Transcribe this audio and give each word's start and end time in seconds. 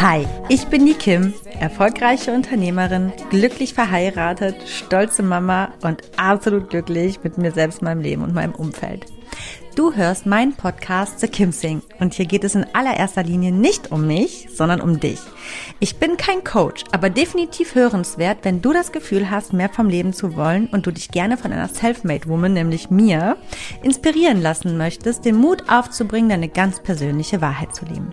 Hi, 0.00 0.26
ich 0.48 0.66
bin 0.66 0.86
die 0.86 0.94
Kim, 0.94 1.34
erfolgreiche 1.60 2.32
Unternehmerin, 2.32 3.12
glücklich 3.30 3.74
verheiratet, 3.74 4.56
stolze 4.66 5.22
Mama 5.22 5.72
und 5.82 6.02
absolut 6.16 6.70
glücklich 6.70 7.22
mit 7.22 7.38
mir 7.38 7.52
selbst, 7.52 7.82
meinem 7.82 8.00
Leben 8.00 8.22
und 8.22 8.34
meinem 8.34 8.54
Umfeld. 8.54 9.06
Du 9.78 9.94
hörst 9.94 10.26
meinen 10.26 10.54
Podcast 10.54 11.20
The 11.20 11.28
Kim 11.28 11.52
Sing 11.52 11.82
und 12.00 12.12
hier 12.12 12.26
geht 12.26 12.42
es 12.42 12.56
in 12.56 12.66
allererster 12.72 13.22
Linie 13.22 13.52
nicht 13.52 13.92
um 13.92 14.08
mich, 14.08 14.48
sondern 14.52 14.80
um 14.80 14.98
dich. 14.98 15.20
Ich 15.78 15.98
bin 15.98 16.16
kein 16.16 16.42
Coach, 16.42 16.82
aber 16.90 17.10
definitiv 17.10 17.76
hörenswert, 17.76 18.38
wenn 18.42 18.60
du 18.60 18.72
das 18.72 18.90
Gefühl 18.90 19.30
hast, 19.30 19.52
mehr 19.52 19.68
vom 19.68 19.88
Leben 19.88 20.12
zu 20.12 20.34
wollen 20.34 20.66
und 20.66 20.84
du 20.88 20.90
dich 20.90 21.12
gerne 21.12 21.36
von 21.36 21.52
einer 21.52 21.68
Selfmade 21.68 22.28
Woman, 22.28 22.54
nämlich 22.54 22.90
mir, 22.90 23.36
inspirieren 23.84 24.42
lassen 24.42 24.76
möchtest, 24.76 25.24
den 25.24 25.36
Mut 25.36 25.62
aufzubringen, 25.68 26.30
deine 26.30 26.48
ganz 26.48 26.82
persönliche 26.82 27.40
Wahrheit 27.40 27.72
zu 27.72 27.84
leben. 27.84 28.12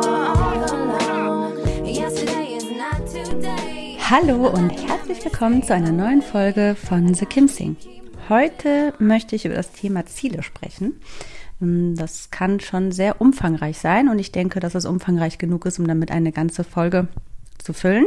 Hallo 4.11 4.49
und 4.49 4.71
herzlich 4.89 5.23
willkommen 5.23 5.63
zu 5.63 5.73
einer 5.73 5.93
neuen 5.93 6.21
Folge 6.21 6.75
von 6.75 7.13
The 7.13 7.25
Kim 7.25 7.47
Sing. 7.47 7.77
Heute 8.27 8.93
möchte 8.99 9.37
ich 9.37 9.45
über 9.45 9.55
das 9.55 9.71
Thema 9.71 10.05
Ziele 10.05 10.43
sprechen. 10.43 10.99
Ähm, 11.61 11.95
das 11.95 12.29
kann 12.29 12.59
schon 12.59 12.91
sehr 12.91 13.21
umfangreich 13.21 13.77
sein 13.77 14.09
und 14.09 14.19
ich 14.19 14.33
denke, 14.33 14.59
dass 14.59 14.75
es 14.75 14.83
umfangreich 14.83 15.37
genug 15.37 15.65
ist, 15.65 15.79
um 15.79 15.87
damit 15.87 16.11
eine 16.11 16.33
ganze 16.33 16.65
Folge 16.65 17.07
zu 17.57 17.71
füllen. 17.71 18.05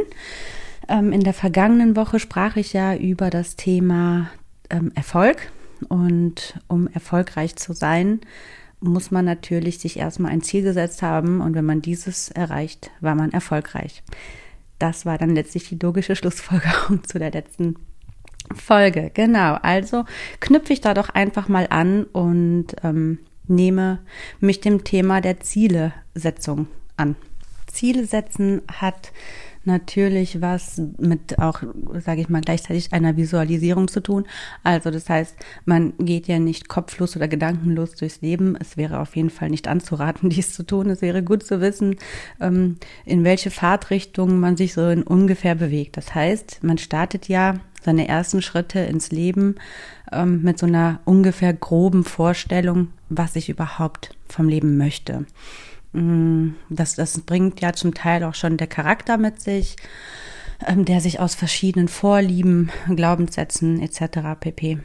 Ähm, 0.87 1.11
in 1.11 1.21
der 1.21 1.33
vergangenen 1.33 1.95
Woche 1.95 2.19
sprach 2.19 2.55
ich 2.55 2.71
ja 2.71 2.95
über 2.95 3.31
das 3.31 3.55
Thema 3.55 4.29
ähm, 4.69 4.91
Erfolg 4.93 5.51
und 5.89 6.59
um 6.67 6.85
erfolgreich 6.85 7.55
zu 7.55 7.73
sein, 7.73 8.21
muss 8.79 9.09
man 9.09 9.25
natürlich 9.25 9.79
sich 9.79 9.97
erstmal 9.97 10.33
ein 10.33 10.43
Ziel 10.43 10.61
gesetzt 10.61 11.01
haben 11.01 11.41
und 11.41 11.55
wenn 11.55 11.65
man 11.65 11.81
dieses 11.81 12.29
erreicht, 12.29 12.91
war 13.01 13.15
man 13.15 13.31
erfolgreich 13.31 14.03
das 14.79 15.05
war 15.05 15.17
dann 15.17 15.35
letztlich 15.35 15.69
die 15.69 15.79
logische 15.81 16.15
Schlussfolgerung 16.15 17.03
zu 17.07 17.19
der 17.19 17.31
letzten 17.31 17.75
Folge. 18.53 19.11
Genau, 19.13 19.55
also 19.61 20.05
knüpfe 20.39 20.73
ich 20.73 20.81
da 20.81 20.93
doch 20.93 21.09
einfach 21.09 21.47
mal 21.47 21.67
an 21.69 22.03
und 22.05 22.67
ähm, 22.83 23.19
nehme 23.47 23.99
mich 24.39 24.61
dem 24.61 24.83
Thema 24.83 25.21
der 25.21 25.39
Zielesetzung 25.39 26.67
an. 26.97 27.15
Ziele 27.67 28.05
setzen 28.05 28.61
hat 28.71 29.11
natürlich 29.67 30.41
was 30.41 30.81
mit 30.97 31.39
auch, 31.39 31.61
sage 31.99 32.21
ich 32.21 32.29
mal, 32.29 32.41
gleichzeitig 32.41 32.93
einer 32.93 33.17
Visualisierung 33.17 33.87
zu 33.87 34.01
tun. 34.01 34.25
Also 34.63 34.91
das 34.91 35.09
heißt, 35.09 35.35
man 35.65 35.93
geht 35.99 36.27
ja 36.27 36.39
nicht 36.39 36.67
kopflos 36.67 37.15
oder 37.15 37.27
gedankenlos 37.27 37.95
durchs 37.95 38.21
Leben. 38.21 38.55
Es 38.59 38.77
wäre 38.77 38.99
auf 38.99 39.15
jeden 39.15 39.29
Fall 39.29 39.49
nicht 39.49 39.67
anzuraten, 39.67 40.29
dies 40.31 40.53
zu 40.53 40.63
tun. 40.63 40.89
Es 40.89 41.01
wäre 41.01 41.23
gut 41.23 41.43
zu 41.43 41.61
wissen, 41.61 41.97
ähm, 42.39 42.77
in 43.05 43.23
welche 43.23 43.51
Fahrtrichtung 43.51 44.39
man 44.39 44.57
sich 44.57 44.73
so 44.73 44.87
in 44.89 45.03
ungefähr 45.03 45.55
bewegt. 45.55 45.97
Das 45.97 46.15
heißt, 46.15 46.63
man 46.63 46.77
startet 46.77 47.27
ja 47.27 47.55
seine 47.83 48.07
ersten 48.07 48.41
Schritte 48.41 48.79
ins 48.79 49.11
Leben 49.11 49.55
ähm, 50.11 50.41
mit 50.41 50.57
so 50.57 50.65
einer 50.65 50.99
ungefähr 51.05 51.53
groben 51.53 52.03
Vorstellung, 52.03 52.89
was 53.09 53.35
ich 53.35 53.47
überhaupt 53.47 54.15
vom 54.27 54.49
Leben 54.49 54.77
möchte. 54.77 55.25
Mm, 55.95 56.55
das, 56.69 56.95
das 56.95 57.21
bringt 57.21 57.61
ja 57.61 57.73
zum 57.73 57.93
Teil 57.93 58.23
auch 58.25 58.35
schon 58.35 58.57
der 58.57 58.67
Charakter 58.67 59.17
mit 59.17 59.41
sich, 59.41 59.77
ähm, 60.67 60.83
der 60.83 60.99
sich 60.99 61.19
aus 61.19 61.35
verschiedenen 61.35 61.87
Vorlieben, 61.87 62.69
Glaubenssätzen 62.93 63.81
etc. 63.81 64.37
pp. 64.39 64.79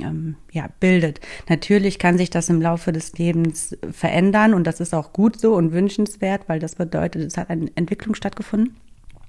Ähm, 0.00 0.34
ja, 0.50 0.68
bildet. 0.80 1.20
Natürlich 1.48 2.00
kann 2.00 2.18
sich 2.18 2.30
das 2.30 2.48
im 2.48 2.60
Laufe 2.60 2.92
des 2.92 3.16
Lebens 3.16 3.76
verändern 3.92 4.54
und 4.54 4.66
das 4.66 4.80
ist 4.80 4.92
auch 4.92 5.12
gut 5.12 5.38
so 5.38 5.54
und 5.54 5.72
wünschenswert, 5.72 6.48
weil 6.48 6.58
das 6.58 6.74
bedeutet, 6.74 7.22
es 7.22 7.36
hat 7.36 7.48
eine 7.48 7.70
Entwicklung 7.76 8.16
stattgefunden. 8.16 8.76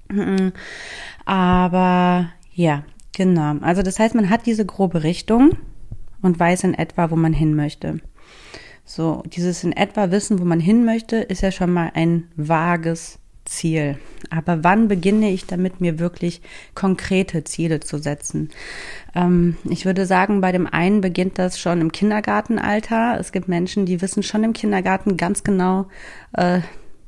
Mm, 0.09 0.50
aber 1.26 2.30
ja, 2.53 2.84
genau. 3.16 3.58
Also 3.62 3.84
das 3.84 4.00
heißt, 4.00 4.16
man 4.16 4.31
hat 4.31 4.47
diese 4.47 4.66
grobe 4.66 5.03
Richtung 5.03 5.52
und 6.24 6.40
weiß 6.40 6.64
in 6.64 6.74
etwa, 6.74 7.12
wo 7.12 7.16
man 7.16 7.34
hin 7.34 7.53
möchte. 7.53 8.00
So, 8.90 9.22
dieses 9.25 9.66
in 9.66 9.74
etwa 9.74 10.12
Wissen, 10.12 10.40
wo 10.40 10.46
man 10.46 10.62
hin 10.62 10.86
möchte, 10.86 11.18
ist 11.18 11.42
ja 11.42 11.52
schon 11.52 11.74
mal 11.74 11.92
ein 11.94 12.31
vages 12.38 13.20
Ziel. 13.44 13.98
Aber 14.30 14.64
wann 14.64 14.88
beginne 14.88 15.30
ich 15.30 15.46
damit, 15.46 15.81
mir 15.81 16.00
wirklich 16.00 16.42
konkrete 16.74 17.44
Ziele 17.44 17.81
zu 17.81 17.97
setzen? 17.97 18.50
Ähm, 19.14 19.58
ich 19.70 19.86
würde 19.86 20.06
sagen, 20.06 20.40
bei 20.40 20.53
dem 20.53 20.68
einen 20.68 21.02
beginnt 21.02 21.38
das 21.38 21.59
schon 21.59 21.81
im 21.81 21.92
Kindergartenalter. 21.92 23.18
Es 23.20 23.34
gibt 23.34 23.50
Menschen, 23.50 23.86
die 23.86 24.02
wissen 24.02 24.24
schon 24.24 24.46
im 24.46 24.53
Kindergarten 24.53 25.18
ganz 25.18 25.44
genau, 25.44 25.88
äh, 26.31 26.62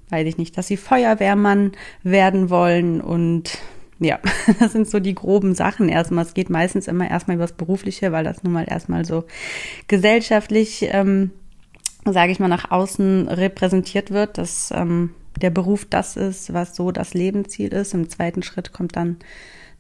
weiß 0.10 0.28
ich 0.28 0.38
nicht, 0.38 0.58
dass 0.58 0.68
sie 0.68 0.78
Feuerwehrmann 0.78 1.72
werden 2.04 2.50
wollen 2.50 3.00
und 3.00 3.58
ja, 4.00 4.20
das 4.60 4.74
sind 4.74 4.90
so 4.90 5.00
die 5.00 5.16
groben 5.16 5.56
Sachen 5.56 5.88
erstmal. 5.88 6.26
Es 6.26 6.34
geht 6.34 6.50
meistens 6.50 6.90
immer 6.90 7.10
erstmal 7.10 7.36
über 7.36 7.46
das 7.46 7.56
Berufliche, 7.56 8.12
weil 8.12 8.26
das 8.26 8.44
nun 8.44 8.52
mal 8.52 8.66
erstmal 8.68 9.06
so 9.06 9.24
gesellschaftlich 9.88 10.90
ähm, 10.92 11.32
sage 12.06 12.32
ich 12.32 12.40
mal, 12.40 12.48
nach 12.48 12.72
außen 12.72 13.28
repräsentiert 13.28 14.12
wird, 14.12 14.38
dass 14.38 14.72
ähm, 14.76 15.12
der 15.42 15.50
Beruf 15.50 15.86
das 15.86 16.16
ist, 16.16 16.54
was 16.54 16.76
so 16.76 16.92
das 16.92 17.14
Lebensziel 17.14 17.70
ist. 17.70 17.94
Im 17.94 18.10
zweiten 18.10 18.44
Schritt 18.44 18.74
kommt 18.74 18.96
dann 18.96 19.18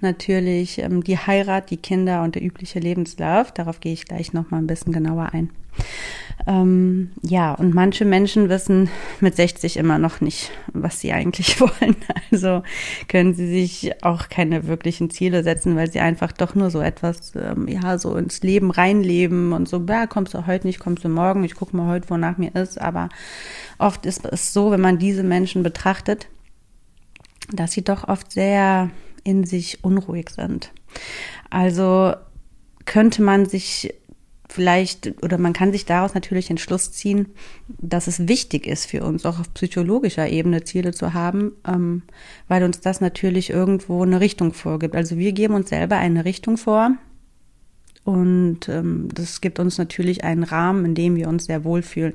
natürlich 0.01 0.79
ähm, 0.79 1.03
die 1.03 1.17
Heirat, 1.17 1.69
die 1.69 1.77
Kinder 1.77 2.23
und 2.23 2.35
der 2.35 2.43
übliche 2.43 2.79
Lebenslauf. 2.79 3.51
Darauf 3.51 3.79
gehe 3.79 3.93
ich 3.93 4.05
gleich 4.05 4.33
noch 4.33 4.51
mal 4.51 4.57
ein 4.57 4.67
bisschen 4.67 4.93
genauer 4.93 5.29
ein. 5.33 5.49
Ähm, 6.47 7.11
ja, 7.21 7.53
und 7.53 7.73
manche 7.73 8.05
Menschen 8.05 8.49
wissen 8.49 8.89
mit 9.19 9.35
60 9.35 9.77
immer 9.77 9.99
noch 9.99 10.21
nicht, 10.21 10.51
was 10.73 10.99
sie 10.99 11.11
eigentlich 11.11 11.59
wollen. 11.61 11.95
Also 12.31 12.63
können 13.07 13.33
sie 13.33 13.47
sich 13.47 14.03
auch 14.03 14.29
keine 14.29 14.67
wirklichen 14.67 15.09
Ziele 15.09 15.43
setzen, 15.43 15.75
weil 15.75 15.91
sie 15.91 15.99
einfach 15.99 16.31
doch 16.31 16.55
nur 16.55 16.69
so 16.69 16.79
etwas, 16.79 17.33
ähm, 17.35 17.67
ja, 17.67 17.97
so 17.97 18.15
ins 18.15 18.41
Leben 18.41 18.71
reinleben 18.71 19.53
und 19.53 19.67
so, 19.67 19.83
ja, 19.87 20.07
kommst 20.07 20.33
du 20.33 20.47
heute 20.47 20.65
nicht, 20.65 20.79
kommst 20.79 21.03
du 21.03 21.09
morgen, 21.09 21.43
ich 21.43 21.55
gucke 21.55 21.75
mal 21.75 21.91
heute, 21.91 22.09
wonach 22.09 22.37
mir 22.37 22.55
ist. 22.55 22.79
Aber 22.79 23.09
oft 23.77 24.05
ist 24.05 24.25
es 24.25 24.53
so, 24.53 24.71
wenn 24.71 24.81
man 24.81 24.97
diese 24.97 25.23
Menschen 25.23 25.61
betrachtet, 25.61 26.27
dass 27.51 27.73
sie 27.73 27.83
doch 27.83 28.07
oft 28.07 28.31
sehr 28.31 28.89
in 29.23 29.43
sich 29.43 29.83
unruhig 29.83 30.29
sind. 30.29 30.71
Also 31.49 32.13
könnte 32.85 33.21
man 33.21 33.45
sich 33.45 33.93
vielleicht 34.49 35.23
oder 35.23 35.37
man 35.37 35.53
kann 35.53 35.71
sich 35.71 35.85
daraus 35.85 36.15
natürlich 36.15 36.47
den 36.47 36.57
Schluss 36.57 36.91
ziehen, 36.91 37.27
dass 37.67 38.07
es 38.07 38.27
wichtig 38.27 38.65
ist 38.65 38.87
für 38.87 39.03
uns, 39.03 39.25
auch 39.25 39.39
auf 39.39 39.53
psychologischer 39.53 40.27
Ebene 40.27 40.63
Ziele 40.63 40.91
zu 40.91 41.13
haben, 41.13 41.51
ähm, 41.67 42.01
weil 42.47 42.63
uns 42.63 42.81
das 42.81 42.99
natürlich 42.99 43.51
irgendwo 43.51 44.01
eine 44.01 44.19
Richtung 44.19 44.53
vorgibt. 44.53 44.95
Also 44.95 45.17
wir 45.17 45.33
geben 45.33 45.53
uns 45.53 45.69
selber 45.69 45.97
eine 45.97 46.25
Richtung 46.25 46.57
vor 46.57 46.91
und 48.03 48.67
ähm, 48.69 49.09
das 49.13 49.39
gibt 49.39 49.59
uns 49.59 49.77
natürlich 49.77 50.23
einen 50.23 50.43
Rahmen, 50.43 50.83
in 50.83 50.95
dem 50.95 51.15
wir 51.15 51.29
uns 51.29 51.45
sehr 51.45 51.63
wohlfühlen. 51.63 52.13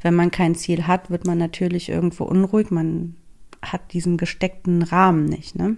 Wenn 0.00 0.14
man 0.14 0.30
kein 0.30 0.54
Ziel 0.54 0.86
hat, 0.86 1.10
wird 1.10 1.26
man 1.26 1.38
natürlich 1.38 1.88
irgendwo 1.88 2.22
unruhig. 2.22 2.70
Man 2.70 3.16
hat 3.62 3.92
diesen 3.92 4.16
gesteckten 4.16 4.82
Rahmen 4.82 5.24
nicht. 5.24 5.56
Ne? 5.56 5.76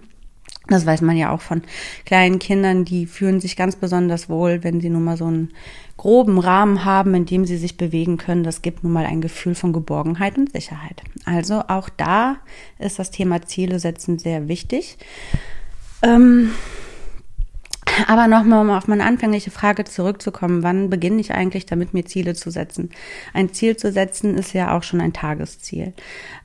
Das 0.69 0.85
weiß 0.85 1.01
man 1.01 1.15
ja 1.15 1.31
auch 1.31 1.41
von 1.41 1.61
kleinen 2.05 2.39
Kindern, 2.39 2.83
die 2.83 3.05
fühlen 3.05 3.39
sich 3.39 3.55
ganz 3.55 3.75
besonders 3.75 4.29
wohl, 4.29 4.63
wenn 4.63 4.81
sie 4.81 4.89
nun 4.89 5.03
mal 5.03 5.17
so 5.17 5.25
einen 5.25 5.53
groben 5.95 6.39
Rahmen 6.39 6.85
haben, 6.85 7.15
in 7.15 7.25
dem 7.25 7.45
sie 7.45 7.57
sich 7.57 7.77
bewegen 7.77 8.17
können. 8.17 8.43
Das 8.43 8.61
gibt 8.61 8.83
nun 8.83 8.93
mal 8.93 9.05
ein 9.05 9.21
Gefühl 9.21 9.55
von 9.55 9.73
Geborgenheit 9.73 10.37
und 10.37 10.51
Sicherheit. 10.51 11.01
Also 11.25 11.63
auch 11.67 11.89
da 11.89 12.37
ist 12.79 12.99
das 12.99 13.11
Thema 13.11 13.41
Ziele 13.41 13.79
setzen 13.79 14.19
sehr 14.19 14.47
wichtig. 14.47 14.97
Ähm, 16.03 16.51
aber 18.05 18.27
nochmal, 18.27 18.61
um 18.61 18.69
auf 18.69 18.87
meine 18.87 19.05
anfängliche 19.05 19.49
Frage 19.49 19.85
zurückzukommen, 19.85 20.61
wann 20.61 20.89
beginne 20.89 21.19
ich 21.19 21.31
eigentlich 21.31 21.65
damit, 21.65 21.93
mir 21.93 22.05
Ziele 22.05 22.35
zu 22.35 22.51
setzen? 22.51 22.91
Ein 23.33 23.53
Ziel 23.53 23.75
zu 23.77 23.91
setzen 23.91 24.37
ist 24.37 24.53
ja 24.53 24.77
auch 24.77 24.83
schon 24.83 25.01
ein 25.01 25.13
Tagesziel. 25.13 25.93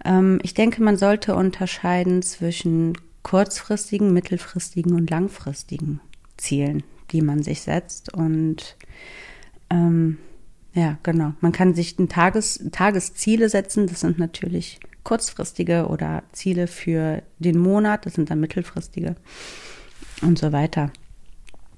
Ähm, 0.04 0.38
ich 0.42 0.54
denke, 0.54 0.82
man 0.82 0.96
sollte 0.96 1.34
unterscheiden 1.34 2.22
zwischen 2.22 2.94
kurzfristigen, 3.22 4.12
mittelfristigen 4.12 4.94
und 4.94 5.10
langfristigen 5.10 6.00
Zielen, 6.36 6.82
die 7.10 7.22
man 7.22 7.42
sich 7.42 7.62
setzt. 7.62 8.12
Und 8.14 8.76
ähm, 9.70 10.18
Ja, 10.74 10.98
genau. 11.02 11.34
Man 11.40 11.52
kann 11.52 11.74
sich 11.74 11.98
ein 11.98 12.08
Tages, 12.08 12.64
Tagesziele 12.72 13.48
setzen. 13.48 13.86
Das 13.86 14.00
sind 14.00 14.18
natürlich 14.18 14.80
kurzfristige 15.04 15.88
oder 15.88 16.22
Ziele 16.32 16.66
für 16.66 17.22
den 17.38 17.58
Monat. 17.58 18.06
Das 18.06 18.14
sind 18.14 18.30
dann 18.30 18.40
mittelfristige 18.40 19.16
und 20.22 20.38
so 20.38 20.52
weiter. 20.52 20.90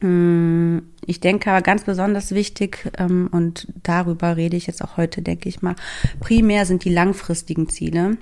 Hm, 0.00 0.82
ich 1.06 1.20
denke 1.20 1.50
aber 1.50 1.62
ganz 1.62 1.84
besonders 1.84 2.32
wichtig, 2.32 2.90
ähm, 2.98 3.28
und 3.32 3.66
darüber 3.82 4.36
rede 4.36 4.56
ich 4.56 4.66
jetzt 4.66 4.82
auch 4.82 4.96
heute, 4.96 5.22
denke 5.22 5.48
ich 5.48 5.62
mal, 5.62 5.76
primär 6.20 6.66
sind 6.66 6.84
die 6.84 6.92
langfristigen 6.92 7.68
Ziele, 7.68 8.16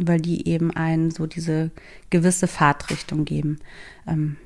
weil 0.00 0.20
die 0.20 0.48
eben 0.48 0.70
einen 0.70 1.10
so 1.10 1.26
diese 1.26 1.70
gewisse 2.10 2.46
Fahrtrichtung 2.46 3.24
geben, 3.24 3.58
ähm, 4.06 4.36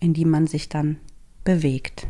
in 0.00 0.14
die 0.14 0.24
man 0.24 0.46
sich 0.46 0.68
dann 0.68 0.96
bewegt. 1.44 2.06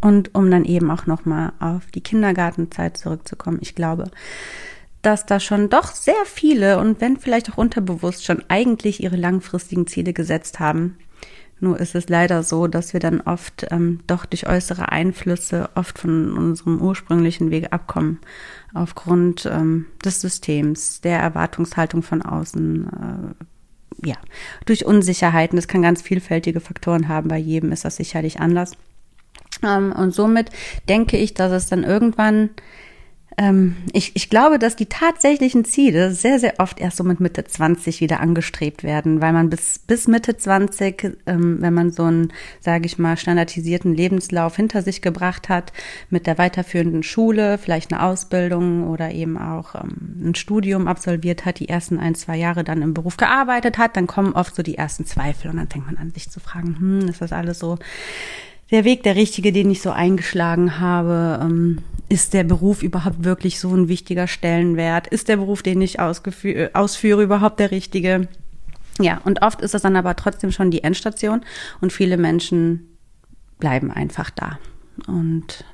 Und 0.00 0.34
um 0.34 0.50
dann 0.50 0.64
eben 0.64 0.90
auch 0.90 1.06
nochmal 1.06 1.52
auf 1.60 1.86
die 1.90 2.00
Kindergartenzeit 2.00 2.96
zurückzukommen, 2.96 3.58
ich 3.60 3.74
glaube, 3.74 4.10
dass 5.02 5.26
da 5.26 5.40
schon 5.40 5.68
doch 5.68 5.88
sehr 5.94 6.24
viele 6.24 6.78
und 6.78 7.00
wenn 7.00 7.16
vielleicht 7.16 7.50
auch 7.50 7.58
unterbewusst 7.58 8.24
schon 8.24 8.42
eigentlich 8.48 9.02
ihre 9.02 9.16
langfristigen 9.16 9.86
Ziele 9.86 10.12
gesetzt 10.12 10.60
haben. 10.60 10.96
Nur 11.60 11.78
ist 11.78 11.94
es 11.94 12.08
leider 12.08 12.42
so, 12.42 12.66
dass 12.66 12.92
wir 12.94 13.00
dann 13.00 13.20
oft 13.20 13.66
ähm, 13.70 14.00
doch 14.06 14.24
durch 14.24 14.48
äußere 14.48 14.90
Einflüsse 14.90 15.68
oft 15.74 15.98
von 15.98 16.32
unserem 16.36 16.80
ursprünglichen 16.80 17.50
Weg 17.50 17.72
abkommen. 17.72 18.18
Aufgrund 18.72 19.46
ähm, 19.46 19.86
des 20.04 20.20
Systems, 20.20 21.00
der 21.02 21.20
Erwartungshaltung 21.20 22.02
von 22.02 22.22
außen, 22.22 22.86
äh, 22.86 24.08
ja, 24.08 24.16
durch 24.64 24.86
Unsicherheiten. 24.86 25.56
Das 25.56 25.68
kann 25.68 25.82
ganz 25.82 26.00
vielfältige 26.00 26.60
Faktoren 26.60 27.08
haben. 27.08 27.28
Bei 27.28 27.38
jedem 27.38 27.72
ist 27.72 27.84
das 27.84 27.96
sicherlich 27.96 28.40
anders. 28.40 28.72
Ähm, 29.62 29.92
und 29.92 30.14
somit 30.14 30.50
denke 30.88 31.18
ich, 31.18 31.34
dass 31.34 31.52
es 31.52 31.66
dann 31.66 31.84
irgendwann 31.84 32.50
ich, 33.92 34.16
ich 34.16 34.28
glaube, 34.28 34.58
dass 34.58 34.76
die 34.76 34.86
tatsächlichen 34.86 35.64
Ziele 35.64 36.12
sehr, 36.12 36.38
sehr 36.38 36.54
oft 36.58 36.80
erst 36.80 36.96
so 36.96 37.04
mit 37.04 37.20
Mitte 37.20 37.44
20 37.44 38.00
wieder 38.00 38.20
angestrebt 38.20 38.82
werden, 38.82 39.20
weil 39.20 39.32
man 39.32 39.48
bis, 39.48 39.78
bis 39.78 40.08
Mitte 40.08 40.36
20, 40.36 41.16
ähm, 41.26 41.58
wenn 41.60 41.72
man 41.72 41.90
so 41.90 42.04
einen, 42.04 42.32
sage 42.60 42.86
ich 42.86 42.98
mal, 42.98 43.16
standardisierten 43.16 43.94
Lebenslauf 43.94 44.56
hinter 44.56 44.82
sich 44.82 45.00
gebracht 45.00 45.48
hat, 45.48 45.72
mit 46.10 46.26
der 46.26 46.38
weiterführenden 46.38 47.02
Schule, 47.02 47.56
vielleicht 47.56 47.92
eine 47.92 48.02
Ausbildung 48.02 48.88
oder 48.88 49.12
eben 49.12 49.38
auch 49.38 49.74
ähm, 49.74 50.30
ein 50.30 50.34
Studium 50.34 50.88
absolviert 50.88 51.44
hat, 51.44 51.60
die 51.60 51.68
ersten 51.68 51.98
ein, 51.98 52.14
zwei 52.16 52.36
Jahre 52.36 52.64
dann 52.64 52.82
im 52.82 52.94
Beruf 52.94 53.16
gearbeitet 53.16 53.78
hat, 53.78 53.96
dann 53.96 54.06
kommen 54.06 54.32
oft 54.34 54.54
so 54.54 54.62
die 54.62 54.76
ersten 54.76 55.06
Zweifel 55.06 55.50
und 55.50 55.56
dann 55.56 55.68
fängt 55.68 55.86
man 55.86 55.96
an, 55.96 56.12
sich 56.12 56.30
zu 56.30 56.40
fragen, 56.40 56.76
hm, 56.78 57.08
ist 57.08 57.22
das 57.22 57.32
alles 57.32 57.58
so 57.58 57.78
der 58.70 58.84
Weg 58.84 59.02
der 59.02 59.16
richtige, 59.16 59.52
den 59.52 59.70
ich 59.70 59.82
so 59.82 59.90
eingeschlagen 59.90 60.80
habe? 60.80 61.40
Ähm, 61.42 61.78
ist 62.08 62.34
der 62.34 62.44
Beruf 62.44 62.82
überhaupt 62.82 63.24
wirklich 63.24 63.60
so 63.60 63.74
ein 63.74 63.88
wichtiger 63.88 64.26
Stellenwert? 64.26 65.06
Ist 65.06 65.28
der 65.28 65.36
Beruf, 65.36 65.62
den 65.62 65.80
ich 65.80 66.00
ausführe, 66.00 67.22
überhaupt 67.22 67.60
der 67.60 67.70
richtige? 67.70 68.28
Ja, 69.00 69.20
und 69.24 69.42
oft 69.42 69.62
ist 69.62 69.74
das 69.74 69.82
dann 69.82 69.96
aber 69.96 70.16
trotzdem 70.16 70.50
schon 70.50 70.70
die 70.70 70.82
Endstation 70.82 71.42
und 71.80 71.92
viele 71.92 72.16
Menschen 72.16 72.98
bleiben 73.60 73.92
einfach 73.92 74.30
da. 74.30 74.58
Und 75.06 75.64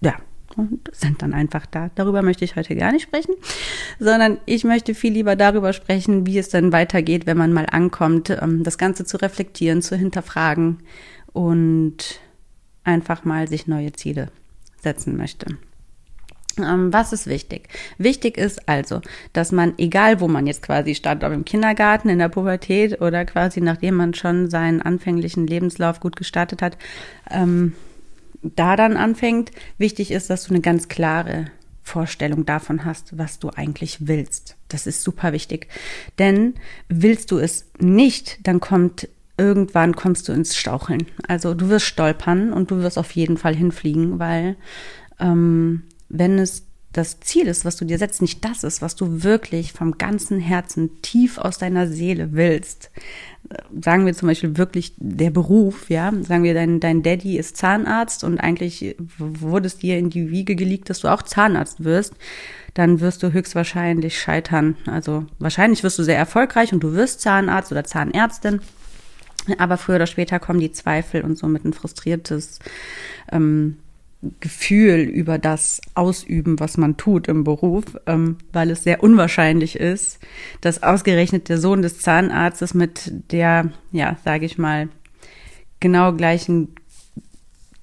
ja, 0.00 0.14
und 0.56 0.88
sind 0.92 1.22
dann 1.22 1.34
einfach 1.34 1.66
da. 1.66 1.90
Darüber 1.96 2.22
möchte 2.22 2.44
ich 2.44 2.56
heute 2.56 2.76
gar 2.76 2.92
nicht 2.92 3.02
sprechen, 3.02 3.34
sondern 3.98 4.38
ich 4.46 4.64
möchte 4.64 4.94
viel 4.94 5.12
lieber 5.12 5.36
darüber 5.36 5.72
sprechen, 5.72 6.26
wie 6.26 6.38
es 6.38 6.48
dann 6.48 6.72
weitergeht, 6.72 7.26
wenn 7.26 7.36
man 7.36 7.52
mal 7.52 7.66
ankommt, 7.70 8.30
ähm, 8.30 8.62
das 8.62 8.78
Ganze 8.78 9.04
zu 9.04 9.16
reflektieren, 9.16 9.82
zu 9.82 9.96
hinterfragen 9.96 10.78
und 11.38 12.18
einfach 12.82 13.24
mal 13.24 13.46
sich 13.46 13.68
neue 13.68 13.92
Ziele 13.92 14.32
setzen 14.82 15.16
möchte. 15.16 15.46
Ähm, 16.58 16.92
was 16.92 17.12
ist 17.12 17.28
wichtig? 17.28 17.68
Wichtig 17.96 18.36
ist 18.36 18.68
also, 18.68 19.02
dass 19.32 19.52
man, 19.52 19.74
egal 19.78 20.20
wo 20.20 20.26
man 20.26 20.48
jetzt 20.48 20.62
quasi 20.62 20.96
startet, 20.96 21.22
ob 21.22 21.32
im 21.32 21.44
Kindergarten, 21.44 22.08
in 22.08 22.18
der 22.18 22.28
Pubertät 22.28 23.00
oder 23.00 23.24
quasi 23.24 23.60
nachdem 23.60 23.94
man 23.94 24.14
schon 24.14 24.50
seinen 24.50 24.82
anfänglichen 24.82 25.46
Lebenslauf 25.46 26.00
gut 26.00 26.16
gestartet 26.16 26.60
hat, 26.60 26.76
ähm, 27.30 27.74
da 28.42 28.74
dann 28.74 28.96
anfängt, 28.96 29.52
wichtig 29.78 30.10
ist, 30.10 30.30
dass 30.30 30.42
du 30.42 30.54
eine 30.54 30.60
ganz 30.60 30.88
klare 30.88 31.52
Vorstellung 31.84 32.46
davon 32.46 32.84
hast, 32.84 33.16
was 33.16 33.38
du 33.38 33.50
eigentlich 33.50 34.08
willst. 34.08 34.56
Das 34.66 34.88
ist 34.88 35.04
super 35.04 35.32
wichtig. 35.32 35.68
Denn 36.18 36.54
willst 36.88 37.30
du 37.30 37.38
es 37.38 37.70
nicht, 37.78 38.40
dann 38.42 38.58
kommt 38.58 39.08
irgendwann 39.38 39.96
kommst 39.96 40.28
du 40.28 40.32
ins 40.32 40.56
Staucheln. 40.56 41.06
Also 41.26 41.54
du 41.54 41.68
wirst 41.68 41.86
stolpern 41.86 42.52
und 42.52 42.70
du 42.70 42.82
wirst 42.82 42.98
auf 42.98 43.12
jeden 43.12 43.38
Fall 43.38 43.54
hinfliegen, 43.54 44.18
weil 44.18 44.56
ähm, 45.18 45.84
wenn 46.08 46.38
es 46.38 46.64
das 46.92 47.20
Ziel 47.20 47.46
ist, 47.46 47.64
was 47.64 47.76
du 47.76 47.84
dir 47.84 47.98
setzt, 47.98 48.22
nicht 48.22 48.44
das 48.44 48.64
ist, 48.64 48.80
was 48.80 48.96
du 48.96 49.22
wirklich 49.22 49.72
vom 49.72 49.98
ganzen 49.98 50.40
Herzen 50.40 51.02
tief 51.02 51.38
aus 51.38 51.58
deiner 51.58 51.86
Seele 51.86 52.30
willst. 52.32 52.90
Sagen 53.80 54.04
wir 54.04 54.14
zum 54.14 54.28
Beispiel 54.28 54.56
wirklich 54.56 54.94
der 54.96 55.30
Beruf, 55.30 55.90
ja. 55.90 56.12
Sagen 56.22 56.42
wir, 56.42 56.54
dein, 56.54 56.80
dein 56.80 57.02
Daddy 57.02 57.38
ist 57.38 57.56
Zahnarzt 57.56 58.24
und 58.24 58.38
eigentlich 58.38 58.96
wurde 59.18 59.66
es 59.66 59.78
dir 59.78 59.98
in 59.98 60.10
die 60.10 60.30
Wiege 60.30 60.56
gelegt, 60.56 60.90
dass 60.90 61.00
du 61.00 61.08
auch 61.08 61.22
Zahnarzt 61.22 61.84
wirst. 61.84 62.14
Dann 62.74 63.00
wirst 63.00 63.22
du 63.22 63.32
höchstwahrscheinlich 63.32 64.18
scheitern. 64.18 64.76
Also 64.86 65.26
wahrscheinlich 65.38 65.82
wirst 65.82 65.98
du 65.98 66.02
sehr 66.02 66.18
erfolgreich 66.18 66.72
und 66.72 66.80
du 66.80 66.94
wirst 66.94 67.20
Zahnarzt 67.20 67.70
oder 67.70 67.84
Zahnärztin. 67.84 68.60
Aber 69.58 69.78
früher 69.78 69.96
oder 69.96 70.06
später 70.06 70.38
kommen 70.38 70.60
die 70.60 70.72
Zweifel 70.72 71.22
und 71.22 71.38
somit 71.38 71.64
ein 71.64 71.72
frustriertes 71.72 72.58
ähm, 73.32 73.78
Gefühl 74.40 75.02
über 75.02 75.38
das 75.38 75.80
Ausüben, 75.94 76.58
was 76.58 76.76
man 76.76 76.96
tut 76.96 77.28
im 77.28 77.44
Beruf, 77.44 77.84
ähm, 78.06 78.38
weil 78.52 78.70
es 78.70 78.82
sehr 78.82 79.00
unwahrscheinlich 79.02 79.76
ist, 79.76 80.18
dass 80.60 80.82
ausgerechnet 80.82 81.48
der 81.48 81.58
Sohn 81.58 81.82
des 81.82 82.00
Zahnarztes 82.00 82.74
mit 82.74 83.12
der, 83.30 83.70
ja, 83.92 84.16
sage 84.24 84.44
ich 84.44 84.58
mal, 84.58 84.88
genau 85.78 86.12
gleichen 86.12 86.74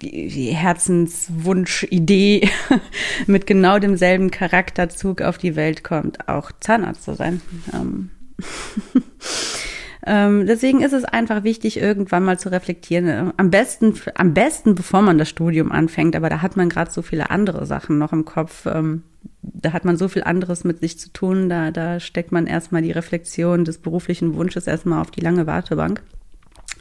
Herzenswunsch-Idee 0.04 2.50
mit 3.28 3.48
genau 3.48 3.80
demselben 3.80 4.30
Charakterzug 4.30 5.22
auf 5.22 5.38
die 5.38 5.56
Welt 5.56 5.86
kommt, 5.86 6.28
auch 6.28 6.52
Zahnarzt 6.60 7.04
zu 7.04 7.16
sein. 7.16 7.40
Ähm 7.74 8.10
Ähm, 10.08 10.46
deswegen 10.46 10.82
ist 10.82 10.94
es 10.94 11.04
einfach 11.04 11.44
wichtig, 11.44 11.78
irgendwann 11.78 12.24
mal 12.24 12.38
zu 12.38 12.52
reflektieren. 12.52 13.34
Am 13.38 13.50
besten, 13.50 13.96
am 14.16 14.34
besten, 14.36 14.76
bevor 14.76 15.02
man 15.02 15.18
das 15.18 15.30
Studium 15.30 15.72
anfängt, 15.72 16.16
aber 16.16 16.30
da 16.30 16.42
hat 16.42 16.58
man 16.58 16.70
gerade 16.70 16.92
so 16.92 17.02
viele 17.02 17.32
andere 17.32 17.66
Sachen 17.66 17.98
noch 17.98 18.14
im 18.14 18.24
Kopf. 18.24 18.68
Ähm, 18.68 19.02
da 19.42 19.74
hat 19.74 19.84
man 19.84 19.98
so 19.98 20.08
viel 20.08 20.24
anderes 20.24 20.64
mit 20.64 20.80
sich 20.80 21.00
zu 21.00 21.12
tun. 21.12 21.50
Da, 21.50 21.72
da 21.72 22.00
steckt 22.00 22.32
man 22.32 22.46
erstmal 22.46 22.84
die 22.84 22.92
Reflexion 22.92 23.66
des 23.66 23.80
beruflichen 23.80 24.36
Wunsches 24.36 24.68
erstmal 24.68 25.02
auf 25.02 25.10
die 25.10 25.22
lange 25.22 25.48
Wartebank. 25.48 26.04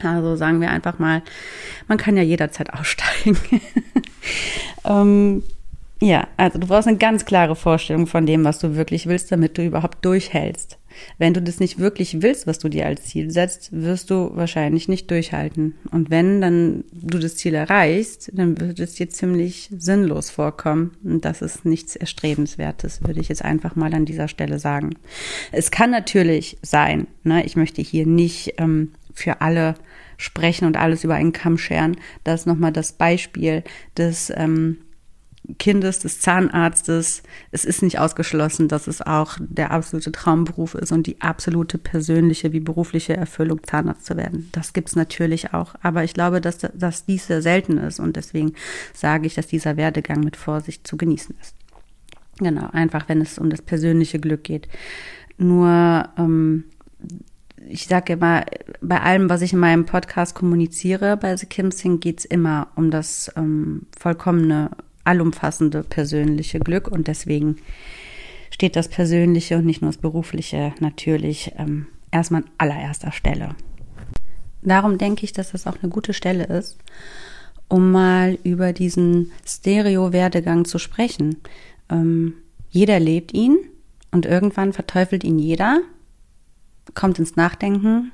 Also 0.03 0.35
sagen 0.35 0.61
wir 0.61 0.69
einfach 0.69 0.99
mal, 0.99 1.23
man 1.87 1.97
kann 1.97 2.17
ja 2.17 2.23
jederzeit 2.23 2.73
aussteigen. 2.73 3.37
ähm, 4.85 5.43
ja, 6.01 6.27
also 6.37 6.59
du 6.59 6.67
brauchst 6.67 6.87
eine 6.87 6.97
ganz 6.97 7.25
klare 7.25 7.55
Vorstellung 7.55 8.05
von 8.05 8.27
dem, 8.27 8.43
was 8.43 8.59
du 8.59 8.75
wirklich 8.75 9.07
willst, 9.07 9.31
damit 9.31 9.57
du 9.57 9.65
überhaupt 9.65 10.03
durchhältst. 10.05 10.77
Wenn 11.17 11.33
du 11.33 11.41
das 11.41 11.59
nicht 11.59 11.79
wirklich 11.79 12.21
willst, 12.21 12.47
was 12.47 12.59
du 12.59 12.69
dir 12.69 12.85
als 12.85 13.03
Ziel 13.03 13.31
setzt, 13.31 13.69
wirst 13.71 14.09
du 14.09 14.31
wahrscheinlich 14.35 14.87
nicht 14.87 15.09
durchhalten. 15.11 15.75
Und 15.91 16.09
wenn 16.09 16.41
dann 16.41 16.83
du 16.91 17.19
das 17.19 17.35
Ziel 17.35 17.53
erreichst, 17.53 18.31
dann 18.33 18.59
wird 18.59 18.79
es 18.79 18.95
dir 18.95 19.09
ziemlich 19.09 19.69
sinnlos 19.77 20.29
vorkommen. 20.29 20.91
Und 21.03 21.25
das 21.25 21.41
ist 21.41 21.65
nichts 21.65 21.95
Erstrebenswertes, 21.95 23.01
würde 23.01 23.19
ich 23.19 23.29
jetzt 23.29 23.43
einfach 23.43 23.75
mal 23.75 23.93
an 23.93 24.05
dieser 24.05 24.27
Stelle 24.27 24.59
sagen. 24.59 24.95
Es 25.51 25.71
kann 25.71 25.91
natürlich 25.91 26.57
sein, 26.61 27.07
ne, 27.23 27.45
ich 27.45 27.55
möchte 27.55 27.81
hier 27.81 28.05
nicht 28.05 28.55
ähm, 28.57 28.91
für 29.13 29.41
alle 29.41 29.75
sprechen 30.17 30.65
und 30.65 30.77
alles 30.77 31.03
über 31.03 31.15
einen 31.15 31.33
Kamm 31.33 31.57
scheren. 31.57 31.97
Das 32.23 32.41
ist 32.41 32.45
nochmal 32.45 32.71
das 32.71 32.93
Beispiel 32.93 33.63
des 33.97 34.31
ähm, 34.35 34.77
Kindes, 35.59 35.99
des 35.99 36.19
Zahnarztes. 36.19 37.23
Es 37.51 37.65
ist 37.65 37.81
nicht 37.81 37.99
ausgeschlossen, 37.99 38.67
dass 38.67 38.87
es 38.87 39.01
auch 39.01 39.37
der 39.39 39.71
absolute 39.71 40.11
Traumberuf 40.11 40.75
ist 40.75 40.91
und 40.91 41.07
die 41.07 41.21
absolute 41.21 41.77
persönliche 41.77 42.53
wie 42.53 42.59
berufliche 42.59 43.15
Erfüllung, 43.15 43.63
Zahnarzt 43.63 44.05
zu 44.05 44.17
werden. 44.17 44.49
Das 44.51 44.73
gibt's 44.73 44.95
natürlich 44.95 45.53
auch. 45.53 45.75
Aber 45.81 46.03
ich 46.03 46.13
glaube, 46.13 46.41
dass, 46.41 46.57
dass 46.57 47.05
dies 47.05 47.27
sehr 47.27 47.41
selten 47.41 47.77
ist 47.77 47.99
und 47.99 48.15
deswegen 48.15 48.53
sage 48.93 49.27
ich, 49.27 49.35
dass 49.35 49.47
dieser 49.47 49.77
Werdegang 49.77 50.21
mit 50.21 50.35
Vorsicht 50.35 50.87
zu 50.87 50.97
genießen 50.97 51.35
ist. 51.41 51.55
Genau, 52.39 52.69
einfach 52.71 53.07
wenn 53.07 53.21
es 53.21 53.37
um 53.39 53.49
das 53.49 53.61
persönliche 53.61 54.19
Glück 54.19 54.43
geht. 54.43 54.67
Nur, 55.37 56.09
ähm, 56.17 56.65
ich 57.67 57.87
sage 57.87 58.13
immer, 58.13 58.45
bei 58.81 59.01
allem, 59.01 59.29
was 59.29 59.41
ich 59.41 59.53
in 59.53 59.59
meinem 59.59 59.85
Podcast 59.85 60.35
kommuniziere, 60.35 61.17
bei 61.17 61.35
The 61.35 61.45
Kim 61.45 61.71
Sing 61.71 61.99
geht's 61.99 62.25
immer 62.25 62.67
um 62.75 62.91
das 62.91 63.31
ähm, 63.35 63.87
vollkommene 63.97 64.71
allumfassende 65.05 65.83
persönliche 65.83 66.59
Glück 66.59 66.87
und 66.87 67.07
deswegen 67.07 67.57
steht 68.51 68.75
das 68.75 68.87
Persönliche 68.87 69.57
und 69.57 69.65
nicht 69.65 69.81
nur 69.81 69.91
das 69.91 70.01
Berufliche 70.01 70.73
natürlich 70.79 71.51
ähm, 71.57 71.87
erstmal 72.11 72.41
an 72.41 72.49
allererster 72.57 73.11
Stelle. 73.11 73.55
Darum 74.61 74.97
denke 74.97 75.23
ich, 75.23 75.33
dass 75.33 75.51
das 75.51 75.67
auch 75.67 75.77
eine 75.81 75.91
gute 75.91 76.13
Stelle 76.13 76.45
ist, 76.45 76.77
um 77.67 77.91
mal 77.91 78.37
über 78.43 78.73
diesen 78.73 79.31
Stereo-Werdegang 79.45 80.65
zu 80.65 80.79
sprechen. 80.79 81.37
Ähm, 81.89 82.33
jeder 82.69 82.99
lebt 82.99 83.33
ihn 83.33 83.57
und 84.11 84.25
irgendwann 84.25 84.73
verteufelt 84.73 85.23
ihn 85.23 85.39
jeder, 85.39 85.81
kommt 86.93 87.19
ins 87.19 87.35
Nachdenken, 87.35 88.11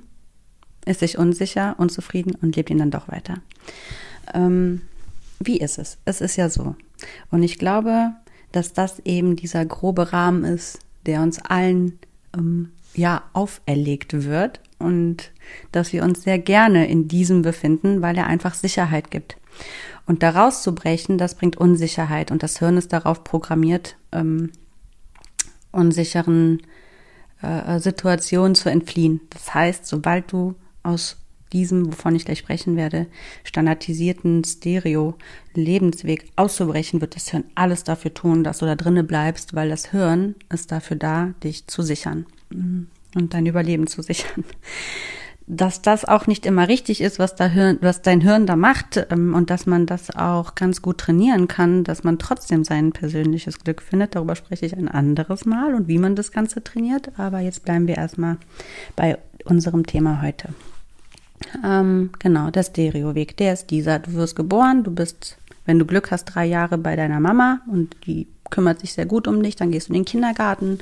ist 0.86 1.00
sich 1.00 1.18
unsicher, 1.18 1.76
unzufrieden 1.78 2.36
und 2.42 2.56
lebt 2.56 2.70
ihn 2.70 2.80
dann 2.80 2.92
doch 2.92 3.08
weiter. 3.08 3.36
Ähm, 4.34 4.82
wie 5.44 5.58
ist 5.58 5.78
es? 5.78 5.98
Es 6.06 6.22
ist 6.22 6.36
ja 6.36 6.50
so. 6.50 6.76
Und 7.30 7.44
ich 7.44 7.58
glaube, 7.58 8.12
dass 8.52 8.74
das 8.74 9.00
eben 9.00 9.36
dieser 9.36 9.66
grobe 9.66 10.14
Rahmen 10.14 10.44
ist, 10.44 10.80
der 11.06 11.22
uns 11.22 11.40
allen 11.40 12.00
ähm, 12.36 12.72
ja 12.94 13.24
auferlegt 13.34 14.26
wird 14.26 14.60
und 14.78 15.32
dass 15.72 15.94
wir 15.94 16.04
uns 16.04 16.24
sehr 16.24 16.40
gerne 16.40 16.88
in 16.88 17.08
diesem 17.08 17.42
befinden, 17.42 18.02
weil 18.02 18.18
er 18.18 18.28
einfach 18.28 18.54
Sicherheit 18.54 19.12
gibt. 19.12 19.38
Und 20.06 20.24
da 20.24 20.32
rauszubrechen, 20.32 21.18
das 21.18 21.36
bringt 21.36 21.58
Unsicherheit 21.58 22.32
und 22.32 22.44
das 22.44 22.60
Hirn 22.60 22.78
ist 22.78 22.92
darauf 22.92 23.24
programmiert, 23.24 23.96
ähm, 24.12 24.52
unsicheren 25.72 26.62
äh, 27.42 27.80
Situationen 27.80 28.56
zu 28.56 28.70
entfliehen. 28.70 29.22
Das 29.30 29.54
heißt, 29.54 29.86
sobald 29.86 30.32
du 30.32 30.56
aus 30.84 31.18
diesem, 31.54 31.88
wovon 31.88 32.16
ich 32.16 32.26
gleich 32.26 32.40
sprechen 32.40 32.76
werde, 32.76 33.08
standardisierten 33.44 34.44
Stereo-Lebensweg 34.44 36.32
auszubrechen, 36.36 37.02
wird 37.02 37.16
das 37.16 37.30
Hirn 37.30 37.44
alles 37.56 37.84
dafür 37.84 38.14
tun, 38.14 38.44
dass 38.44 38.60
du 38.60 38.66
da 38.66 38.76
drinnen 38.76 39.08
bleibst, 39.08 39.54
weil 39.54 39.70
das 39.70 39.92
Hirn 39.92 40.36
ist 40.50 40.72
dafür 40.72 40.98
da, 40.98 41.34
dich 41.44 41.68
zu 41.68 41.82
sichern 41.82 42.26
mm, 42.52 42.82
und 43.16 43.34
dein 43.34 43.46
Überleben 43.46 43.88
zu 43.88 44.02
sichern. 44.02 44.44
Dass 45.48 45.82
das 45.82 46.06
auch 46.06 46.28
nicht 46.28 46.46
immer 46.46 46.70
richtig 46.70 47.02
ist, 47.02 47.20
was, 47.20 47.36
da 47.36 47.48
Hirn, 47.48 47.80
was 47.82 48.02
dein 48.02 48.22
Hirn 48.22 48.46
da 48.46 48.56
macht 48.56 49.06
ähm, 49.10 49.34
und 49.34 49.50
dass 49.50 49.66
man 49.66 49.86
das 49.86 50.16
auch 50.16 50.56
ganz 50.56 50.82
gut 50.82 51.00
trainieren 51.00 51.50
kann, 51.50 51.84
dass 51.84 52.04
man 52.06 52.20
trotzdem 52.20 52.64
sein 52.64 52.94
persönliches 52.94 53.60
Glück 53.60 53.82
findet. 53.82 54.16
Darüber 54.16 54.36
spreche 54.36 54.66
ich 54.66 54.78
ein 54.78 54.88
anderes 54.88 55.46
Mal 55.46 55.74
und 55.74 55.90
wie 55.90 55.98
man 55.98 56.16
das 56.16 56.32
Ganze 56.32 56.64
trainiert. 56.64 57.20
Aber 57.20 57.40
jetzt 57.40 57.66
bleiben 57.66 57.88
wir 57.88 57.98
erstmal 57.98 58.38
bei 58.96 59.18
unserem 59.44 59.86
Thema 59.86 60.22
heute. 60.22 60.50
Ähm, 61.64 62.12
genau, 62.20 62.50
der 62.50 62.64
Stereoweg, 62.64 63.38
der 63.38 63.54
ist 63.54 63.70
dieser. 63.70 64.00
Du 64.00 64.14
wirst 64.14 64.36
geboren, 64.36 64.84
du 64.84 64.92
bist, 64.92 65.38
wenn 65.66 65.80
du 65.80 65.86
Glück 65.86 66.12
hast, 66.12 66.26
drei 66.26 66.46
Jahre 66.46 66.78
bei 66.78 66.96
deiner 66.96 67.20
Mama 67.20 67.62
und 67.68 67.96
die 68.06 68.28
kümmert 68.50 68.82
sich 68.82 68.94
sehr 68.94 69.06
gut 69.06 69.28
um 69.28 69.42
dich, 69.42 69.56
dann 69.56 69.72
gehst 69.72 69.90
du 69.90 69.94
in 69.94 70.00
den 70.00 70.06
Kindergarten, 70.06 70.80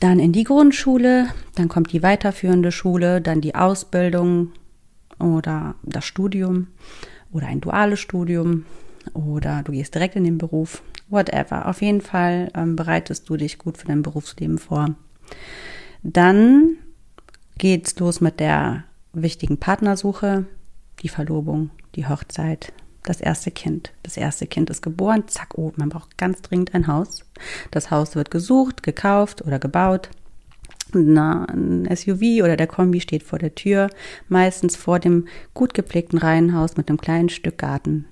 dann 0.00 0.18
in 0.18 0.32
die 0.32 0.44
Grundschule, 0.44 1.28
dann 1.54 1.68
kommt 1.68 1.92
die 1.92 2.02
weiterführende 2.02 2.72
Schule, 2.72 3.20
dann 3.20 3.40
die 3.40 3.54
Ausbildung 3.54 4.52
oder 5.18 5.76
das 5.82 6.04
Studium 6.04 6.66
oder 7.32 7.46
ein 7.46 7.60
duales 7.60 8.00
Studium 8.00 8.66
oder 9.14 9.62
du 9.62 9.72
gehst 9.72 9.94
direkt 9.94 10.16
in 10.16 10.24
den 10.24 10.38
Beruf, 10.38 10.82
whatever. 11.08 11.68
Auf 11.68 11.82
jeden 11.82 12.00
Fall 12.00 12.50
ähm, 12.54 12.76
bereitest 12.76 13.28
du 13.28 13.36
dich 13.36 13.58
gut 13.58 13.78
für 13.78 13.86
dein 13.86 14.02
Berufsleben 14.02 14.58
vor. 14.58 14.94
Dann 16.02 16.76
geht's 17.58 17.98
los 17.98 18.20
mit 18.20 18.40
der 18.40 18.84
wichtigen 19.12 19.58
Partnersuche, 19.58 20.46
die 21.00 21.08
Verlobung, 21.08 21.70
die 21.94 22.06
Hochzeit, 22.06 22.72
das 23.02 23.20
erste 23.20 23.50
Kind. 23.50 23.92
Das 24.02 24.16
erste 24.16 24.46
Kind 24.46 24.70
ist 24.70 24.82
geboren, 24.82 25.24
zack, 25.26 25.56
oh, 25.56 25.72
man 25.76 25.88
braucht 25.88 26.18
ganz 26.18 26.40
dringend 26.42 26.74
ein 26.74 26.86
Haus. 26.86 27.24
Das 27.70 27.90
Haus 27.90 28.14
wird 28.14 28.30
gesucht, 28.30 28.82
gekauft 28.82 29.42
oder 29.42 29.58
gebaut. 29.58 30.10
Na, 30.94 31.46
ein 31.46 31.88
SUV 31.94 32.42
oder 32.44 32.56
der 32.56 32.66
Kombi 32.66 33.00
steht 33.00 33.22
vor 33.22 33.38
der 33.38 33.54
Tür, 33.54 33.88
meistens 34.28 34.76
vor 34.76 34.98
dem 34.98 35.26
gut 35.54 35.74
gepflegten 35.74 36.18
Reihenhaus 36.18 36.76
mit 36.76 36.88
einem 36.88 37.00
kleinen 37.00 37.30
Stück 37.30 37.58
Garten. 37.58 38.06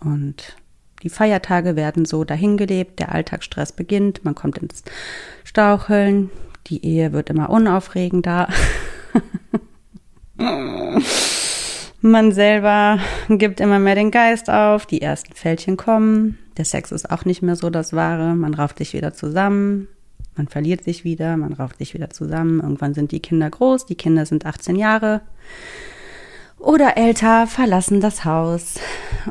Und 0.00 0.56
die 1.02 1.08
Feiertage 1.08 1.74
werden 1.74 2.04
so 2.04 2.24
dahingelebt, 2.24 2.98
der 2.98 3.12
Alltagsstress 3.12 3.72
beginnt, 3.72 4.24
man 4.24 4.34
kommt 4.34 4.58
ins 4.58 4.82
Staucheln, 5.42 6.30
die 6.66 6.84
Ehe 6.84 7.12
wird 7.12 7.30
immer 7.30 7.50
unaufregender. 7.50 8.48
Man 12.00 12.32
selber 12.32 13.00
gibt 13.28 13.60
immer 13.60 13.78
mehr 13.78 13.96
den 13.96 14.10
Geist 14.10 14.48
auf, 14.48 14.86
die 14.86 15.02
ersten 15.02 15.34
Fältchen 15.34 15.76
kommen, 15.76 16.38
der 16.56 16.64
Sex 16.64 16.92
ist 16.92 17.10
auch 17.10 17.24
nicht 17.24 17.42
mehr 17.42 17.56
so 17.56 17.70
das 17.70 17.92
Wahre, 17.92 18.34
man 18.34 18.54
rauft 18.54 18.78
sich 18.78 18.92
wieder 18.92 19.12
zusammen, 19.12 19.88
man 20.36 20.46
verliert 20.46 20.84
sich 20.84 21.02
wieder, 21.02 21.36
man 21.36 21.52
rauft 21.52 21.78
sich 21.78 21.94
wieder 21.94 22.10
zusammen, 22.10 22.60
irgendwann 22.60 22.94
sind 22.94 23.10
die 23.10 23.20
Kinder 23.20 23.50
groß, 23.50 23.86
die 23.86 23.96
Kinder 23.96 24.26
sind 24.26 24.46
18 24.46 24.76
Jahre 24.76 25.22
oder 26.58 26.96
älter, 26.96 27.46
verlassen 27.46 28.00
das 28.00 28.24
Haus 28.24 28.78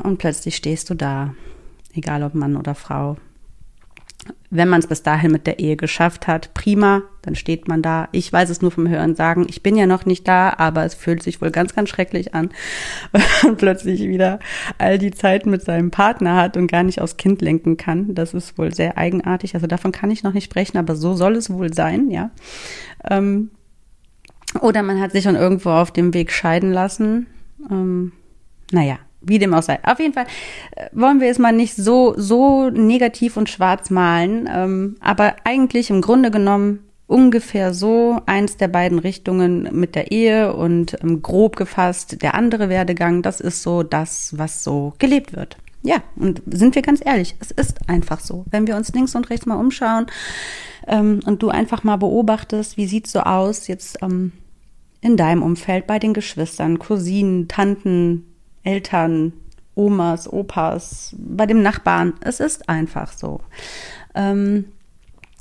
und 0.02 0.18
plötzlich 0.18 0.56
stehst 0.56 0.90
du 0.90 0.94
da, 0.94 1.34
egal 1.94 2.22
ob 2.22 2.34
Mann 2.34 2.56
oder 2.56 2.74
Frau, 2.74 3.16
wenn 4.50 4.68
man 4.68 4.80
es 4.80 4.86
bis 4.86 5.02
dahin 5.02 5.30
mit 5.30 5.46
der 5.46 5.58
Ehe 5.58 5.76
geschafft 5.76 6.26
hat, 6.26 6.54
prima, 6.54 7.02
dann 7.22 7.34
steht 7.34 7.68
man 7.68 7.82
da. 7.82 8.08
Ich 8.12 8.32
weiß 8.32 8.48
es 8.48 8.62
nur 8.62 8.70
vom 8.70 8.88
Hören 8.88 9.14
sagen. 9.14 9.46
Ich 9.48 9.62
bin 9.62 9.76
ja 9.76 9.86
noch 9.86 10.06
nicht 10.06 10.26
da, 10.26 10.54
aber 10.56 10.84
es 10.84 10.94
fühlt 10.94 11.22
sich 11.22 11.42
wohl 11.42 11.50
ganz, 11.50 11.74
ganz 11.74 11.90
schrecklich 11.90 12.34
an, 12.34 12.50
wenn 13.12 13.22
man 13.42 13.56
plötzlich 13.56 14.02
wieder 14.02 14.38
all 14.78 14.98
die 14.98 15.10
Zeit 15.10 15.44
mit 15.44 15.62
seinem 15.62 15.90
Partner 15.90 16.36
hat 16.36 16.56
und 16.56 16.70
gar 16.70 16.82
nicht 16.82 17.00
aufs 17.00 17.16
Kind 17.16 17.42
lenken 17.42 17.76
kann. 17.76 18.14
Das 18.14 18.32
ist 18.32 18.56
wohl 18.56 18.74
sehr 18.74 18.96
eigenartig. 18.96 19.54
Also 19.54 19.66
davon 19.66 19.92
kann 19.92 20.10
ich 20.10 20.22
noch 20.22 20.32
nicht 20.32 20.44
sprechen, 20.44 20.78
aber 20.78 20.96
so 20.96 21.14
soll 21.14 21.36
es 21.36 21.50
wohl 21.50 21.72
sein, 21.74 22.10
ja. 22.10 22.30
Ähm, 23.08 23.50
oder 24.60 24.82
man 24.82 25.00
hat 25.00 25.12
sich 25.12 25.24
schon 25.24 25.36
irgendwo 25.36 25.70
auf 25.70 25.90
dem 25.90 26.14
Weg 26.14 26.32
scheiden 26.32 26.72
lassen. 26.72 27.26
Ähm, 27.70 28.12
naja, 28.72 28.98
wie 29.20 29.38
dem 29.38 29.54
auch 29.54 29.62
sei. 29.62 29.78
Auf 29.82 30.00
jeden 30.00 30.14
Fall 30.14 30.26
äh, 30.76 30.88
wollen 30.92 31.20
wir 31.20 31.30
es 31.30 31.38
mal 31.38 31.52
nicht 31.52 31.76
so, 31.76 32.14
so 32.16 32.70
negativ 32.70 33.36
und 33.36 33.48
schwarz 33.48 33.90
malen, 33.90 34.48
ähm, 34.52 34.96
aber 35.00 35.36
eigentlich 35.44 35.90
im 35.90 36.00
Grunde 36.00 36.30
genommen 36.30 36.80
ungefähr 37.06 37.72
so 37.72 38.20
eins 38.26 38.58
der 38.58 38.68
beiden 38.68 38.98
Richtungen 38.98 39.68
mit 39.72 39.94
der 39.94 40.12
Ehe 40.12 40.52
und 40.52 41.02
ähm, 41.02 41.22
grob 41.22 41.56
gefasst 41.56 42.22
der 42.22 42.34
andere 42.34 42.68
Werdegang, 42.68 43.22
das 43.22 43.40
ist 43.40 43.62
so 43.62 43.82
das, 43.82 44.36
was 44.36 44.62
so 44.62 44.92
gelebt 44.98 45.34
wird. 45.34 45.56
Ja, 45.82 46.02
und 46.16 46.42
sind 46.46 46.74
wir 46.74 46.82
ganz 46.82 47.04
ehrlich, 47.04 47.36
es 47.40 47.50
ist 47.50 47.88
einfach 47.88 48.20
so. 48.20 48.44
Wenn 48.50 48.66
wir 48.66 48.76
uns 48.76 48.92
links 48.92 49.14
und 49.14 49.30
rechts 49.30 49.46
mal 49.46 49.56
umschauen 49.56 50.06
ähm, 50.86 51.20
und 51.24 51.42
du 51.42 51.48
einfach 51.48 51.82
mal 51.82 51.96
beobachtest, 51.96 52.76
wie 52.76 52.86
sieht's 52.86 53.12
so 53.12 53.20
aus 53.20 53.68
jetzt 53.68 54.02
ähm, 54.02 54.32
in 55.00 55.16
deinem 55.16 55.42
Umfeld, 55.42 55.86
bei 55.86 55.98
den 55.98 56.12
Geschwistern, 56.12 56.78
Cousinen, 56.78 57.48
Tanten, 57.48 58.24
Eltern, 58.68 59.32
Omas, 59.74 60.30
Opas, 60.30 61.16
bei 61.18 61.46
dem 61.46 61.62
Nachbarn. 61.62 62.14
Es 62.20 62.40
ist 62.40 62.68
einfach 62.68 63.12
so. 63.12 63.40
Ähm, 64.14 64.66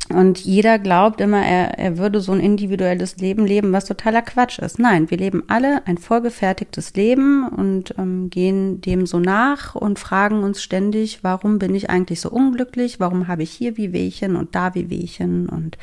und 0.09 0.39
jeder 0.39 0.79
glaubt 0.79 1.19
immer, 1.19 1.45
er, 1.45 1.77
er 1.77 1.97
würde 1.97 2.21
so 2.21 2.31
ein 2.31 2.39
individuelles 2.39 3.17
Leben 3.17 3.45
leben, 3.45 3.73
was 3.73 3.83
totaler 3.83 4.21
Quatsch 4.21 4.59
ist. 4.59 4.79
Nein, 4.79 5.09
wir 5.09 5.17
leben 5.17 5.43
alle 5.47 5.85
ein 5.85 5.97
vorgefertigtes 5.97 6.93
Leben 6.93 7.45
und 7.49 7.93
ähm, 7.97 8.29
gehen 8.29 8.79
dem 8.79 9.05
so 9.05 9.19
nach 9.19 9.75
und 9.75 9.99
fragen 9.99 10.43
uns 10.43 10.63
ständig, 10.63 11.23
warum 11.23 11.59
bin 11.59 11.75
ich 11.75 11.89
eigentlich 11.89 12.21
so 12.21 12.29
unglücklich? 12.29 13.01
Warum 13.01 13.27
habe 13.27 13.43
ich 13.43 13.51
hier 13.51 13.75
wie 13.75 13.91
Wehchen 13.91 14.37
und 14.37 14.55
da 14.55 14.75
wie 14.75 14.89
Wehchen? 14.89 15.49
Und 15.49 15.77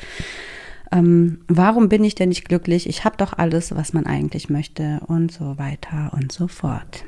ähm, 0.91 1.41
warum 1.47 1.87
bin 1.89 2.03
ich 2.03 2.15
denn 2.15 2.29
nicht 2.29 2.47
glücklich? 2.47 2.89
Ich 2.89 3.05
habe 3.05 3.17
doch 3.17 3.33
alles, 3.37 3.75
was 3.75 3.93
man 3.93 4.07
eigentlich 4.07 4.49
möchte 4.49 5.01
und 5.05 5.31
so 5.31 5.59
weiter 5.59 6.11
und 6.15 6.31
so 6.31 6.47
fort. 6.47 7.03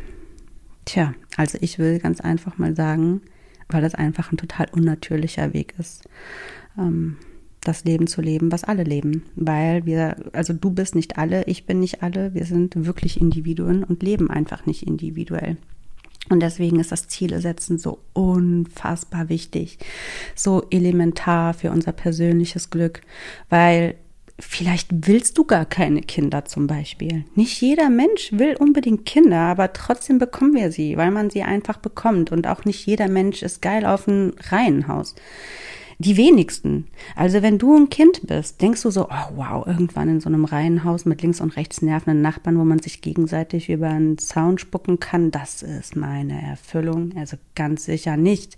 Tja, 0.87 1.13
also 1.35 1.57
ich 1.59 1.79
will 1.79 1.99
ganz 1.99 2.21
einfach 2.21 2.57
mal 2.57 2.73
sagen, 2.73 3.19
weil 3.67 3.81
das 3.81 3.93
einfach 3.93 4.31
ein 4.31 4.37
total 4.37 4.67
unnatürlicher 4.71 5.53
Weg 5.53 5.73
ist, 5.77 6.07
ähm, 6.77 7.17
das 7.59 7.83
Leben 7.83 8.07
zu 8.07 8.21
leben, 8.21 8.53
was 8.53 8.63
alle 8.63 8.83
leben. 8.83 9.23
Weil 9.35 9.85
wir, 9.85 10.15
also 10.31 10.53
du 10.53 10.71
bist 10.71 10.95
nicht 10.95 11.17
alle, 11.17 11.43
ich 11.43 11.65
bin 11.65 11.81
nicht 11.81 12.03
alle, 12.03 12.33
wir 12.33 12.45
sind 12.45 12.85
wirklich 12.85 13.19
Individuen 13.19 13.83
und 13.83 14.01
leben 14.01 14.29
einfach 14.29 14.65
nicht 14.65 14.87
individuell. 14.87 15.57
Und 16.29 16.39
deswegen 16.41 16.79
ist 16.79 16.93
das 16.93 17.09
Ziele 17.09 17.41
setzen 17.41 17.77
so 17.77 17.99
unfassbar 18.13 19.27
wichtig, 19.27 19.79
so 20.35 20.67
elementar 20.69 21.53
für 21.53 21.71
unser 21.71 21.91
persönliches 21.91 22.69
Glück, 22.69 23.01
weil 23.49 23.95
Vielleicht 24.39 25.07
willst 25.07 25.37
du 25.39 25.45
gar 25.45 25.65
keine 25.65 26.01
Kinder 26.01 26.45
zum 26.45 26.67
Beispiel. 26.67 27.25
Nicht 27.33 27.59
jeder 27.59 27.89
Mensch 27.89 28.31
will 28.31 28.55
unbedingt 28.55 29.05
Kinder, 29.05 29.39
aber 29.39 29.73
trotzdem 29.73 30.19
bekommen 30.19 30.53
wir 30.53 30.71
sie, 30.71 30.95
weil 30.95 31.09
man 31.09 31.31
sie 31.31 31.41
einfach 31.41 31.77
bekommt. 31.77 32.31
Und 32.31 32.45
auch 32.45 32.63
nicht 32.63 32.85
jeder 32.85 33.07
Mensch 33.07 33.41
ist 33.41 33.63
geil 33.63 33.83
auf 33.85 34.07
ein 34.07 34.33
Reihenhaus. 34.49 35.15
Die 35.99 36.17
wenigsten. 36.17 36.85
Also 37.15 37.41
wenn 37.41 37.57
du 37.57 37.75
ein 37.75 37.89
Kind 37.89 38.27
bist, 38.27 38.61
denkst 38.61 38.83
du 38.83 38.91
so, 38.91 39.07
oh 39.09 39.35
wow, 39.35 39.65
irgendwann 39.65 40.09
in 40.09 40.19
so 40.19 40.29
einem 40.29 40.45
Reihenhaus 40.45 41.05
mit 41.05 41.23
links 41.23 41.41
und 41.41 41.57
rechts 41.57 41.81
nervenden 41.81 42.21
Nachbarn, 42.21 42.59
wo 42.59 42.63
man 42.63 42.77
sich 42.77 43.01
gegenseitig 43.01 43.69
über 43.69 43.89
einen 43.89 44.19
Zaun 44.19 44.59
spucken 44.59 44.99
kann, 44.99 45.31
das 45.31 45.63
ist 45.63 45.95
meine 45.95 46.39
Erfüllung. 46.39 47.13
Also 47.17 47.37
ganz 47.55 47.85
sicher 47.85 48.15
nicht. 48.15 48.57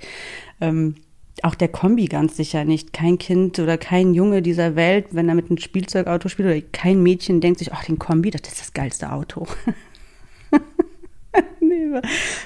Ähm, 0.60 0.96
auch 1.44 1.56
der 1.56 1.68
Kombi 1.68 2.06
ganz 2.06 2.38
sicher 2.38 2.66
nicht. 2.66 2.94
Kein 2.94 3.18
Kind 3.18 3.60
oder 3.60 3.78
kein 3.78 4.14
Junge 4.14 4.42
dieser 4.42 4.76
Welt, 4.76 5.08
wenn 5.12 5.30
er 5.30 5.36
mit 5.36 5.50
einem 5.50 5.58
Spielzeugauto 5.58 6.30
spielt, 6.30 6.50
oder 6.50 6.68
kein 6.72 7.04
Mädchen 7.04 7.42
denkt 7.42 7.60
sich, 7.60 7.74
ach, 7.74 7.84
den 7.84 8.00
Kombi, 8.00 8.32
das 8.32 8.42
ist 8.48 8.60
das 8.60 8.74
geilste 8.74 9.12
Auto. 9.12 9.48
nee, 11.60 11.88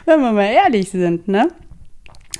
wenn 0.05 0.21
wir 0.21 0.31
mal 0.31 0.51
ehrlich 0.51 0.89
sind, 0.91 1.27
ne? 1.27 1.47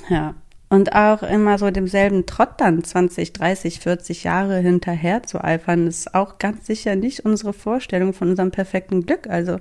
Ja. 0.08 0.34
Und 0.70 0.92
auch 0.94 1.22
immer 1.22 1.56
so 1.58 1.70
demselben 1.70 2.26
Trott 2.26 2.54
dann 2.58 2.82
20, 2.82 3.32
30, 3.32 3.80
40 3.80 4.24
Jahre 4.24 4.58
hinterher 4.58 5.22
zu 5.22 5.42
eifern, 5.42 5.86
ist 5.86 6.14
auch 6.14 6.38
ganz 6.38 6.66
sicher 6.66 6.96
nicht 6.96 7.20
unsere 7.20 7.52
Vorstellung 7.52 8.12
von 8.12 8.30
unserem 8.30 8.50
perfekten 8.50 9.06
Glück. 9.06 9.28
Also, 9.28 9.58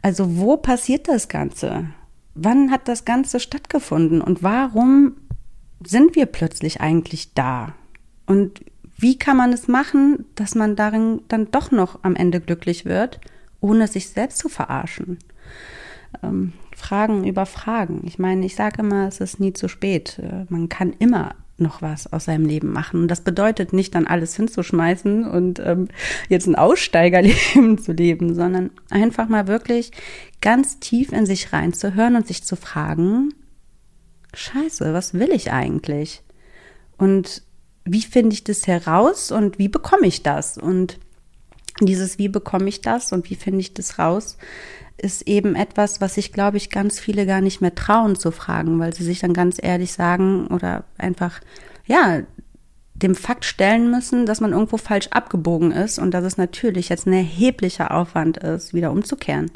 also 0.00 0.38
wo 0.38 0.56
passiert 0.56 1.06
das 1.06 1.28
Ganze? 1.28 1.86
Wann 2.34 2.70
hat 2.70 2.88
das 2.88 3.04
Ganze 3.04 3.38
stattgefunden? 3.38 4.20
Und 4.20 4.42
warum 4.42 5.16
sind 5.86 6.16
wir 6.16 6.26
plötzlich 6.26 6.80
eigentlich 6.80 7.34
da? 7.34 7.74
Und 8.26 8.60
wie 8.96 9.18
kann 9.18 9.36
man 9.36 9.52
es 9.52 9.68
machen, 9.68 10.26
dass 10.34 10.54
man 10.54 10.76
darin 10.76 11.22
dann 11.28 11.50
doch 11.50 11.70
noch 11.70 12.00
am 12.02 12.14
Ende 12.14 12.40
glücklich 12.40 12.84
wird, 12.84 13.20
ohne 13.60 13.88
sich 13.88 14.10
selbst 14.10 14.38
zu 14.38 14.48
verarschen? 14.48 15.18
ähm, 16.22 16.52
Fragen 16.76 17.24
über 17.24 17.46
Fragen. 17.46 18.02
Ich 18.04 18.18
meine, 18.18 18.44
ich 18.44 18.56
sage 18.56 18.82
immer, 18.82 19.06
es 19.06 19.20
ist 19.20 19.40
nie 19.40 19.52
zu 19.52 19.68
spät. 19.68 20.18
Äh, 20.18 20.46
man 20.48 20.68
kann 20.68 20.92
immer 20.98 21.34
noch 21.58 21.80
was 21.80 22.12
aus 22.12 22.24
seinem 22.24 22.46
Leben 22.46 22.72
machen. 22.72 23.02
Und 23.02 23.08
das 23.08 23.20
bedeutet 23.20 23.72
nicht 23.72 23.94
dann 23.94 24.06
alles 24.06 24.34
hinzuschmeißen 24.34 25.24
und 25.28 25.60
ähm, 25.60 25.88
jetzt 26.28 26.46
ein 26.46 26.56
Aussteigerleben 26.56 27.78
zu 27.82 27.92
leben, 27.92 28.34
sondern 28.34 28.70
einfach 28.90 29.28
mal 29.28 29.46
wirklich 29.46 29.92
ganz 30.40 30.80
tief 30.80 31.12
in 31.12 31.24
sich 31.24 31.52
reinzuhören 31.52 32.16
und 32.16 32.26
sich 32.26 32.42
zu 32.42 32.56
fragen, 32.56 33.32
scheiße, 34.34 34.92
was 34.94 35.14
will 35.14 35.30
ich 35.30 35.52
eigentlich? 35.52 36.22
Und 36.96 37.42
wie 37.84 38.02
finde 38.02 38.34
ich 38.34 38.44
das 38.44 38.66
heraus 38.66 39.30
und 39.30 39.58
wie 39.58 39.68
bekomme 39.68 40.06
ich 40.06 40.22
das? 40.22 40.58
Und 40.58 40.98
dieses, 41.80 42.18
wie 42.18 42.28
bekomme 42.28 42.68
ich 42.68 42.80
das 42.80 43.12
und 43.12 43.28
wie 43.30 43.34
finde 43.34 43.60
ich 43.60 43.74
das 43.74 43.98
raus, 43.98 44.36
ist 44.98 45.22
eben 45.22 45.56
etwas, 45.56 46.00
was 46.00 46.14
sich, 46.14 46.32
glaube 46.32 46.58
ich, 46.58 46.70
ganz 46.70 47.00
viele 47.00 47.26
gar 47.26 47.40
nicht 47.40 47.60
mehr 47.60 47.74
trauen 47.74 48.14
zu 48.14 48.30
fragen, 48.30 48.78
weil 48.78 48.94
sie 48.94 49.04
sich 49.04 49.18
dann 49.20 49.34
ganz 49.34 49.58
ehrlich 49.60 49.92
sagen 49.92 50.46
oder 50.48 50.84
einfach, 50.96 51.40
ja, 51.86 52.22
dem 53.02 53.14
Fakt 53.14 53.44
stellen 53.44 53.90
müssen, 53.90 54.26
dass 54.26 54.40
man 54.40 54.52
irgendwo 54.52 54.76
falsch 54.76 55.08
abgebogen 55.08 55.72
ist 55.72 55.98
und 55.98 56.12
dass 56.12 56.24
es 56.24 56.36
natürlich 56.36 56.88
jetzt 56.88 57.06
ein 57.06 57.12
erheblicher 57.12 57.92
Aufwand 57.92 58.38
ist, 58.38 58.74
wieder 58.74 58.90
umzukehren 58.90 59.50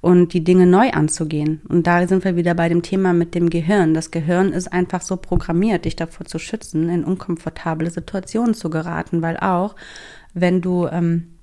und 0.00 0.32
die 0.32 0.44
Dinge 0.44 0.66
neu 0.66 0.90
anzugehen. 0.90 1.62
Und 1.68 1.86
da 1.86 2.06
sind 2.06 2.24
wir 2.24 2.36
wieder 2.36 2.54
bei 2.54 2.68
dem 2.68 2.82
Thema 2.82 3.12
mit 3.12 3.34
dem 3.34 3.50
Gehirn. 3.50 3.94
Das 3.94 4.10
Gehirn 4.10 4.52
ist 4.52 4.72
einfach 4.72 5.00
so 5.00 5.16
programmiert, 5.16 5.84
dich 5.84 5.96
davor 5.96 6.26
zu 6.26 6.38
schützen, 6.38 6.88
in 6.88 7.04
unkomfortable 7.04 7.88
Situationen 7.88 8.54
zu 8.54 8.68
geraten, 8.68 9.22
weil 9.22 9.36
auch 9.36 9.76
wenn 10.34 10.60
du 10.60 10.88
ähm, 10.88 11.38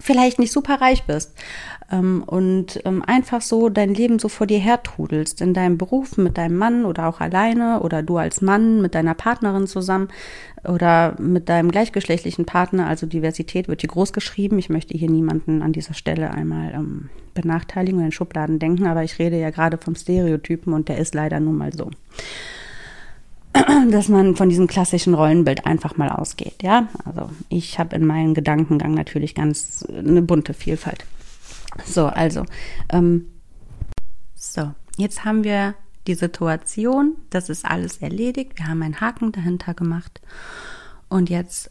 vielleicht 0.00 0.38
nicht 0.38 0.52
super 0.52 0.80
reich 0.80 1.04
bist 1.04 1.34
ähm, 1.90 2.22
und 2.24 2.80
ähm, 2.84 3.02
einfach 3.06 3.40
so 3.40 3.68
dein 3.68 3.94
Leben 3.94 4.18
so 4.18 4.28
vor 4.28 4.46
dir 4.46 4.58
hertrudelst, 4.58 5.40
in 5.40 5.54
deinem 5.54 5.78
Beruf 5.78 6.16
mit 6.16 6.36
deinem 6.36 6.56
Mann 6.56 6.84
oder 6.84 7.08
auch 7.08 7.20
alleine 7.20 7.80
oder 7.80 8.02
du 8.02 8.18
als 8.18 8.40
Mann 8.40 8.82
mit 8.82 8.94
deiner 8.94 9.14
Partnerin 9.14 9.66
zusammen 9.66 10.08
oder 10.64 11.16
mit 11.18 11.48
deinem 11.48 11.70
gleichgeschlechtlichen 11.70 12.44
Partner, 12.44 12.86
also 12.86 13.06
Diversität 13.06 13.68
wird 13.68 13.80
hier 13.80 13.90
groß 13.90 14.12
geschrieben. 14.12 14.58
Ich 14.58 14.68
möchte 14.68 14.96
hier 14.96 15.10
niemanden 15.10 15.62
an 15.62 15.72
dieser 15.72 15.94
Stelle 15.94 16.30
einmal 16.30 16.72
ähm, 16.74 17.08
benachteiligen 17.34 17.98
oder 17.98 18.06
in 18.06 18.12
Schubladen 18.12 18.58
denken, 18.58 18.86
aber 18.86 19.04
ich 19.04 19.18
rede 19.18 19.38
ja 19.38 19.50
gerade 19.50 19.78
vom 19.78 19.94
Stereotypen 19.94 20.72
und 20.72 20.88
der 20.88 20.98
ist 20.98 21.14
leider 21.14 21.40
nun 21.40 21.56
mal 21.56 21.72
so 21.72 21.90
dass 23.90 24.08
man 24.08 24.36
von 24.36 24.48
diesem 24.48 24.66
klassischen 24.66 25.14
Rollenbild 25.14 25.66
einfach 25.66 25.96
mal 25.96 26.10
ausgeht. 26.10 26.62
Ja, 26.62 26.88
also 27.04 27.30
ich 27.48 27.78
habe 27.78 27.96
in 27.96 28.06
meinem 28.06 28.34
Gedankengang 28.34 28.94
natürlich 28.94 29.34
ganz 29.34 29.86
eine 29.88 30.22
bunte 30.22 30.54
Vielfalt. 30.54 31.04
So, 31.84 32.06
also, 32.06 32.44
ähm, 32.88 33.26
so, 34.34 34.74
jetzt 34.96 35.24
haben 35.24 35.44
wir 35.44 35.74
die 36.06 36.14
Situation, 36.14 37.16
das 37.30 37.50
ist 37.50 37.64
alles 37.64 37.98
erledigt, 37.98 38.58
wir 38.58 38.66
haben 38.66 38.82
einen 38.82 39.00
Haken 39.00 39.32
dahinter 39.32 39.74
gemacht 39.74 40.20
und 41.08 41.28
jetzt 41.28 41.70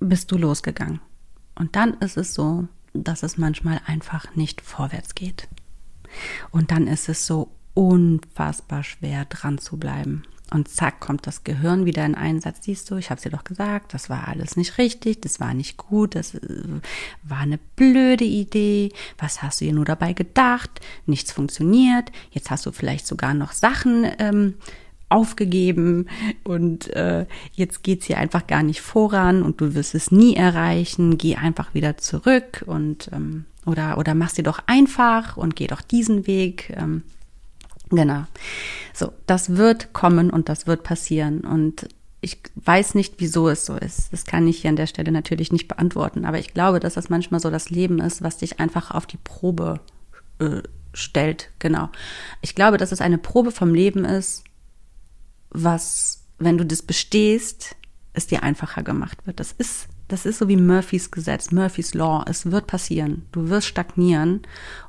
bist 0.00 0.30
du 0.32 0.38
losgegangen. 0.38 1.00
Und 1.54 1.76
dann 1.76 1.94
ist 1.94 2.16
es 2.16 2.34
so, 2.34 2.68
dass 2.94 3.22
es 3.22 3.36
manchmal 3.36 3.80
einfach 3.86 4.34
nicht 4.34 4.60
vorwärts 4.60 5.14
geht. 5.14 5.48
Und 6.50 6.70
dann 6.70 6.86
ist 6.86 7.08
es 7.08 7.26
so 7.26 7.50
unfassbar 7.74 8.82
schwer 8.82 9.24
dran 9.26 9.58
zu 9.58 9.76
bleiben. 9.76 10.22
Und 10.50 10.68
zack, 10.68 11.00
kommt 11.00 11.26
das 11.26 11.44
Gehirn 11.44 11.84
wieder 11.84 12.06
in 12.06 12.14
Einsatz. 12.14 12.58
Siehst 12.62 12.90
du, 12.90 12.96
ich 12.96 13.10
habe 13.10 13.20
dir 13.20 13.30
doch 13.30 13.44
gesagt, 13.44 13.92
das 13.92 14.08
war 14.08 14.28
alles 14.28 14.56
nicht 14.56 14.78
richtig, 14.78 15.20
das 15.20 15.40
war 15.40 15.52
nicht 15.52 15.76
gut, 15.76 16.14
das 16.14 16.34
äh, 16.34 16.64
war 17.22 17.40
eine 17.40 17.58
blöde 17.76 18.24
Idee. 18.24 18.92
Was 19.18 19.42
hast 19.42 19.60
du 19.60 19.66
dir 19.66 19.74
nur 19.74 19.84
dabei 19.84 20.14
gedacht? 20.14 20.80
Nichts 21.04 21.32
funktioniert. 21.32 22.10
Jetzt 22.30 22.50
hast 22.50 22.64
du 22.64 22.72
vielleicht 22.72 23.06
sogar 23.06 23.34
noch 23.34 23.52
Sachen 23.52 24.06
ähm, 24.18 24.54
aufgegeben 25.10 26.06
und 26.44 26.88
äh, 26.94 27.26
jetzt 27.52 27.82
geht's 27.82 28.06
hier 28.06 28.18
einfach 28.18 28.46
gar 28.46 28.62
nicht 28.62 28.80
voran 28.80 29.42
und 29.42 29.60
du 29.60 29.74
wirst 29.74 29.94
es 29.94 30.10
nie 30.10 30.34
erreichen. 30.34 31.18
Geh 31.18 31.36
einfach 31.36 31.74
wieder 31.74 31.98
zurück 31.98 32.64
und 32.66 33.10
ähm, 33.12 33.44
oder 33.66 33.98
oder 33.98 34.14
mach's 34.14 34.34
dir 34.34 34.42
doch 34.42 34.60
einfach 34.66 35.36
und 35.36 35.56
geh 35.56 35.66
doch 35.66 35.82
diesen 35.82 36.26
Weg. 36.26 36.74
Ähm, 36.76 37.02
Genau. 37.90 38.24
So, 38.92 39.12
das 39.26 39.56
wird 39.56 39.92
kommen 39.92 40.30
und 40.30 40.48
das 40.48 40.66
wird 40.66 40.82
passieren. 40.82 41.40
Und 41.40 41.88
ich 42.20 42.38
weiß 42.56 42.94
nicht, 42.94 43.14
wieso 43.18 43.48
es 43.48 43.64
so 43.64 43.76
ist. 43.76 44.12
Das 44.12 44.24
kann 44.24 44.46
ich 44.46 44.62
hier 44.62 44.70
an 44.70 44.76
der 44.76 44.86
Stelle 44.86 45.12
natürlich 45.12 45.52
nicht 45.52 45.68
beantworten. 45.68 46.24
Aber 46.24 46.38
ich 46.38 46.52
glaube, 46.52 46.80
dass 46.80 46.94
das 46.94 47.08
manchmal 47.08 47.40
so 47.40 47.50
das 47.50 47.70
Leben 47.70 48.00
ist, 48.00 48.22
was 48.22 48.38
dich 48.38 48.58
einfach 48.60 48.90
auf 48.90 49.06
die 49.06 49.18
Probe 49.18 49.80
äh, 50.38 50.62
stellt. 50.92 51.50
Genau. 51.58 51.90
Ich 52.40 52.54
glaube, 52.54 52.76
dass 52.76 52.92
es 52.92 53.00
eine 53.00 53.18
Probe 53.18 53.52
vom 53.52 53.74
Leben 53.74 54.04
ist, 54.04 54.44
was, 55.50 56.24
wenn 56.38 56.58
du 56.58 56.66
das 56.66 56.82
bestehst, 56.82 57.76
es 58.12 58.26
dir 58.26 58.42
einfacher 58.42 58.82
gemacht 58.82 59.26
wird. 59.26 59.38
Das 59.38 59.52
ist, 59.52 59.86
das 60.08 60.26
ist 60.26 60.38
so 60.38 60.48
wie 60.48 60.56
Murphys 60.56 61.10
Gesetz, 61.10 61.52
Murphys 61.52 61.94
Law. 61.94 62.24
Es 62.28 62.50
wird 62.50 62.66
passieren. 62.66 63.26
Du 63.30 63.48
wirst 63.48 63.68
stagnieren 63.68 64.42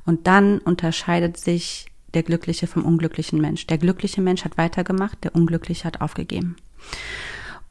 und 0.05 0.25
dann 0.25 0.57
unterscheidet 0.57 1.37
sich 1.37 1.88
der 2.13 2.23
glückliche 2.23 2.67
vom 2.67 2.85
unglücklichen 2.85 3.39
Mensch. 3.39 3.67
Der 3.67 3.77
glückliche 3.77 4.21
Mensch 4.21 4.43
hat 4.45 4.57
weitergemacht, 4.57 5.23
der 5.23 5.35
unglückliche 5.35 5.85
hat 5.85 6.01
aufgegeben. 6.01 6.55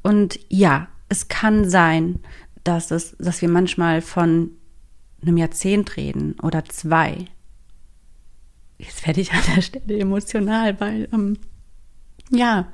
Und 0.03 0.39
ja, 0.49 0.89
es 1.09 1.29
kann 1.29 1.69
sein, 1.69 2.21
dass 2.65 2.91
es, 2.91 3.17
dass 3.19 3.43
wir 3.43 3.49
manchmal 3.49 4.01
von 4.03 4.51
einem 5.23 5.37
Jahrzehnt 5.37 5.97
reden 5.97 6.37
oder 6.43 6.65
zwei. 6.67 7.25
Jetzt 8.79 9.07
werde 9.07 9.21
ich 9.21 9.33
an 9.33 9.43
der 9.55 9.63
Stelle 9.63 9.99
emotional, 9.99 10.81
weil 10.81 11.09
ähm, 11.13 11.39
ja, 12.31 12.69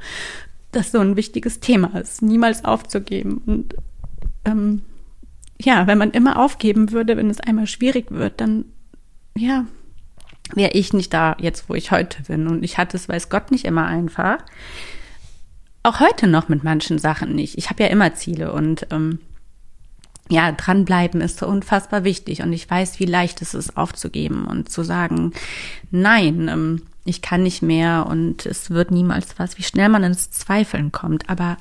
das 0.73 0.93
so 0.93 0.99
ein 0.99 1.17
wichtiges 1.17 1.61
Thema 1.61 1.99
ist, 1.99 2.21
niemals 2.21 2.65
aufzugeben. 2.65 3.39
Und 3.47 3.75
ähm, 4.45 4.83
ja, 5.61 5.87
wenn 5.87 5.99
man 5.99 6.11
immer 6.11 6.39
aufgeben 6.39 6.91
würde, 6.91 7.17
wenn 7.17 7.31
es 7.31 7.41
einmal 7.41 7.67
schwierig 7.67 8.11
wird, 8.11 8.41
dann 8.41 8.67
ja, 9.37 9.67
wäre 10.53 10.73
ich 10.73 10.93
nicht 10.93 11.13
da 11.15 11.37
jetzt, 11.41 11.69
wo 11.69 11.75
ich 11.75 11.91
heute 11.91 12.23
bin. 12.25 12.47
Und 12.49 12.63
ich 12.63 12.79
hatte 12.79 12.97
es, 12.97 13.09
weiß 13.09 13.29
Gott, 13.29 13.51
nicht 13.51 13.65
immer 13.65 13.87
einfach. 13.87 14.39
Auch 15.83 16.01
heute 16.01 16.27
noch 16.27 16.49
mit 16.49 16.65
manchen 16.65 16.99
Sachen 16.99 17.35
nicht. 17.35 17.59
Ich 17.59 17.71
habe 17.71 17.83
ja 17.83 17.89
immer 17.89 18.15
Ziele 18.15 18.53
und 18.53 18.87
ähm, 18.91 19.19
ja, 20.31 20.53
dranbleiben 20.53 21.21
ist 21.21 21.39
so 21.39 21.47
unfassbar 21.47 22.05
wichtig. 22.05 22.43
Und 22.43 22.53
ich 22.53 22.69
weiß, 22.69 22.99
wie 23.01 23.07
leicht 23.07 23.43
es 23.43 23.55
ist, 23.55 23.77
aufzugeben 23.77 24.47
und 24.47 24.71
zu 24.71 24.83
sagen, 24.83 25.33
nein, 25.91 26.49
ähm, 26.49 26.83
ich 27.05 27.21
kann 27.21 27.43
nicht 27.43 27.63
mehr 27.63 28.07
und 28.09 28.47
es 28.47 28.71
wird 28.71 28.91
niemals 28.91 29.39
was, 29.39 29.59
wie 29.59 29.63
schnell 29.63 29.91
man 29.91 30.05
ins 30.05 30.31
Zweifeln 30.31 30.93
kommt. 30.93 31.29
Aber 31.29 31.59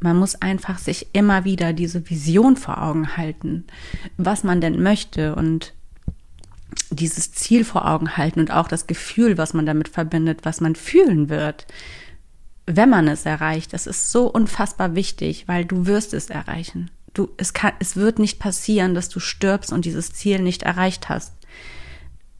man 0.00 0.16
muss 0.16 0.34
einfach 0.34 0.78
sich 0.78 1.08
immer 1.12 1.44
wieder 1.44 1.72
diese 1.72 2.08
Vision 2.08 2.56
vor 2.56 2.82
Augen 2.82 3.16
halten, 3.16 3.64
was 4.16 4.44
man 4.44 4.60
denn 4.60 4.82
möchte 4.82 5.34
und 5.34 5.72
dieses 6.90 7.32
Ziel 7.32 7.64
vor 7.64 7.88
Augen 7.88 8.16
halten 8.16 8.40
und 8.40 8.50
auch 8.50 8.68
das 8.68 8.86
Gefühl, 8.86 9.38
was 9.38 9.54
man 9.54 9.66
damit 9.66 9.88
verbindet, 9.88 10.40
was 10.42 10.60
man 10.60 10.74
fühlen 10.74 11.28
wird, 11.28 11.66
wenn 12.66 12.90
man 12.90 13.08
es 13.08 13.26
erreicht. 13.26 13.72
Das 13.72 13.86
ist 13.86 14.10
so 14.10 14.26
unfassbar 14.26 14.94
wichtig, 14.94 15.48
weil 15.48 15.64
du 15.64 15.86
wirst 15.86 16.14
es 16.14 16.30
erreichen. 16.30 16.90
Du, 17.14 17.28
es 17.36 17.52
kann, 17.52 17.72
es 17.80 17.96
wird 17.96 18.18
nicht 18.18 18.38
passieren, 18.38 18.94
dass 18.94 19.08
du 19.08 19.18
stirbst 19.18 19.72
und 19.72 19.84
dieses 19.84 20.12
Ziel 20.12 20.40
nicht 20.40 20.62
erreicht 20.62 21.08
hast. 21.08 21.32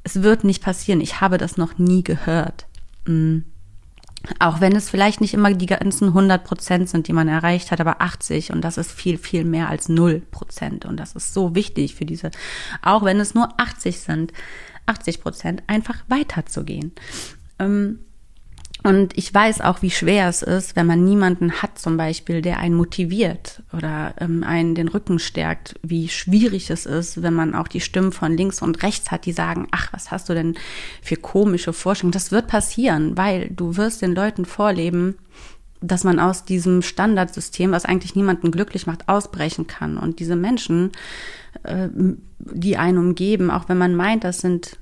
Es 0.05 0.23
wird 0.23 0.45
nicht 0.45 0.63
passieren. 0.63 1.01
Ich 1.01 1.21
habe 1.21 1.39
das 1.39 1.57
noch 1.57 1.79
nie 1.79 2.05
gehört. 2.05 2.67
Mhm. 3.07 3.45
Auch 4.39 4.61
wenn 4.61 4.77
es 4.77 4.91
vielleicht 4.91 5.21
nicht 5.21 5.33
immer 5.33 5.55
die 5.55 5.67
ganzen 5.67 6.09
100 6.09 6.45
Prozent 6.45 6.89
sind, 6.91 7.09
die 7.09 7.13
man 7.13 7.29
erreicht 7.29 7.71
hat, 7.71 7.81
aber 7.81 8.03
80 8.03 8.53
und 8.53 8.61
das 8.63 8.77
ist 8.77 8.93
viel, 8.93 9.17
viel 9.17 9.45
mehr 9.45 9.69
als 9.69 9.89
0 9.89 10.21
Prozent 10.31 10.85
und 10.85 10.99
das 10.99 11.15
ist 11.15 11.33
so 11.33 11.55
wichtig 11.55 11.95
für 11.95 12.05
diese, 12.05 12.31
auch 12.83 13.03
wenn 13.03 13.19
es 13.19 13.35
nur 13.35 13.49
80 13.59 13.99
sind, 14.01 14.33
80 14.87 15.23
Prozent, 15.23 15.63
einfach 15.69 15.97
weiterzugehen. 16.09 16.93
Ähm, 17.59 18.01
Und 18.83 19.17
ich 19.19 19.33
weiß 19.33 19.61
auch, 19.61 19.83
wie 19.83 19.91
schwer 19.91 20.29
es 20.29 20.43
ist, 20.43 20.75
wenn 20.75 20.87
man 20.87 21.05
niemanden 21.05 21.61
hat, 21.63 21.79
zum 21.79 21.97
Beispiel, 21.97 22.41
der 22.41 22.61
einen 22.61 22.75
motiviert 22.75 23.63
oder 23.77 24.15
ähm, 24.19 24.43
einen 24.43 24.75
den 24.75 24.89
Rücken 24.89 25.19
stärkt, 25.19 25.75
wie 25.83 26.09
schwierig 26.09 26.71
es 26.71 26.87
ist, 26.87 27.23
wenn 27.23 27.35
man 27.35 27.55
auch 27.55 27.69
die 27.69 27.81
Stimmen 27.81 28.13
von 28.13 28.37
links 28.37 28.63
und 28.63 28.83
rechts 28.83 29.11
hat, 29.11 29.27
die 29.27 29.33
sagen, 29.33 29.69
ach, 29.71 29.93
was 29.93 30.11
hast 30.11 30.29
du 30.31 30.35
denn 30.35 30.55
für 31.03 31.17
komische 31.17 31.75
Forschung? 31.75 32.11
Das 32.11 32.33
wird 32.33 32.47
passieren, 32.47 33.17
weil 33.19 33.51
du 33.51 33.77
wirst 33.77 34.01
den 34.01 34.15
Leuten 34.15 34.47
vorleben, 34.47 35.17
dass 35.83 36.05
man 36.05 36.19
aus 36.19 36.45
diesem 36.45 36.83
Standardsystem, 36.83 37.73
was 37.73 37.85
eigentlich 37.85 38.15
niemanden 38.15 38.51
glücklich 38.51 38.87
macht, 38.87 39.09
ausbrechen 39.09 39.67
kann. 39.67 39.99
Und 39.99 40.21
diese 40.21 40.37
Menschen, 40.37 40.93
äh, 41.65 41.89
die 42.39 42.77
einen 42.79 42.99
umgeben, 42.99 43.51
auch 43.51 43.69
wenn 43.69 43.79
man 43.79 43.95
meint, 43.95 44.25
das 44.25 44.39
sind 44.39 44.79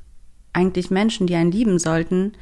eigentlich 0.52 0.90
Menschen, 0.90 1.26
die 1.26 1.36
einen 1.36 1.52
lieben 1.52 1.78
sollten, 1.78 2.32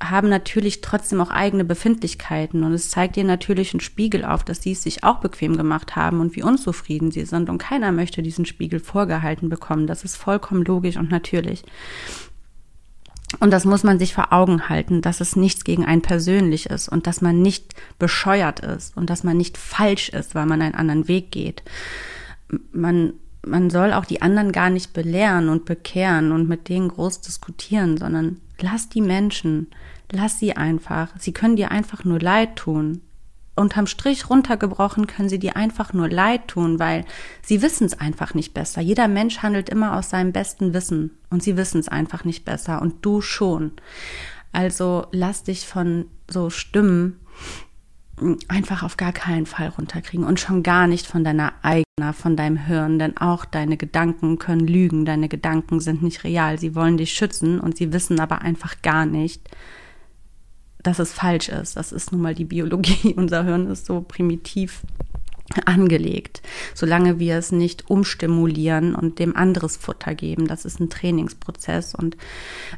haben 0.00 0.28
natürlich 0.28 0.82
trotzdem 0.82 1.20
auch 1.20 1.30
eigene 1.30 1.64
Befindlichkeiten 1.64 2.64
und 2.64 2.72
es 2.72 2.90
zeigt 2.90 3.16
dir 3.16 3.24
natürlich 3.24 3.72
einen 3.72 3.80
Spiegel 3.80 4.24
auf, 4.24 4.44
dass 4.44 4.62
sie 4.62 4.72
es 4.72 4.82
sich 4.82 5.04
auch 5.04 5.20
bequem 5.20 5.56
gemacht 5.56 5.96
haben 5.96 6.20
und 6.20 6.36
wie 6.36 6.42
unzufrieden 6.42 7.10
sie 7.10 7.24
sind 7.24 7.48
und 7.48 7.58
keiner 7.58 7.92
möchte 7.92 8.22
diesen 8.22 8.44
Spiegel 8.44 8.78
vorgehalten 8.78 9.48
bekommen. 9.48 9.86
Das 9.86 10.04
ist 10.04 10.16
vollkommen 10.16 10.64
logisch 10.64 10.96
und 10.96 11.10
natürlich. 11.10 11.64
Und 13.40 13.50
das 13.50 13.64
muss 13.64 13.82
man 13.82 13.98
sich 13.98 14.14
vor 14.14 14.32
Augen 14.32 14.68
halten, 14.68 15.02
dass 15.02 15.20
es 15.20 15.34
nichts 15.34 15.64
gegen 15.64 15.84
einen 15.84 16.02
persönlich 16.02 16.66
ist 16.66 16.88
und 16.88 17.06
dass 17.06 17.22
man 17.22 17.42
nicht 17.42 17.74
bescheuert 17.98 18.60
ist 18.60 18.96
und 18.96 19.10
dass 19.10 19.24
man 19.24 19.36
nicht 19.36 19.58
falsch 19.58 20.10
ist, 20.10 20.34
weil 20.34 20.46
man 20.46 20.62
einen 20.62 20.74
anderen 20.74 21.08
Weg 21.08 21.32
geht. 21.32 21.62
Man, 22.70 23.14
man 23.44 23.70
soll 23.70 23.92
auch 23.92 24.04
die 24.04 24.22
anderen 24.22 24.52
gar 24.52 24.70
nicht 24.70 24.92
belehren 24.92 25.48
und 25.48 25.64
bekehren 25.64 26.32
und 26.32 26.48
mit 26.48 26.68
denen 26.68 26.88
groß 26.88 27.20
diskutieren, 27.22 27.96
sondern 27.96 28.40
lass 28.60 28.88
die 28.88 29.00
Menschen, 29.00 29.68
lass 30.10 30.38
sie 30.38 30.56
einfach. 30.56 31.08
Sie 31.18 31.32
können 31.32 31.56
dir 31.56 31.70
einfach 31.70 32.04
nur 32.04 32.20
leid 32.20 32.56
tun. 32.56 33.02
Unterm 33.54 33.86
Strich 33.86 34.28
runtergebrochen 34.28 35.06
können 35.06 35.30
sie 35.30 35.38
dir 35.38 35.56
einfach 35.56 35.94
nur 35.94 36.10
leid 36.10 36.48
tun, 36.48 36.78
weil 36.78 37.06
sie 37.42 37.62
wissen 37.62 37.86
es 37.86 37.98
einfach 37.98 38.34
nicht 38.34 38.52
besser. 38.52 38.82
Jeder 38.82 39.08
Mensch 39.08 39.38
handelt 39.38 39.70
immer 39.70 39.96
aus 39.96 40.10
seinem 40.10 40.32
besten 40.32 40.74
Wissen 40.74 41.16
und 41.30 41.42
sie 41.42 41.56
wissen 41.56 41.80
es 41.80 41.88
einfach 41.88 42.24
nicht 42.24 42.44
besser 42.44 42.82
und 42.82 43.04
du 43.04 43.22
schon. 43.22 43.72
Also 44.52 45.06
lass 45.10 45.42
dich 45.42 45.66
von 45.66 46.06
so 46.28 46.50
Stimmen 46.50 47.18
einfach 48.48 48.82
auf 48.82 48.96
gar 48.96 49.12
keinen 49.12 49.46
Fall 49.46 49.68
runterkriegen 49.68 50.24
und 50.24 50.40
schon 50.40 50.62
gar 50.62 50.86
nicht 50.86 51.06
von 51.06 51.22
deiner 51.22 51.52
eigenen, 51.62 52.14
von 52.14 52.36
deinem 52.36 52.56
Hirn, 52.56 52.98
denn 52.98 53.16
auch 53.16 53.44
deine 53.44 53.76
Gedanken 53.76 54.38
können 54.38 54.66
lügen, 54.66 55.04
deine 55.04 55.28
Gedanken 55.28 55.80
sind 55.80 56.02
nicht 56.02 56.24
real, 56.24 56.58
sie 56.58 56.74
wollen 56.74 56.96
dich 56.96 57.12
schützen 57.12 57.60
und 57.60 57.76
sie 57.76 57.92
wissen 57.92 58.18
aber 58.18 58.40
einfach 58.40 58.80
gar 58.80 59.04
nicht, 59.04 59.42
dass 60.82 60.98
es 60.98 61.12
falsch 61.12 61.48
ist. 61.48 61.76
Das 61.76 61.92
ist 61.92 62.12
nun 62.12 62.22
mal 62.22 62.34
die 62.34 62.44
Biologie, 62.44 63.14
unser 63.16 63.44
Hirn 63.44 63.66
ist 63.66 63.86
so 63.86 64.00
primitiv 64.00 64.82
angelegt, 65.64 66.42
solange 66.74 67.18
wir 67.18 67.36
es 67.36 67.52
nicht 67.52 67.88
umstimulieren 67.88 68.94
und 68.94 69.18
dem 69.18 69.36
anderes 69.36 69.76
Futter 69.76 70.14
geben. 70.14 70.48
Das 70.48 70.64
ist 70.64 70.80
ein 70.80 70.90
Trainingsprozess. 70.90 71.94
Und 71.94 72.16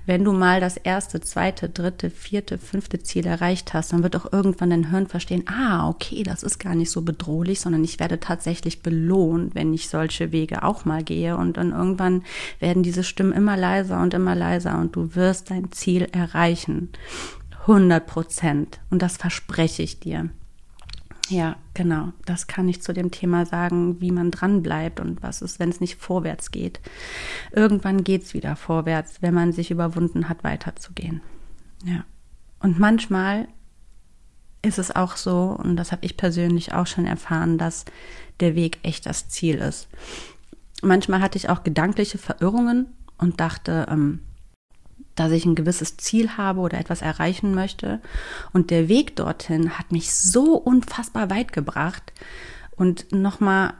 wenn 0.07 0.25
du 0.25 0.33
mal 0.33 0.61
das 0.61 0.77
erste, 0.77 1.21
zweite, 1.21 1.69
dritte, 1.69 2.11
vierte, 2.11 2.59
fünfte 2.59 3.03
Ziel 3.03 3.27
erreicht 3.27 3.73
hast, 3.73 3.93
dann 3.93 4.03
wird 4.03 4.17
auch 4.17 4.33
irgendwann 4.33 4.71
dein 4.71 4.91
Hirn 4.91 5.07
verstehen, 5.07 5.45
ah, 5.47 5.89
okay, 5.89 6.23
das 6.23 6.43
ist 6.43 6.59
gar 6.59 6.75
nicht 6.75 6.91
so 6.91 7.03
bedrohlich, 7.03 7.61
sondern 7.61 7.85
ich 7.85 7.99
werde 7.99 8.21
tatsächlich 8.21 8.83
belohnt, 8.83 9.55
wenn 9.55 9.73
ich 9.73 9.89
solche 9.89 10.31
Wege 10.31 10.63
auch 10.63 10.85
mal 10.85 11.03
gehe. 11.03 11.37
Und 11.37 11.57
dann 11.57 11.73
irgendwann 11.73 12.23
werden 12.61 12.83
diese 12.83 13.03
Stimmen 13.03 13.33
immer 13.33 13.57
leiser 13.57 14.01
und 14.03 14.15
immer 14.15 14.35
leiser 14.35 14.79
und 14.79 14.95
du 14.95 15.15
wirst 15.15 15.51
dein 15.51 15.73
Ziel 15.73 16.09
erreichen. 16.13 16.91
100 17.63 18.07
Prozent. 18.07 18.81
Und 18.91 19.03
das 19.03 19.17
verspreche 19.17 19.83
ich 19.83 20.01
dir. 20.01 20.31
Ja, 21.29 21.57
genau. 21.75 22.13
Das 22.25 22.47
kann 22.47 22.69
ich 22.69 22.83
zu 22.83 22.93
dem 22.93 23.11
Thema 23.11 23.45
sagen, 23.47 24.01
wie 24.01 24.11
man 24.11 24.31
dran 24.31 24.63
bleibt 24.63 25.01
und 25.01 25.23
was 25.23 25.43
ist, 25.43 25.59
wenn 25.59 25.69
es 25.69 25.81
nicht 25.81 25.97
vorwärts 25.97 26.51
geht. 26.51 26.81
Irgendwann 27.53 28.05
geht 28.05 28.23
es 28.23 28.35
wieder 28.35 28.57
vorwärts, 28.57 29.21
wenn 29.21 29.35
man 29.35 29.53
sich 29.53 29.71
überwunden 29.71 30.29
hat, 30.29 30.45
weiterzugehen. 30.45 31.21
Ja. 31.85 32.05
Und 32.61 32.79
manchmal 32.79 33.49
ist 34.63 34.79
es 34.79 34.95
auch 34.95 35.17
so, 35.17 35.57
und 35.63 35.77
das 35.77 35.93
habe 35.93 36.05
ich 36.05 36.17
persönlich 36.17 36.73
auch 36.73 36.87
schon 36.87 37.07
erfahren, 37.07 37.59
dass 37.59 37.85
der 38.41 38.55
Weg 38.55 38.79
echt 38.83 39.07
das 39.07 39.29
Ziel 39.29 39.57
ist. 39.57 39.89
Manchmal 40.83 41.21
hatte 41.21 41.39
ich 41.39 41.49
auch 41.49 41.63
gedankliche 41.63 42.19
Verirrungen 42.19 42.87
und 43.19 43.41
dachte, 43.41 43.87
ähm, 43.91 44.21
dass 45.19 45.33
ich 45.33 45.45
ein 45.45 45.55
gewisses 45.55 45.97
Ziel 45.97 46.37
habe 46.37 46.61
oder 46.61 46.79
etwas 46.79 47.03
erreichen 47.03 47.55
möchte. 47.55 48.01
Und 48.53 48.71
der 48.71 48.89
Weg 48.89 49.17
dorthin 49.17 49.79
hat 49.79 49.93
mich 49.93 50.15
so 50.15 50.55
unfassbar 50.55 51.31
weit 51.31 51.53
gebracht 51.53 52.13
und 52.77 53.13
nochmal, 53.13 53.75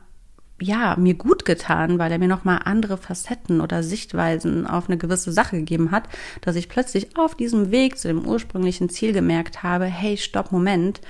ja, 0.61 0.97
mir 0.97 1.15
gut 1.15 1.45
getan, 1.45 1.99
weil 1.99 2.11
er 2.11 2.19
mir 2.19 2.29
nochmal 2.29 2.61
andere 2.65 2.99
Facetten 2.99 3.61
oder 3.61 3.85
Sichtweisen 3.85 4.67
auf 4.67 4.89
eine 4.89 4.99
gewisse 4.99 5.31
Sache 5.31 5.57
gegeben 5.57 5.93
hat, 5.93 6.09
dass 6.41 6.57
ich 6.57 6.69
plötzlich 6.69 7.17
auf 7.17 7.37
diesem 7.37 7.71
Weg 7.71 7.97
zu 7.97 8.09
dem 8.09 8.27
ursprünglichen 8.27 8.89
Ziel 8.89 9.13
gemerkt 9.13 9.63
habe, 9.63 9.85
hey, 9.85 10.17
stopp, 10.17 10.51
Moment, 10.51 11.01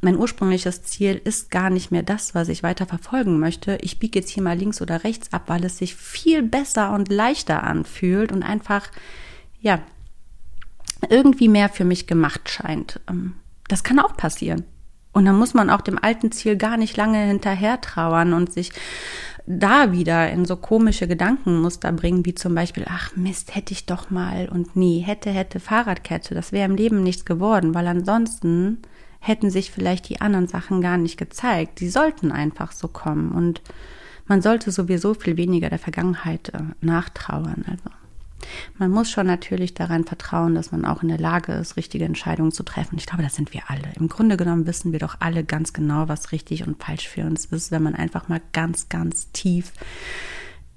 mein 0.00 0.16
ursprüngliches 0.16 0.82
Ziel 0.84 1.20
ist 1.22 1.50
gar 1.50 1.70
nicht 1.70 1.90
mehr 1.90 2.04
das, 2.04 2.34
was 2.34 2.48
ich 2.48 2.62
weiter 2.62 2.86
verfolgen 2.86 3.38
möchte. 3.38 3.78
Ich 3.80 3.98
biege 3.98 4.20
jetzt 4.20 4.30
hier 4.30 4.42
mal 4.42 4.56
links 4.56 4.80
oder 4.80 5.02
rechts 5.02 5.32
ab, 5.32 5.44
weil 5.46 5.64
es 5.64 5.78
sich 5.78 5.96
viel 5.96 6.42
besser 6.42 6.92
und 6.92 7.08
leichter 7.08 7.64
anfühlt 7.64 8.30
und 8.30 8.42
einfach 8.44 8.90
ja, 9.60 9.80
irgendwie 11.08 11.48
mehr 11.48 11.68
für 11.68 11.84
mich 11.84 12.06
gemacht 12.06 12.48
scheint. 12.48 13.00
Ähm, 13.08 13.34
das 13.68 13.84
kann 13.84 13.98
auch 13.98 14.16
passieren. 14.16 14.64
Und 15.12 15.24
dann 15.24 15.36
muss 15.36 15.54
man 15.54 15.70
auch 15.70 15.80
dem 15.80 15.98
alten 16.02 16.32
Ziel 16.32 16.56
gar 16.56 16.76
nicht 16.76 16.96
lange 16.96 17.18
hinterher 17.18 17.80
trauern 17.80 18.32
und 18.34 18.52
sich 18.52 18.72
da 19.46 19.92
wieder 19.92 20.30
in 20.30 20.44
so 20.44 20.56
komische 20.56 21.08
Gedankenmuster 21.08 21.90
bringen, 21.92 22.26
wie 22.26 22.34
zum 22.34 22.54
Beispiel, 22.54 22.84
ach 22.88 23.16
Mist, 23.16 23.54
hätte 23.54 23.72
ich 23.72 23.86
doch 23.86 24.10
mal 24.10 24.48
und 24.48 24.76
nie, 24.76 25.00
hätte, 25.00 25.30
hätte 25.30 25.58
Fahrradkette, 25.58 26.34
das 26.34 26.52
wäre 26.52 26.66
im 26.66 26.76
Leben 26.76 27.02
nichts 27.02 27.24
geworden, 27.24 27.74
weil 27.74 27.86
ansonsten 27.86 28.78
hätten 29.20 29.50
sich 29.50 29.70
vielleicht 29.70 30.08
die 30.10 30.20
anderen 30.20 30.48
Sachen 30.48 30.80
gar 30.82 30.98
nicht 30.98 31.16
gezeigt. 31.16 31.80
Die 31.80 31.88
sollten 31.88 32.30
einfach 32.30 32.72
so 32.72 32.88
kommen 32.88 33.32
und 33.32 33.62
man 34.26 34.42
sollte 34.42 34.70
sowieso 34.70 35.14
viel 35.14 35.38
weniger 35.38 35.70
der 35.70 35.78
Vergangenheit 35.78 36.50
äh, 36.50 36.58
nachtrauern. 36.82 37.64
Also 37.66 37.90
man 38.78 38.90
muss 38.90 39.10
schon 39.10 39.26
natürlich 39.26 39.74
daran 39.74 40.04
vertrauen, 40.04 40.54
dass 40.54 40.72
man 40.72 40.84
auch 40.84 41.02
in 41.02 41.08
der 41.08 41.18
Lage 41.18 41.52
ist, 41.52 41.76
richtige 41.76 42.04
Entscheidungen 42.04 42.52
zu 42.52 42.62
treffen. 42.62 42.96
Ich 42.96 43.06
glaube, 43.06 43.22
das 43.22 43.34
sind 43.34 43.52
wir 43.52 43.62
alle. 43.68 43.92
Im 43.96 44.08
Grunde 44.08 44.36
genommen 44.36 44.66
wissen 44.66 44.92
wir 44.92 44.98
doch 44.98 45.16
alle 45.20 45.44
ganz 45.44 45.72
genau, 45.72 46.08
was 46.08 46.32
richtig 46.32 46.66
und 46.66 46.82
falsch 46.82 47.08
für 47.08 47.22
uns 47.22 47.46
ist, 47.46 47.70
wenn 47.70 47.82
man 47.82 47.94
einfach 47.94 48.28
mal 48.28 48.40
ganz, 48.52 48.88
ganz 48.88 49.30
tief 49.32 49.72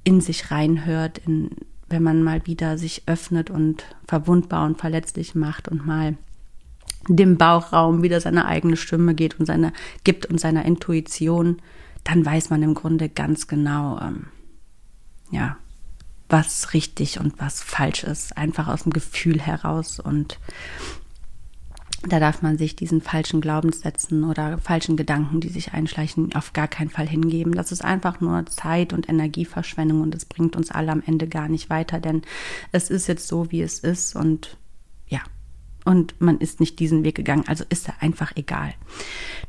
in 0.03 0.21
sich 0.21 0.51
reinhört, 0.51 1.19
in, 1.19 1.51
wenn 1.87 2.03
man 2.03 2.23
mal 2.23 2.45
wieder 2.47 2.77
sich 2.77 3.03
öffnet 3.05 3.49
und 3.49 3.83
verwundbar 4.07 4.65
und 4.65 4.79
verletzlich 4.79 5.35
macht 5.35 5.67
und 5.67 5.85
mal 5.85 6.17
dem 7.07 7.37
Bauchraum 7.37 8.03
wieder 8.03 8.21
seine 8.21 8.45
eigene 8.45 8.77
Stimme 8.77 9.15
geht 9.15 9.39
und 9.39 9.45
seine 9.45 9.73
gibt 10.03 10.27
und 10.27 10.39
seiner 10.39 10.65
Intuition, 10.65 11.61
dann 12.03 12.25
weiß 12.25 12.49
man 12.49 12.63
im 12.63 12.73
Grunde 12.73 13.09
ganz 13.09 13.47
genau, 13.47 13.99
ähm, 13.99 14.27
ja, 15.31 15.57
was 16.31 16.73
richtig 16.73 17.19
und 17.19 17.33
was 17.39 17.61
falsch 17.61 18.03
ist, 18.03 18.37
einfach 18.37 18.67
aus 18.67 18.83
dem 18.83 18.93
Gefühl 18.93 19.41
heraus. 19.41 19.99
Und 19.99 20.39
da 22.07 22.19
darf 22.19 22.41
man 22.41 22.57
sich 22.57 22.75
diesen 22.75 23.01
falschen 23.01 23.41
Glaubenssätzen 23.41 24.23
oder 24.23 24.57
falschen 24.57 24.95
Gedanken, 24.95 25.41
die 25.41 25.49
sich 25.49 25.73
einschleichen, 25.73 26.33
auf 26.33 26.53
gar 26.53 26.67
keinen 26.67 26.89
Fall 26.89 27.07
hingeben. 27.07 27.53
Das 27.53 27.71
ist 27.71 27.83
einfach 27.83 28.21
nur 28.21 28.45
Zeit- 28.47 28.93
und 28.93 29.09
Energieverschwendung 29.09 30.01
und 30.01 30.15
es 30.15 30.25
bringt 30.25 30.55
uns 30.55 30.71
alle 30.71 30.91
am 30.91 31.03
Ende 31.05 31.27
gar 31.27 31.49
nicht 31.49 31.69
weiter, 31.69 31.99
denn 31.99 32.21
es 32.71 32.89
ist 32.89 33.07
jetzt 33.07 33.27
so, 33.27 33.51
wie 33.51 33.61
es 33.61 33.79
ist 33.79 34.15
und 34.15 34.57
ja. 35.07 35.19
Und 35.83 36.19
man 36.21 36.37
ist 36.37 36.59
nicht 36.59 36.79
diesen 36.79 37.03
Weg 37.03 37.15
gegangen, 37.15 37.43
also 37.47 37.65
ist 37.69 37.87
er 37.87 38.01
einfach 38.01 38.35
egal. 38.35 38.73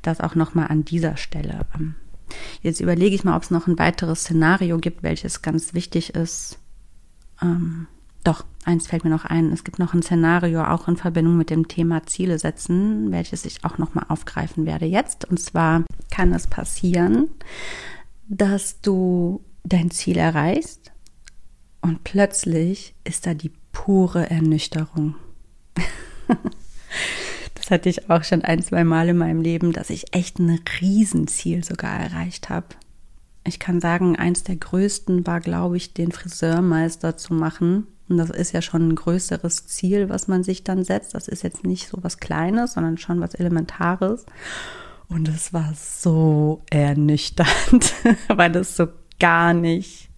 Das 0.01 0.21
auch 0.21 0.35
nochmal 0.35 0.69
an 0.69 0.85
dieser 0.85 1.17
Stelle. 1.17 1.67
Jetzt 2.63 2.81
überlege 2.81 3.15
ich 3.15 3.23
mal, 3.23 3.37
ob 3.37 3.43
es 3.43 3.51
noch 3.51 3.67
ein 3.67 3.79
weiteres 3.79 4.23
Szenario 4.23 4.79
gibt, 4.79 5.03
welches 5.03 5.43
ganz 5.43 5.75
wichtig 5.75 6.15
ist 6.15 6.59
ähm, 7.43 7.87
doch, 8.25 8.45
eins 8.65 8.87
fällt 8.87 9.05
mir 9.05 9.11
noch 9.11 9.25
ein. 9.25 9.53
Es 9.53 9.65
gibt 9.65 9.79
noch 9.79 9.95
ein 9.95 10.03
Szenario 10.03 10.65
auch 10.65 10.87
in 10.87 10.97
Verbindung 10.97 11.37
mit 11.37 11.51
dem 11.51 11.69
Thema 11.69 12.07
Ziele 12.07 12.39
setzen, 12.39 13.11
welches 13.11 13.45
ich 13.45 13.65
auch 13.65 13.79
nochmal 13.79 14.07
aufgreifen 14.09 14.65
werde 14.65 14.87
jetzt. 14.87 15.25
Und 15.25 15.41
zwar 15.41 15.85
kann 16.11 16.33
es 16.33 16.47
passieren, 16.47 17.31
dass 18.29 18.81
du 18.81 19.43
dein 19.65 19.91
Ziel 19.91 20.19
erreichst 20.19 20.93
und 21.81 22.05
plötzlich 22.05 22.95
ist 23.05 23.27
da 23.27 23.35
die 23.35 23.53
pure 23.73 24.31
Ernüchterung. 24.31 25.17
das 27.55 27.71
hatte 27.71 27.89
ich 27.89 28.09
auch 28.09 28.23
schon 28.23 28.43
ein, 28.43 28.63
zwei 28.63 28.85
Mal 28.85 29.09
in 29.09 29.19
meinem 29.19 29.41
Leben, 29.41 29.73
dass 29.73 29.91
ich 29.91 30.15
echt 30.15 30.39
ein 30.39 30.61
Riesenziel 30.81 31.65
sogar 31.65 31.99
erreicht 31.99 32.51
habe 32.51 32.67
ich 33.45 33.59
kann 33.59 33.81
sagen, 33.81 34.17
eins 34.17 34.45
der 34.45 34.57
größten 34.57 35.27
war, 35.27 35.41
glaube 35.41 35.77
ich, 35.77 35.95
den 35.95 36.13
Friseurmeister 36.13 37.17
zu 37.17 37.35
machen. 37.35 37.87
Und 38.09 38.19
das 38.19 38.31
ist 38.31 38.53
ja 38.53 38.63
schon 38.63 38.89
ein 38.89 38.95
größeres 38.95 39.67
Ziel, 39.67 40.09
was 40.09 40.29
man 40.29 40.45
sich 40.45 40.65
dann 40.65 40.85
setzt. 40.85 41.15
Das 41.15 41.29
ist 41.29 41.43
jetzt 41.43 41.65
nicht 41.65 41.89
so 41.89 41.99
was 42.03 42.19
Kleines, 42.19 42.75
sondern 42.75 42.99
schon 42.99 43.21
was 43.21 43.35
Elementares. 43.35 44.27
Und 45.09 45.29
es 45.29 45.53
war 45.53 45.73
so 45.75 46.63
ernüchternd, 46.71 47.95
weil 48.29 48.55
es 48.57 48.77
so 48.77 48.89
gar 49.19 49.55
nicht 49.55 50.09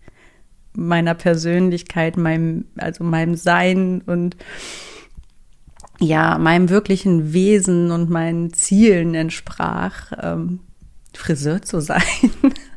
meiner 0.76 1.14
Persönlichkeit, 1.14 2.16
meinem, 2.16 2.66
also 2.76 3.04
meinem 3.04 3.36
Sein 3.36 4.02
und 4.02 4.36
ja, 6.00 6.38
meinem 6.38 6.68
wirklichen 6.70 7.32
Wesen 7.32 7.90
und 7.90 8.10
meinen 8.10 8.52
Zielen 8.52 9.14
entsprach, 9.14 10.12
ähm, 10.20 10.60
Friseur 11.14 11.62
zu 11.62 11.80
sein. 11.80 12.02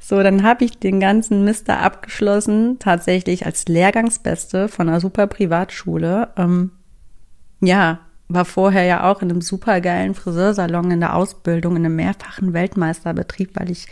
so, 0.00 0.22
dann 0.22 0.42
habe 0.42 0.64
ich 0.64 0.78
den 0.78 1.00
ganzen 1.00 1.44
Mister 1.44 1.80
abgeschlossen, 1.80 2.78
tatsächlich 2.78 3.46
als 3.46 3.66
Lehrgangsbeste 3.66 4.68
von 4.68 4.88
einer 4.88 5.00
super 5.00 5.26
Privatschule. 5.26 6.30
Ähm, 6.36 6.72
ja, 7.60 8.00
war 8.28 8.44
vorher 8.44 8.84
ja 8.84 9.10
auch 9.10 9.22
in 9.22 9.30
einem 9.30 9.40
super 9.40 9.80
geilen 9.80 10.14
Friseursalon 10.14 10.90
in 10.90 11.00
der 11.00 11.16
Ausbildung, 11.16 11.76
in 11.76 11.84
einem 11.84 11.96
mehrfachen 11.96 12.52
Weltmeisterbetrieb, 12.52 13.50
weil 13.54 13.70
ich 13.70 13.86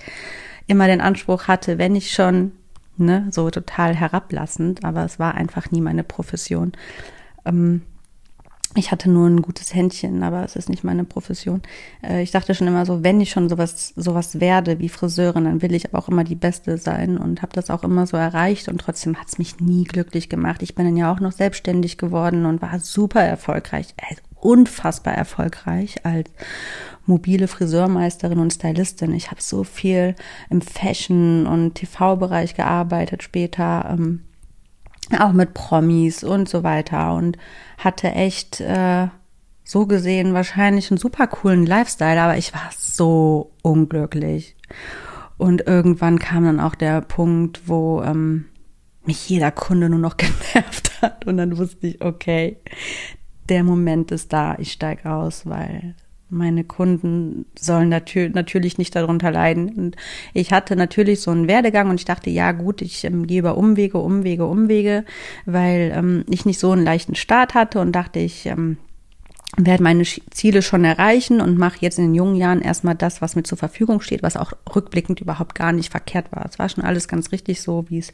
immer 0.67 0.87
den 0.87 1.01
Anspruch 1.01 1.49
hatte, 1.49 1.79
wenn 1.79 1.97
ich 1.97 2.13
schon, 2.13 2.53
ne, 2.97 3.27
so 3.31 3.51
total 3.51 3.95
herablassend, 3.95 4.85
aber 4.85 5.05
es 5.05 5.19
war 5.19 5.35
einfach 5.35 5.71
nie 5.71 5.81
meine 5.81 6.05
Profession. 6.05 6.73
Ähm, 7.45 7.83
ich 8.75 8.93
hatte 8.93 9.11
nur 9.11 9.27
ein 9.27 9.43
gutes 9.43 9.75
Händchen, 9.75 10.23
aber 10.23 10.45
es 10.45 10.55
ist 10.55 10.69
nicht 10.69 10.85
meine 10.85 11.05
Profession. 11.05 11.63
Äh, 12.03 12.23
ich 12.23 12.31
dachte 12.31 12.55
schon 12.55 12.67
immer 12.67 12.85
so, 12.85 13.03
wenn 13.03 13.21
ich 13.21 13.31
schon 13.31 13.49
sowas, 13.49 13.93
sowas 13.97 14.41
werde 14.41 14.79
wie 14.79 14.89
Friseurin, 14.89 15.45
dann 15.45 15.63
will 15.63 15.75
ich 15.75 15.95
auch 15.95 16.09
immer 16.09 16.25
die 16.25 16.35
Beste 16.35 16.77
sein 16.77 17.17
und 17.17 17.43
habe 17.43 17.53
das 17.55 17.71
auch 17.71 17.83
immer 17.83 18.07
so 18.07 18.17
erreicht 18.17 18.69
und 18.69 18.79
trotzdem 18.79 19.17
hat 19.19 19.29
es 19.29 19.39
mich 19.39 19.59
nie 19.61 19.85
glücklich 19.85 20.29
gemacht. 20.29 20.63
Ich 20.63 20.75
bin 20.75 20.85
dann 20.85 20.97
ja 20.97 21.13
auch 21.13 21.21
noch 21.21 21.33
selbstständig 21.33 21.97
geworden 21.97 22.45
und 22.45 22.61
war 22.61 22.79
super 22.79 23.23
erfolgreich, 23.23 23.95
also 24.09 24.23
unfassbar 24.41 25.15
erfolgreich 25.15 26.05
als 26.05 26.31
mobile 27.07 27.49
Friseurmeisterin 27.49 28.39
und 28.39 28.53
Stylistin. 28.53 29.15
Ich 29.15 29.31
habe 29.31 29.41
so 29.41 29.65
viel 29.65 30.15
im 30.51 30.61
Fashion- 30.61 31.47
und 31.47 31.75
TV-Bereich 31.75 32.55
gearbeitet 32.55 33.23
später. 33.23 33.89
Ähm, 33.91 34.28
auch 35.17 35.33
mit 35.33 35.55
Promis 35.55 36.25
und 36.25 36.49
so 36.49 36.63
weiter 36.63 37.15
und 37.15 37.39
hatte 37.79 38.09
echt 38.13 38.61
äh, 38.61 39.09
so 39.65 39.87
gesehen 39.87 40.35
wahrscheinlich 40.35 40.91
einen 40.91 40.99
super 40.99 41.27
coolen 41.27 41.67
Lifestyle, 41.67 42.21
aber 42.21 42.37
ich 42.37 42.55
war 42.55 42.71
so 42.77 43.53
unglücklich. 43.63 44.57
Und 45.37 45.67
irgendwann 45.67 46.19
kam 46.19 46.45
dann 46.45 46.61
auch 46.61 46.75
der 46.75 47.01
Punkt, 47.01 47.69
wo 47.69 48.03
ähm, 48.03 48.47
mich 49.05 49.29
jeder 49.29 49.51
Kunde 49.51 49.89
nur 49.89 49.99
noch 49.99 50.17
genervt 50.19 51.03
hat 51.03 51.27
und 51.27 51.37
dann 51.37 51.57
wusste 51.59 51.87
ich, 51.87 52.03
okay, 52.03 52.59
der 53.49 53.65
Moment 53.65 54.11
ist 54.11 54.33
da, 54.33 54.57
ich 54.59 54.73
steige 54.73 55.11
aus, 55.11 55.47
weil 55.47 55.95
meine 56.31 56.65
Kunden 56.65 57.47
sollen 57.59 57.89
natür 57.89 58.29
natürlich 58.29 58.79
nicht 58.79 58.95
darunter 58.95 59.31
leiden. 59.31 59.71
Und 59.71 59.97
ich 60.35 60.53
hatte 60.53 60.77
natürlich 60.77 61.21
so 61.21 61.31
einen 61.31 61.49
Werdegang 61.49 61.89
und 61.91 62.01
ich 62.01 62.05
dachte, 62.05 62.31
ja 62.31 62.53
gut, 62.53 62.83
ich 62.83 63.05
ähm, 63.05 63.27
gehe 63.27 63.41
über 63.41 63.57
Umwege, 63.57 63.99
Umwege, 63.99 64.47
Umwege, 64.47 65.05
weil 65.47 65.93
ähm, 65.95 66.25
ich 66.29 66.45
nicht 66.45 66.59
so 66.59 66.73
einen 66.73 66.85
leichten 66.85 67.15
Start 67.15 67.55
hatte 67.55 67.81
und 67.81 67.93
dachte 67.93 68.19
ich, 68.19 68.47
ähm, 68.47 68.77
werde 69.57 69.83
meine 69.83 70.05
Ziele 70.05 70.61
schon 70.61 70.85
erreichen 70.85 71.41
und 71.41 71.59
mache 71.59 71.79
jetzt 71.81 71.99
in 71.99 72.05
den 72.05 72.15
jungen 72.15 72.37
Jahren 72.37 72.61
erstmal 72.61 72.95
das, 72.95 73.23
was 73.23 73.35
mir 73.35 73.45
zur 73.45 73.57
Verfügung 73.57 74.01
steht, 74.01 74.23
was 74.23 74.37
auch 74.37 74.53
rückblickend 74.75 75.21
überhaupt 75.21 75.55
gar 75.55 75.73
nicht 75.73 75.91
verkehrt 75.91 76.31
war. 76.31 76.45
Es 76.45 76.59
war 76.59 76.69
schon 76.69 76.85
alles 76.85 77.09
ganz 77.09 77.33
richtig 77.33 77.63
so, 77.63 77.87
wie 77.89 77.99
es 77.99 78.13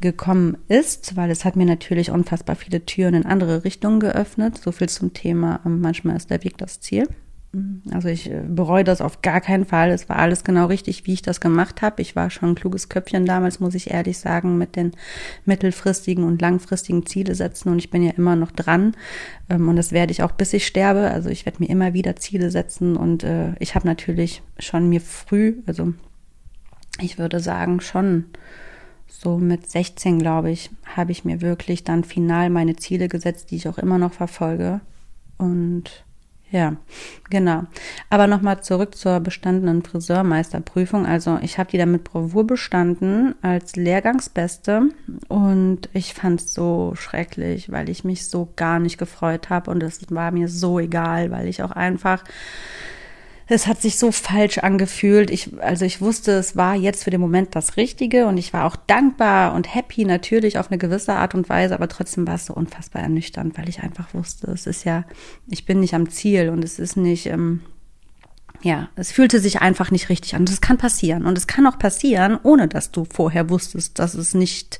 gekommen 0.00 0.56
ist, 0.68 1.16
weil 1.16 1.30
es 1.30 1.44
hat 1.44 1.56
mir 1.56 1.66
natürlich 1.66 2.10
unfassbar 2.10 2.56
viele 2.56 2.86
Türen 2.86 3.14
in 3.14 3.26
andere 3.26 3.64
Richtungen 3.64 4.00
geöffnet. 4.00 4.58
So 4.58 4.70
viel 4.72 4.88
zum 4.88 5.12
Thema, 5.12 5.60
ähm, 5.66 5.80
manchmal 5.80 6.16
ist 6.16 6.30
der 6.30 6.44
Weg 6.44 6.56
das 6.58 6.80
Ziel. 6.80 7.08
Also 7.90 8.08
ich 8.08 8.30
äh, 8.30 8.42
bereue 8.48 8.82
das 8.82 9.02
auf 9.02 9.20
gar 9.20 9.42
keinen 9.42 9.66
Fall. 9.66 9.90
Es 9.90 10.08
war 10.08 10.16
alles 10.18 10.42
genau 10.42 10.66
richtig, 10.66 11.06
wie 11.06 11.12
ich 11.12 11.20
das 11.20 11.40
gemacht 11.40 11.82
habe. 11.82 12.00
Ich 12.00 12.16
war 12.16 12.30
schon 12.30 12.50
ein 12.50 12.54
kluges 12.54 12.88
Köpfchen 12.88 13.26
damals, 13.26 13.60
muss 13.60 13.74
ich 13.74 13.90
ehrlich 13.90 14.18
sagen, 14.18 14.56
mit 14.56 14.74
den 14.74 14.92
mittelfristigen 15.44 16.24
und 16.24 16.40
langfristigen 16.40 17.04
Ziele 17.04 17.34
setzen. 17.34 17.68
Und 17.68 17.78
ich 17.78 17.90
bin 17.90 18.02
ja 18.02 18.12
immer 18.12 18.36
noch 18.36 18.52
dran. 18.52 18.96
Ähm, 19.50 19.68
und 19.68 19.76
das 19.76 19.92
werde 19.92 20.12
ich 20.12 20.22
auch, 20.22 20.32
bis 20.32 20.54
ich 20.54 20.66
sterbe. 20.66 21.10
Also 21.10 21.28
ich 21.28 21.44
werde 21.44 21.58
mir 21.62 21.68
immer 21.68 21.92
wieder 21.92 22.16
Ziele 22.16 22.50
setzen. 22.50 22.96
Und 22.96 23.22
äh, 23.22 23.52
ich 23.58 23.74
habe 23.74 23.86
natürlich 23.86 24.42
schon 24.58 24.88
mir 24.88 25.02
früh, 25.02 25.56
also 25.66 25.92
ich 27.00 27.18
würde 27.18 27.40
sagen, 27.40 27.82
schon 27.82 28.24
so 29.08 29.36
mit 29.36 29.70
16, 29.70 30.18
glaube 30.18 30.50
ich, 30.50 30.70
habe 30.96 31.12
ich 31.12 31.26
mir 31.26 31.42
wirklich 31.42 31.84
dann 31.84 32.02
final 32.02 32.48
meine 32.48 32.76
Ziele 32.76 33.08
gesetzt, 33.08 33.50
die 33.50 33.56
ich 33.56 33.68
auch 33.68 33.76
immer 33.76 33.98
noch 33.98 34.14
verfolge. 34.14 34.80
Und 35.36 36.04
ja, 36.52 36.76
genau. 37.30 37.64
Aber 38.10 38.26
nochmal 38.26 38.62
zurück 38.62 38.94
zur 38.94 39.20
bestandenen 39.20 39.82
Friseurmeisterprüfung. 39.82 41.06
Also 41.06 41.38
ich 41.40 41.56
habe 41.56 41.70
die 41.70 41.78
dann 41.78 41.92
mit 41.92 42.04
Bravour 42.04 42.46
bestanden 42.46 43.34
als 43.40 43.74
Lehrgangsbeste 43.74 44.90
und 45.28 45.88
ich 45.94 46.12
fand 46.12 46.42
es 46.42 46.52
so 46.52 46.92
schrecklich, 46.94 47.72
weil 47.72 47.88
ich 47.88 48.04
mich 48.04 48.28
so 48.28 48.52
gar 48.54 48.80
nicht 48.80 48.98
gefreut 48.98 49.48
habe 49.48 49.70
und 49.70 49.82
es 49.82 50.02
war 50.10 50.30
mir 50.30 50.48
so 50.48 50.78
egal, 50.78 51.30
weil 51.30 51.48
ich 51.48 51.62
auch 51.62 51.70
einfach 51.70 52.22
es 53.52 53.66
hat 53.66 53.82
sich 53.82 53.98
so 53.98 54.10
falsch 54.10 54.58
angefühlt. 54.58 55.30
Ich, 55.30 55.50
also 55.60 55.84
ich 55.84 56.00
wusste, 56.00 56.32
es 56.32 56.56
war 56.56 56.74
jetzt 56.74 57.04
für 57.04 57.10
den 57.10 57.20
Moment 57.20 57.54
das 57.54 57.76
Richtige 57.76 58.26
und 58.26 58.38
ich 58.38 58.52
war 58.52 58.64
auch 58.64 58.76
dankbar 58.76 59.54
und 59.54 59.72
happy 59.72 60.04
natürlich 60.04 60.58
auf 60.58 60.70
eine 60.70 60.78
gewisse 60.78 61.12
Art 61.12 61.34
und 61.34 61.48
Weise, 61.48 61.74
aber 61.74 61.88
trotzdem 61.88 62.26
war 62.26 62.36
es 62.36 62.46
so 62.46 62.54
unfassbar 62.54 63.02
ernüchternd, 63.02 63.56
weil 63.56 63.68
ich 63.68 63.82
einfach 63.82 64.14
wusste, 64.14 64.50
es 64.50 64.66
ist 64.66 64.84
ja, 64.84 65.04
ich 65.48 65.66
bin 65.66 65.80
nicht 65.80 65.94
am 65.94 66.08
Ziel 66.08 66.48
und 66.48 66.64
es 66.64 66.78
ist 66.78 66.96
nicht, 66.96 67.26
ähm, 67.26 67.60
ja, 68.62 68.88
es 68.96 69.12
fühlte 69.12 69.40
sich 69.40 69.60
einfach 69.60 69.90
nicht 69.90 70.08
richtig 70.08 70.34
an. 70.34 70.44
Das 70.44 70.60
kann 70.60 70.78
passieren. 70.78 71.26
Und 71.26 71.36
es 71.36 71.48
kann 71.48 71.66
auch 71.66 71.78
passieren, 71.78 72.38
ohne 72.44 72.68
dass 72.68 72.92
du 72.92 73.04
vorher 73.04 73.50
wusstest, 73.50 73.98
dass 73.98 74.14
es 74.14 74.34
nicht 74.34 74.78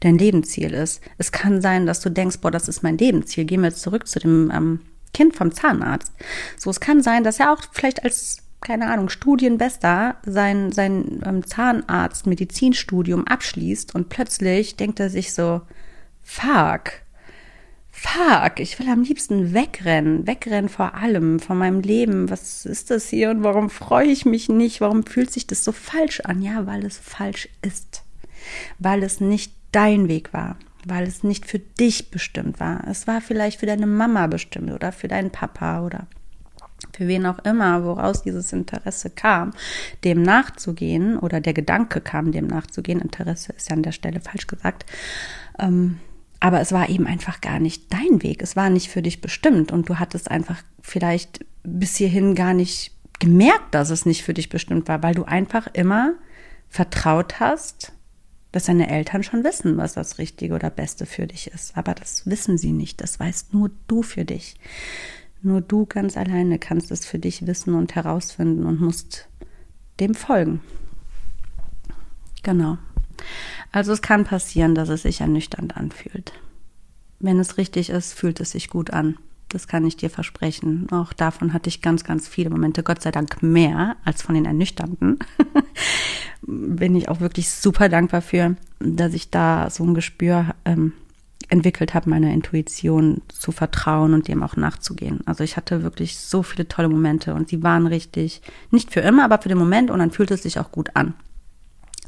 dein 0.00 0.18
Lebensziel 0.18 0.74
ist. 0.74 1.00
Es 1.16 1.32
kann 1.32 1.62
sein, 1.62 1.86
dass 1.86 2.00
du 2.00 2.10
denkst, 2.10 2.38
boah, 2.42 2.50
das 2.50 2.68
ist 2.68 2.82
mein 2.82 2.98
Lebensziel. 2.98 3.46
Gehen 3.46 3.62
wir 3.62 3.70
jetzt 3.70 3.80
zurück 3.80 4.06
zu 4.06 4.18
dem 4.18 4.52
ähm, 4.54 4.80
Kind 5.12 5.36
vom 5.36 5.52
Zahnarzt. 5.52 6.12
So, 6.56 6.70
es 6.70 6.80
kann 6.80 7.02
sein, 7.02 7.24
dass 7.24 7.40
er 7.40 7.52
auch 7.52 7.62
vielleicht 7.72 8.04
als 8.04 8.38
keine 8.62 8.90
Ahnung, 8.90 9.08
Studienbester 9.08 10.16
sein, 10.24 10.72
sein 10.72 11.20
ähm, 11.26 11.44
Zahnarzt, 11.44 12.26
Medizinstudium 12.26 13.26
abschließt 13.26 13.94
und 13.94 14.08
plötzlich 14.08 14.76
denkt 14.76 15.00
er 15.00 15.10
sich 15.10 15.34
so, 15.34 15.62
fuck, 16.22 16.92
fuck, 17.90 18.58
ich 18.58 18.78
will 18.78 18.88
am 18.88 19.02
liebsten 19.02 19.52
wegrennen, 19.52 20.26
wegrennen 20.26 20.68
vor 20.68 20.94
allem, 20.94 21.40
von 21.40 21.58
meinem 21.58 21.80
Leben. 21.80 22.30
Was 22.30 22.64
ist 22.64 22.90
das 22.90 23.08
hier 23.08 23.30
und 23.30 23.42
warum 23.42 23.68
freue 23.68 24.06
ich 24.06 24.24
mich 24.24 24.48
nicht? 24.48 24.80
Warum 24.80 25.04
fühlt 25.04 25.30
sich 25.30 25.46
das 25.46 25.64
so 25.64 25.72
falsch 25.72 26.20
an? 26.20 26.40
Ja, 26.40 26.66
weil 26.66 26.86
es 26.86 26.98
falsch 26.98 27.48
ist. 27.62 28.04
Weil 28.78 29.02
es 29.02 29.20
nicht 29.20 29.52
dein 29.72 30.08
Weg 30.08 30.32
war 30.32 30.56
weil 30.86 31.06
es 31.06 31.22
nicht 31.22 31.46
für 31.46 31.58
dich 31.58 32.10
bestimmt 32.10 32.60
war. 32.60 32.86
Es 32.88 33.06
war 33.06 33.20
vielleicht 33.20 33.60
für 33.60 33.66
deine 33.66 33.86
Mama 33.86 34.26
bestimmt 34.26 34.72
oder 34.72 34.92
für 34.92 35.08
deinen 35.08 35.30
Papa 35.30 35.84
oder 35.84 36.06
für 36.94 37.06
wen 37.06 37.26
auch 37.26 37.38
immer, 37.40 37.84
woraus 37.84 38.22
dieses 38.22 38.52
Interesse 38.52 39.10
kam, 39.10 39.52
dem 40.04 40.22
nachzugehen 40.22 41.18
oder 41.18 41.40
der 41.40 41.52
Gedanke 41.52 42.00
kam, 42.00 42.32
dem 42.32 42.46
nachzugehen. 42.46 43.00
Interesse 43.00 43.52
ist 43.52 43.70
ja 43.70 43.76
an 43.76 43.82
der 43.82 43.92
Stelle 43.92 44.20
falsch 44.20 44.46
gesagt. 44.46 44.84
Ähm, 45.58 45.98
aber 46.40 46.60
es 46.60 46.72
war 46.72 46.88
eben 46.88 47.06
einfach 47.06 47.40
gar 47.40 47.60
nicht 47.60 47.92
dein 47.92 48.22
Weg. 48.22 48.42
Es 48.42 48.56
war 48.56 48.68
nicht 48.68 48.88
für 48.88 49.02
dich 49.02 49.20
bestimmt 49.20 49.70
und 49.70 49.88
du 49.88 50.00
hattest 50.00 50.30
einfach 50.30 50.62
vielleicht 50.80 51.44
bis 51.62 51.96
hierhin 51.96 52.34
gar 52.34 52.52
nicht 52.52 52.92
gemerkt, 53.20 53.72
dass 53.72 53.90
es 53.90 54.04
nicht 54.04 54.24
für 54.24 54.34
dich 54.34 54.48
bestimmt 54.48 54.88
war, 54.88 55.04
weil 55.04 55.14
du 55.14 55.22
einfach 55.22 55.68
immer 55.72 56.14
vertraut 56.68 57.38
hast, 57.38 57.92
dass 58.52 58.64
deine 58.64 58.90
Eltern 58.90 59.22
schon 59.22 59.44
wissen, 59.44 59.78
was 59.78 59.94
das 59.94 60.18
Richtige 60.18 60.54
oder 60.54 60.70
Beste 60.70 61.06
für 61.06 61.26
dich 61.26 61.48
ist. 61.48 61.76
Aber 61.76 61.94
das 61.94 62.26
wissen 62.26 62.58
sie 62.58 62.72
nicht. 62.72 63.00
Das 63.00 63.18
weißt 63.18 63.54
nur 63.54 63.70
du 63.88 64.02
für 64.02 64.24
dich. 64.24 64.56
Nur 65.42 65.60
du 65.60 65.86
ganz 65.86 66.16
alleine 66.16 66.58
kannst 66.58 66.90
es 66.92 67.04
für 67.04 67.18
dich 67.18 67.46
wissen 67.46 67.74
und 67.74 67.94
herausfinden 67.94 68.64
und 68.64 68.80
musst 68.80 69.28
dem 69.98 70.14
folgen. 70.14 70.60
Genau. 72.42 72.78
Also 73.72 73.92
es 73.92 74.02
kann 74.02 74.24
passieren, 74.24 74.74
dass 74.74 74.88
es 74.88 75.02
sich 75.02 75.20
ernüchternd 75.20 75.76
anfühlt. 75.76 76.32
Wenn 77.18 77.38
es 77.40 77.56
richtig 77.56 77.90
ist, 77.90 78.12
fühlt 78.12 78.40
es 78.40 78.50
sich 78.50 78.68
gut 78.68 78.90
an. 78.90 79.16
Das 79.48 79.68
kann 79.68 79.84
ich 79.84 79.96
dir 79.96 80.10
versprechen. 80.10 80.88
Auch 80.90 81.12
davon 81.12 81.52
hatte 81.52 81.68
ich 81.68 81.82
ganz, 81.82 82.04
ganz 82.04 82.26
viele 82.26 82.50
Momente, 82.50 82.82
Gott 82.82 83.02
sei 83.02 83.10
Dank 83.10 83.42
mehr 83.42 83.96
als 84.04 84.22
von 84.22 84.34
den 84.34 84.44
Ernüchternden. 84.44 85.18
Bin 86.42 86.96
ich 86.96 87.08
auch 87.08 87.20
wirklich 87.20 87.50
super 87.50 87.88
dankbar 87.88 88.20
für, 88.20 88.56
dass 88.80 89.14
ich 89.14 89.30
da 89.30 89.70
so 89.70 89.84
ein 89.84 89.94
Gespür 89.94 90.54
ähm, 90.64 90.92
entwickelt 91.48 91.94
habe, 91.94 92.10
meiner 92.10 92.32
Intuition 92.32 93.20
zu 93.28 93.52
vertrauen 93.52 94.14
und 94.14 94.26
dem 94.26 94.42
auch 94.42 94.56
nachzugehen. 94.56 95.20
Also 95.26 95.44
ich 95.44 95.56
hatte 95.56 95.82
wirklich 95.82 96.18
so 96.18 96.42
viele 96.42 96.66
tolle 96.66 96.88
Momente 96.88 97.34
und 97.34 97.48
sie 97.48 97.62
waren 97.62 97.86
richtig, 97.86 98.40
nicht 98.70 98.90
für 98.90 99.00
immer, 99.00 99.24
aber 99.24 99.40
für 99.40 99.50
den 99.50 99.58
Moment 99.58 99.90
und 99.90 99.98
dann 99.98 100.10
fühlt 100.10 100.30
es 100.30 100.42
sich 100.42 100.58
auch 100.58 100.72
gut 100.72 100.90
an. 100.94 101.14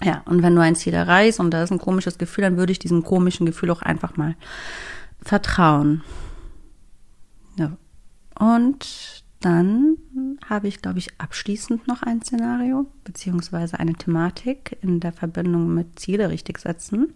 Ja, 0.02 0.22
und 0.24 0.42
wenn 0.42 0.54
du 0.54 0.62
ein 0.62 0.76
Ziel 0.76 0.94
erreichst 0.94 1.40
und 1.40 1.50
da 1.50 1.62
ist 1.62 1.70
ein 1.70 1.78
komisches 1.78 2.18
Gefühl, 2.18 2.42
dann 2.42 2.56
würde 2.56 2.72
ich 2.72 2.78
diesem 2.78 3.04
komischen 3.04 3.46
Gefühl 3.46 3.70
auch 3.70 3.82
einfach 3.82 4.16
mal 4.16 4.34
vertrauen. 5.20 6.02
Ja. 7.56 7.76
Und 8.38 9.23
dann 9.44 9.98
habe 10.48 10.68
ich, 10.68 10.80
glaube 10.80 10.98
ich, 10.98 11.10
abschließend 11.18 11.86
noch 11.86 12.02
ein 12.02 12.22
Szenario, 12.22 12.86
beziehungsweise 13.04 13.78
eine 13.78 13.92
Thematik 13.92 14.78
in 14.80 15.00
der 15.00 15.12
Verbindung 15.12 15.74
mit 15.74 15.98
Ziele 15.98 16.30
richtig 16.30 16.58
setzen. 16.58 17.12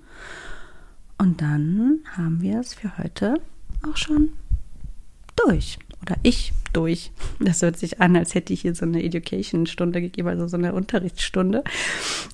Und 1.16 1.40
dann 1.40 2.00
haben 2.16 2.42
wir 2.42 2.60
es 2.60 2.74
für 2.74 2.98
heute 2.98 3.40
auch 3.88 3.96
schon 3.96 4.30
durch. 5.36 5.78
Oder 6.02 6.16
ich 6.22 6.52
durch. 6.72 7.12
Das 7.40 7.62
hört 7.62 7.78
sich 7.78 8.00
an, 8.00 8.14
als 8.14 8.34
hätte 8.34 8.52
ich 8.52 8.60
hier 8.60 8.74
so 8.74 8.84
eine 8.84 9.02
Education-Stunde 9.02 10.00
gegeben, 10.00 10.28
also 10.28 10.46
so 10.48 10.56
eine 10.56 10.74
Unterrichtsstunde. 10.74 11.64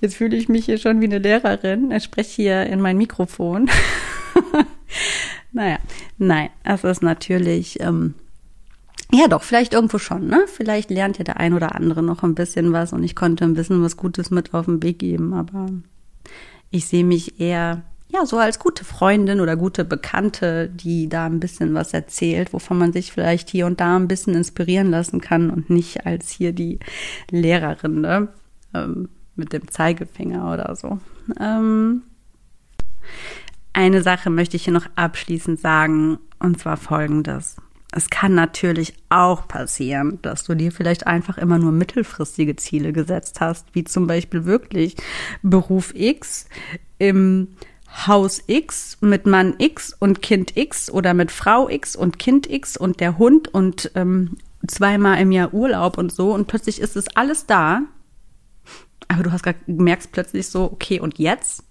Jetzt 0.00 0.16
fühle 0.16 0.36
ich 0.36 0.48
mich 0.48 0.66
hier 0.66 0.78
schon 0.78 1.00
wie 1.00 1.06
eine 1.06 1.18
Lehrerin. 1.18 1.90
Ich 1.92 2.04
spreche 2.04 2.42
hier 2.42 2.66
in 2.66 2.80
mein 2.80 2.98
Mikrofon. 2.98 3.70
naja, 5.52 5.78
nein, 6.18 6.50
es 6.64 6.82
ist 6.82 7.02
natürlich, 7.02 7.80
ähm, 7.80 8.14
ja 9.12 9.28
doch, 9.28 9.42
vielleicht 9.42 9.74
irgendwo 9.74 9.98
schon, 9.98 10.26
ne? 10.26 10.44
Vielleicht 10.46 10.90
lernt 10.90 11.18
ja 11.18 11.24
der 11.24 11.38
ein 11.38 11.54
oder 11.54 11.74
andere 11.74 12.02
noch 12.02 12.22
ein 12.22 12.34
bisschen 12.34 12.72
was 12.72 12.92
und 12.92 13.02
ich 13.02 13.14
konnte 13.14 13.44
ein 13.44 13.54
bisschen 13.54 13.82
was 13.82 13.96
Gutes 13.96 14.30
mit 14.30 14.54
auf 14.54 14.66
den 14.66 14.82
Weg 14.82 14.98
geben, 14.98 15.34
aber 15.34 15.66
ich 16.70 16.86
sehe 16.86 17.04
mich 17.04 17.40
eher 17.40 17.82
ja, 18.14 18.26
so 18.26 18.38
als 18.38 18.60
gute 18.60 18.84
Freundin 18.84 19.40
oder 19.40 19.56
gute 19.56 19.84
Bekannte, 19.84 20.68
die 20.68 21.08
da 21.08 21.26
ein 21.26 21.40
bisschen 21.40 21.74
was 21.74 21.92
erzählt, 21.92 22.52
wovon 22.52 22.78
man 22.78 22.92
sich 22.92 23.10
vielleicht 23.10 23.50
hier 23.50 23.66
und 23.66 23.80
da 23.80 23.96
ein 23.96 24.06
bisschen 24.06 24.34
inspirieren 24.34 24.90
lassen 24.90 25.20
kann 25.20 25.50
und 25.50 25.68
nicht 25.68 26.06
als 26.06 26.30
hier 26.30 26.52
die 26.52 26.78
Lehrerin 27.30 28.02
ne? 28.02 28.28
ähm, 28.72 29.08
mit 29.34 29.52
dem 29.52 29.66
Zeigefinger 29.68 30.52
oder 30.52 30.76
so. 30.76 31.00
Ähm, 31.40 32.02
eine 33.72 34.02
Sache 34.02 34.30
möchte 34.30 34.56
ich 34.56 34.64
hier 34.64 34.72
noch 34.72 34.86
abschließend 34.94 35.58
sagen, 35.58 36.18
und 36.38 36.60
zwar 36.60 36.76
folgendes. 36.76 37.56
Es 37.96 38.10
kann 38.10 38.34
natürlich 38.34 38.94
auch 39.08 39.46
passieren, 39.46 40.18
dass 40.22 40.42
du 40.42 40.56
dir 40.56 40.72
vielleicht 40.72 41.06
einfach 41.06 41.38
immer 41.38 41.58
nur 41.58 41.70
mittelfristige 41.70 42.56
Ziele 42.56 42.92
gesetzt 42.92 43.40
hast, 43.40 43.68
wie 43.72 43.84
zum 43.84 44.08
Beispiel 44.08 44.46
wirklich 44.46 44.96
Beruf 45.42 45.94
X 45.94 46.48
im 46.98 47.48
Haus 48.06 48.42
X 48.48 48.98
mit 49.00 49.26
Mann 49.26 49.54
X 49.58 49.94
und 49.96 50.22
Kind 50.22 50.56
X 50.56 50.90
oder 50.90 51.14
mit 51.14 51.30
Frau 51.30 51.68
X 51.68 51.94
und 51.94 52.18
Kind 52.18 52.50
X 52.50 52.76
und 52.76 52.98
der 52.98 53.16
Hund 53.16 53.54
und 53.54 53.92
ähm, 53.94 54.38
zweimal 54.66 55.20
im 55.20 55.30
Jahr 55.30 55.54
Urlaub 55.54 55.96
und 55.96 56.10
so 56.10 56.34
und 56.34 56.48
plötzlich 56.48 56.80
ist 56.80 56.96
es 56.96 57.06
alles 57.14 57.46
da. 57.46 57.82
Aber 59.06 59.22
du 59.22 59.30
hast 59.30 59.44
grad, 59.44 59.56
merkst 59.66 60.10
plötzlich 60.10 60.48
so, 60.48 60.64
okay, 60.64 60.98
und 60.98 61.20
jetzt? 61.20 61.62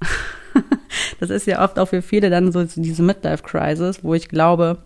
das 1.20 1.30
ist 1.30 1.48
ja 1.48 1.62
oft 1.62 1.78
auch 1.80 1.88
für 1.90 2.02
viele 2.02 2.30
dann 2.30 2.54
so 2.54 2.64
diese 2.64 3.04
Midlife-Crisis, 3.04 4.06
wo 4.06 4.14
ich 4.14 4.30
glaube, 4.30 4.84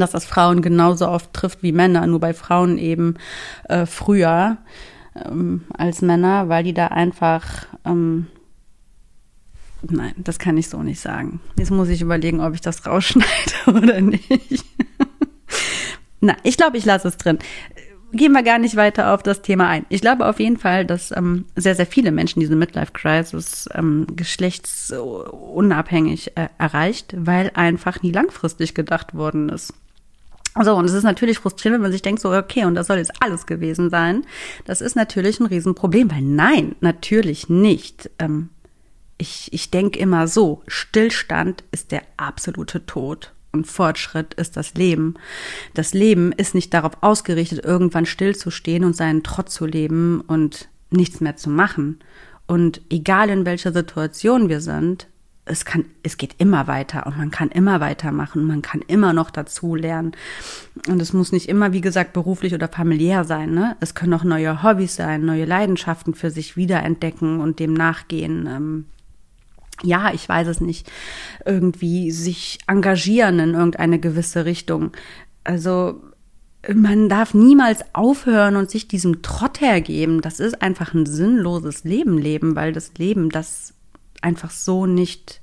dass 0.00 0.12
das 0.12 0.24
Frauen 0.24 0.62
genauso 0.62 1.08
oft 1.08 1.32
trifft 1.32 1.62
wie 1.62 1.72
Männer, 1.72 2.06
nur 2.06 2.20
bei 2.20 2.34
Frauen 2.34 2.78
eben 2.78 3.16
äh, 3.68 3.86
früher 3.86 4.58
ähm, 5.24 5.64
als 5.76 6.02
Männer, 6.02 6.48
weil 6.48 6.64
die 6.64 6.74
da 6.74 6.88
einfach 6.88 7.66
ähm, 7.84 8.26
Nein, 9.90 10.14
das 10.16 10.38
kann 10.38 10.56
ich 10.56 10.68
so 10.68 10.80
nicht 10.82 11.00
sagen. 11.00 11.40
Jetzt 11.58 11.70
muss 11.70 11.88
ich 11.88 12.02
überlegen, 12.02 12.40
ob 12.40 12.54
ich 12.54 12.60
das 12.60 12.86
rausschneide 12.86 13.26
oder 13.66 14.00
nicht. 14.00 14.64
Na, 16.20 16.36
ich 16.42 16.56
glaube, 16.56 16.78
ich 16.78 16.84
lasse 16.84 17.06
es 17.08 17.16
drin. 17.16 17.38
Gehen 18.12 18.32
wir 18.32 18.42
gar 18.42 18.58
nicht 18.58 18.76
weiter 18.76 19.12
auf 19.12 19.22
das 19.22 19.42
Thema 19.42 19.68
ein. 19.68 19.84
Ich 19.88 20.00
glaube 20.00 20.26
auf 20.26 20.40
jeden 20.40 20.56
Fall, 20.56 20.86
dass 20.86 21.10
ähm, 21.10 21.44
sehr, 21.56 21.74
sehr 21.74 21.86
viele 21.86 22.12
Menschen 22.12 22.40
diese 22.40 22.56
Midlife-Crisis 22.56 23.68
ähm, 23.74 24.06
geschlechtsunabhängig 24.14 26.36
äh, 26.36 26.48
erreicht, 26.58 27.14
weil 27.18 27.50
einfach 27.54 28.00
nie 28.02 28.12
langfristig 28.12 28.74
gedacht 28.74 29.14
worden 29.14 29.50
ist. 29.50 29.74
So, 30.62 30.74
und 30.74 30.86
es 30.86 30.92
ist 30.92 31.04
natürlich 31.04 31.38
frustrierend, 31.38 31.76
wenn 31.76 31.82
man 31.82 31.92
sich 31.92 32.02
denkt, 32.02 32.20
so, 32.20 32.32
okay, 32.32 32.64
und 32.64 32.74
das 32.74 32.86
soll 32.86 32.96
jetzt 32.96 33.12
alles 33.20 33.46
gewesen 33.46 33.90
sein. 33.90 34.24
Das 34.64 34.80
ist 34.80 34.96
natürlich 34.96 35.38
ein 35.40 35.46
Riesenproblem, 35.46 36.10
weil 36.10 36.22
nein, 36.22 36.76
natürlich 36.80 37.48
nicht. 37.48 38.10
Ähm, 38.18 38.48
ich, 39.18 39.52
ich 39.52 39.70
denke 39.70 39.98
immer 39.98 40.28
so, 40.28 40.62
Stillstand 40.66 41.64
ist 41.72 41.92
der 41.92 42.02
absolute 42.16 42.86
Tod 42.86 43.32
und 43.52 43.66
Fortschritt 43.66 44.34
ist 44.34 44.56
das 44.56 44.74
Leben. 44.74 45.14
Das 45.74 45.94
Leben 45.94 46.32
ist 46.32 46.54
nicht 46.54 46.72
darauf 46.72 46.92
ausgerichtet, 47.02 47.64
irgendwann 47.64 48.06
stillzustehen 48.06 48.84
und 48.84 48.96
seinen 48.96 49.22
Trott 49.22 49.50
zu 49.50 49.66
leben 49.66 50.20
und 50.20 50.68
nichts 50.90 51.20
mehr 51.20 51.36
zu 51.36 51.50
machen. 51.50 51.98
Und 52.46 52.80
egal 52.90 53.28
in 53.28 53.44
welcher 53.44 53.72
Situation 53.72 54.48
wir 54.48 54.60
sind, 54.60 55.08
es 55.46 55.64
kann, 55.64 55.84
es 56.02 56.16
geht 56.16 56.34
immer 56.38 56.66
weiter 56.66 57.06
und 57.06 57.16
man 57.16 57.30
kann 57.30 57.48
immer 57.48 57.80
weitermachen, 57.80 58.44
man 58.44 58.62
kann 58.62 58.82
immer 58.86 59.12
noch 59.12 59.30
dazu 59.30 59.76
lernen. 59.76 60.12
Und 60.88 61.00
es 61.00 61.12
muss 61.12 61.30
nicht 61.30 61.48
immer, 61.48 61.72
wie 61.72 61.80
gesagt, 61.80 62.12
beruflich 62.12 62.52
oder 62.52 62.68
familiär 62.68 63.24
sein, 63.24 63.52
ne? 63.52 63.76
Es 63.80 63.94
können 63.94 64.12
auch 64.12 64.24
neue 64.24 64.64
Hobbys 64.64 64.96
sein, 64.96 65.24
neue 65.24 65.44
Leidenschaften 65.44 66.14
für 66.14 66.32
sich 66.32 66.56
wiederentdecken 66.56 67.40
und 67.40 67.60
dem 67.60 67.74
nachgehen. 67.74 68.48
Ähm, 68.48 68.84
ja, 69.84 70.12
ich 70.12 70.28
weiß 70.28 70.48
es 70.48 70.60
nicht, 70.60 70.90
irgendwie 71.44 72.10
sich 72.10 72.58
engagieren 72.66 73.38
in 73.38 73.54
irgendeine 73.54 74.00
gewisse 74.00 74.46
Richtung. 74.46 74.92
Also 75.44 76.02
man 76.74 77.08
darf 77.08 77.34
niemals 77.34 77.84
aufhören 77.94 78.56
und 78.56 78.68
sich 78.68 78.88
diesem 78.88 79.22
Trott 79.22 79.60
hergeben. 79.60 80.22
Das 80.22 80.40
ist 80.40 80.60
einfach 80.60 80.92
ein 80.92 81.06
sinnloses 81.06 81.84
Leben 81.84 82.18
leben, 82.18 82.56
weil 82.56 82.72
das 82.72 82.94
Leben 82.98 83.30
das 83.30 83.75
einfach 84.22 84.50
so 84.50 84.86
nicht 84.86 85.40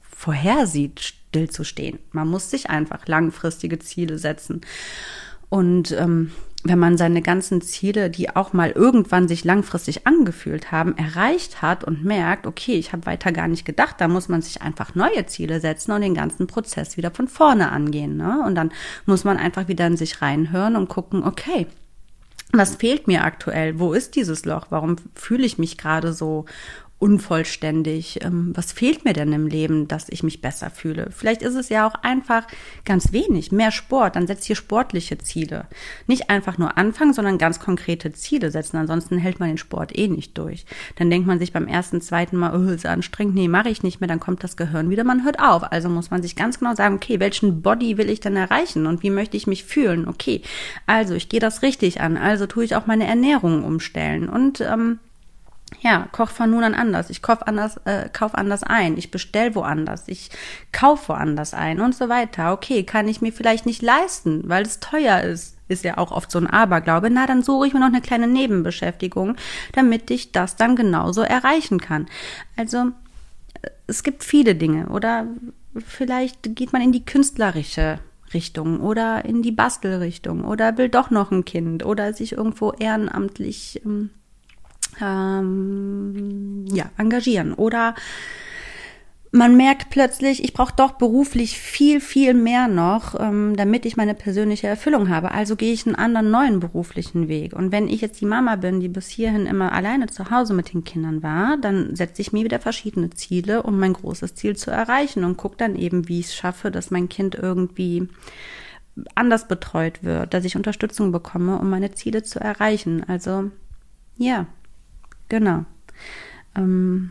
vorhersieht, 0.00 1.00
stillzustehen. 1.00 1.98
Man 2.12 2.28
muss 2.28 2.50
sich 2.50 2.70
einfach 2.70 3.06
langfristige 3.06 3.78
Ziele 3.78 4.18
setzen. 4.18 4.62
Und 5.48 5.92
ähm, 5.92 6.32
wenn 6.64 6.78
man 6.78 6.98
seine 6.98 7.22
ganzen 7.22 7.60
Ziele, 7.60 8.10
die 8.10 8.34
auch 8.34 8.52
mal 8.52 8.70
irgendwann 8.70 9.28
sich 9.28 9.44
langfristig 9.44 10.06
angefühlt 10.06 10.72
haben, 10.72 10.96
erreicht 10.98 11.62
hat 11.62 11.84
und 11.84 12.04
merkt, 12.04 12.46
okay, 12.46 12.74
ich 12.74 12.92
habe 12.92 13.06
weiter 13.06 13.30
gar 13.30 13.46
nicht 13.46 13.64
gedacht, 13.64 13.96
da 13.98 14.08
muss 14.08 14.28
man 14.28 14.42
sich 14.42 14.60
einfach 14.60 14.94
neue 14.94 15.24
Ziele 15.26 15.60
setzen 15.60 15.92
und 15.92 16.00
den 16.00 16.14
ganzen 16.14 16.48
Prozess 16.48 16.96
wieder 16.96 17.12
von 17.12 17.28
vorne 17.28 17.70
angehen. 17.70 18.16
Ne? 18.16 18.42
Und 18.44 18.56
dann 18.56 18.72
muss 19.06 19.22
man 19.22 19.36
einfach 19.36 19.68
wieder 19.68 19.86
in 19.86 19.96
sich 19.96 20.20
reinhören 20.20 20.74
und 20.74 20.88
gucken, 20.88 21.22
okay, 21.22 21.68
was 22.52 22.76
fehlt 22.76 23.06
mir 23.06 23.24
aktuell? 23.24 23.78
Wo 23.78 23.92
ist 23.92 24.16
dieses 24.16 24.44
Loch? 24.44 24.66
Warum 24.70 24.96
fühle 25.14 25.44
ich 25.44 25.58
mich 25.58 25.78
gerade 25.78 26.12
so 26.12 26.46
unvollständig? 26.98 28.24
Ähm, 28.24 28.52
was 28.54 28.72
fehlt 28.72 29.04
mir 29.04 29.12
denn 29.12 29.32
im 29.32 29.46
Leben, 29.46 29.86
dass 29.88 30.08
ich 30.08 30.22
mich 30.22 30.40
besser 30.40 30.70
fühle? 30.70 31.08
Vielleicht 31.10 31.42
ist 31.42 31.54
es 31.54 31.68
ja 31.68 31.86
auch 31.86 31.94
einfach 32.02 32.46
ganz 32.84 33.12
wenig, 33.12 33.52
mehr 33.52 33.70
Sport. 33.70 34.16
Dann 34.16 34.26
setzt 34.26 34.48
ihr 34.50 34.56
sportliche 34.56 35.18
Ziele. 35.18 35.66
Nicht 36.06 36.28
einfach 36.28 36.58
nur 36.58 36.76
anfangen, 36.76 37.12
sondern 37.12 37.38
ganz 37.38 37.60
konkrete 37.60 38.12
Ziele 38.12 38.50
setzen. 38.50 38.78
Ansonsten 38.78 39.18
hält 39.18 39.38
man 39.38 39.48
den 39.48 39.58
Sport 39.58 39.96
eh 39.96 40.08
nicht 40.08 40.36
durch. 40.36 40.66
Dann 40.96 41.10
denkt 41.10 41.26
man 41.26 41.38
sich 41.38 41.52
beim 41.52 41.68
ersten, 41.68 42.00
zweiten 42.00 42.36
Mal, 42.36 42.54
oh, 42.56 42.70
ist 42.70 42.86
anstrengend, 42.86 43.34
nee, 43.34 43.48
mache 43.48 43.68
ich 43.68 43.82
nicht 43.82 44.00
mehr. 44.00 44.08
Dann 44.08 44.20
kommt 44.20 44.42
das 44.42 44.56
Gehirn 44.56 44.90
wieder, 44.90 45.04
man 45.04 45.24
hört 45.24 45.40
auf. 45.40 45.70
Also 45.72 45.88
muss 45.88 46.10
man 46.10 46.22
sich 46.22 46.34
ganz 46.34 46.58
genau 46.58 46.74
sagen, 46.74 46.96
okay, 46.96 47.20
welchen 47.20 47.62
Body 47.62 47.96
will 47.96 48.10
ich 48.10 48.20
denn 48.20 48.36
erreichen 48.36 48.86
und 48.86 49.02
wie 49.02 49.10
möchte 49.10 49.36
ich 49.36 49.46
mich 49.46 49.64
fühlen? 49.64 50.08
Okay, 50.08 50.42
also 50.86 51.14
ich 51.14 51.28
gehe 51.28 51.40
das 51.40 51.62
richtig 51.62 52.00
an. 52.00 52.16
Also 52.16 52.46
tue 52.46 52.64
ich 52.64 52.74
auch 52.74 52.86
meine 52.86 53.06
Ernährung 53.06 53.62
umstellen 53.62 54.28
und 54.28 54.60
ähm, 54.60 54.98
ja, 55.80 56.08
koch 56.12 56.30
von 56.30 56.50
nun 56.50 56.64
an 56.64 56.74
anders. 56.74 57.10
Ich 57.10 57.22
kauf 57.22 57.46
anders, 57.46 57.76
äh, 57.84 58.08
kauf 58.12 58.34
anders 58.34 58.62
ein. 58.62 58.96
Ich 58.96 59.10
bestell 59.10 59.54
woanders. 59.54 60.04
Ich 60.06 60.30
kauf 60.72 61.08
woanders 61.08 61.54
ein 61.54 61.80
und 61.80 61.94
so 61.94 62.08
weiter. 62.08 62.52
Okay, 62.52 62.84
kann 62.84 63.08
ich 63.08 63.20
mir 63.20 63.32
vielleicht 63.32 63.66
nicht 63.66 63.82
leisten, 63.82 64.48
weil 64.48 64.64
es 64.64 64.80
teuer 64.80 65.20
ist. 65.20 65.56
Ist 65.68 65.84
ja 65.84 65.98
auch 65.98 66.10
oft 66.10 66.30
so 66.30 66.38
ein 66.38 66.46
Aberglaube. 66.46 67.10
Na, 67.10 67.26
dann 67.26 67.42
suche 67.42 67.66
ich 67.66 67.74
mir 67.74 67.80
noch 67.80 67.88
eine 67.88 68.00
kleine 68.00 68.26
Nebenbeschäftigung, 68.26 69.36
damit 69.72 70.10
ich 70.10 70.32
das 70.32 70.56
dann 70.56 70.76
genauso 70.76 71.20
erreichen 71.20 71.78
kann. 71.78 72.06
Also, 72.56 72.92
äh, 73.62 73.68
es 73.86 74.02
gibt 74.02 74.24
viele 74.24 74.54
Dinge. 74.54 74.88
Oder 74.88 75.26
vielleicht 75.86 76.56
geht 76.56 76.72
man 76.72 76.80
in 76.80 76.92
die 76.92 77.04
künstlerische 77.04 77.98
Richtung 78.34 78.80
oder 78.80 79.24
in 79.24 79.42
die 79.42 79.52
Bastelrichtung 79.52 80.44
oder 80.44 80.76
will 80.76 80.88
doch 80.88 81.10
noch 81.10 81.30
ein 81.30 81.44
Kind 81.44 81.84
oder 81.84 82.12
sich 82.12 82.32
irgendwo 82.32 82.72
ehrenamtlich 82.72 83.80
ähm, 83.84 84.10
ähm, 85.02 86.64
ja, 86.72 86.90
engagieren 86.96 87.54
oder 87.54 87.94
man 89.30 89.56
merkt 89.56 89.90
plötzlich, 89.90 90.42
ich 90.42 90.52
brauche 90.52 90.74
doch 90.74 90.92
beruflich 90.92 91.58
viel, 91.58 92.00
viel 92.00 92.34
mehr 92.34 92.66
noch, 92.66 93.18
ähm, 93.20 93.56
damit 93.56 93.84
ich 93.84 93.96
meine 93.96 94.14
persönliche 94.14 94.66
Erfüllung 94.66 95.08
habe. 95.10 95.32
Also 95.32 95.56
gehe 95.56 95.72
ich 95.72 95.86
einen 95.86 95.96
anderen 95.96 96.30
neuen 96.30 96.60
beruflichen 96.60 97.28
Weg. 97.28 97.52
Und 97.52 97.70
wenn 97.72 97.88
ich 97.88 98.00
jetzt 98.00 98.20
die 98.20 98.26
Mama 98.26 98.56
bin, 98.56 98.80
die 98.80 98.88
bis 98.88 99.08
hierhin 99.08 99.46
immer 99.46 99.72
alleine 99.72 100.06
zu 100.06 100.30
Hause 100.30 100.54
mit 100.54 100.72
den 100.72 100.84
Kindern 100.84 101.22
war, 101.22 101.58
dann 101.58 101.94
setze 101.94 102.22
ich 102.22 102.32
mir 102.32 102.44
wieder 102.44 102.58
verschiedene 102.58 103.10
Ziele, 103.10 103.62
um 103.62 103.78
mein 103.78 103.92
großes 103.92 104.34
Ziel 104.34 104.56
zu 104.56 104.70
erreichen 104.70 105.24
und 105.24 105.36
gucke 105.36 105.56
dann 105.58 105.76
eben, 105.76 106.08
wie 106.08 106.20
ich 106.20 106.26
es 106.26 106.34
schaffe, 106.34 106.70
dass 106.70 106.90
mein 106.90 107.08
Kind 107.08 107.34
irgendwie 107.34 108.08
anders 109.14 109.46
betreut 109.46 110.02
wird, 110.02 110.34
dass 110.34 110.44
ich 110.44 110.56
Unterstützung 110.56 111.12
bekomme, 111.12 111.58
um 111.58 111.70
meine 111.70 111.92
Ziele 111.92 112.22
zu 112.22 112.40
erreichen. 112.40 113.04
Also 113.06 113.50
ja, 114.16 114.46
genau. 115.28 115.64
Ähm, 116.54 117.10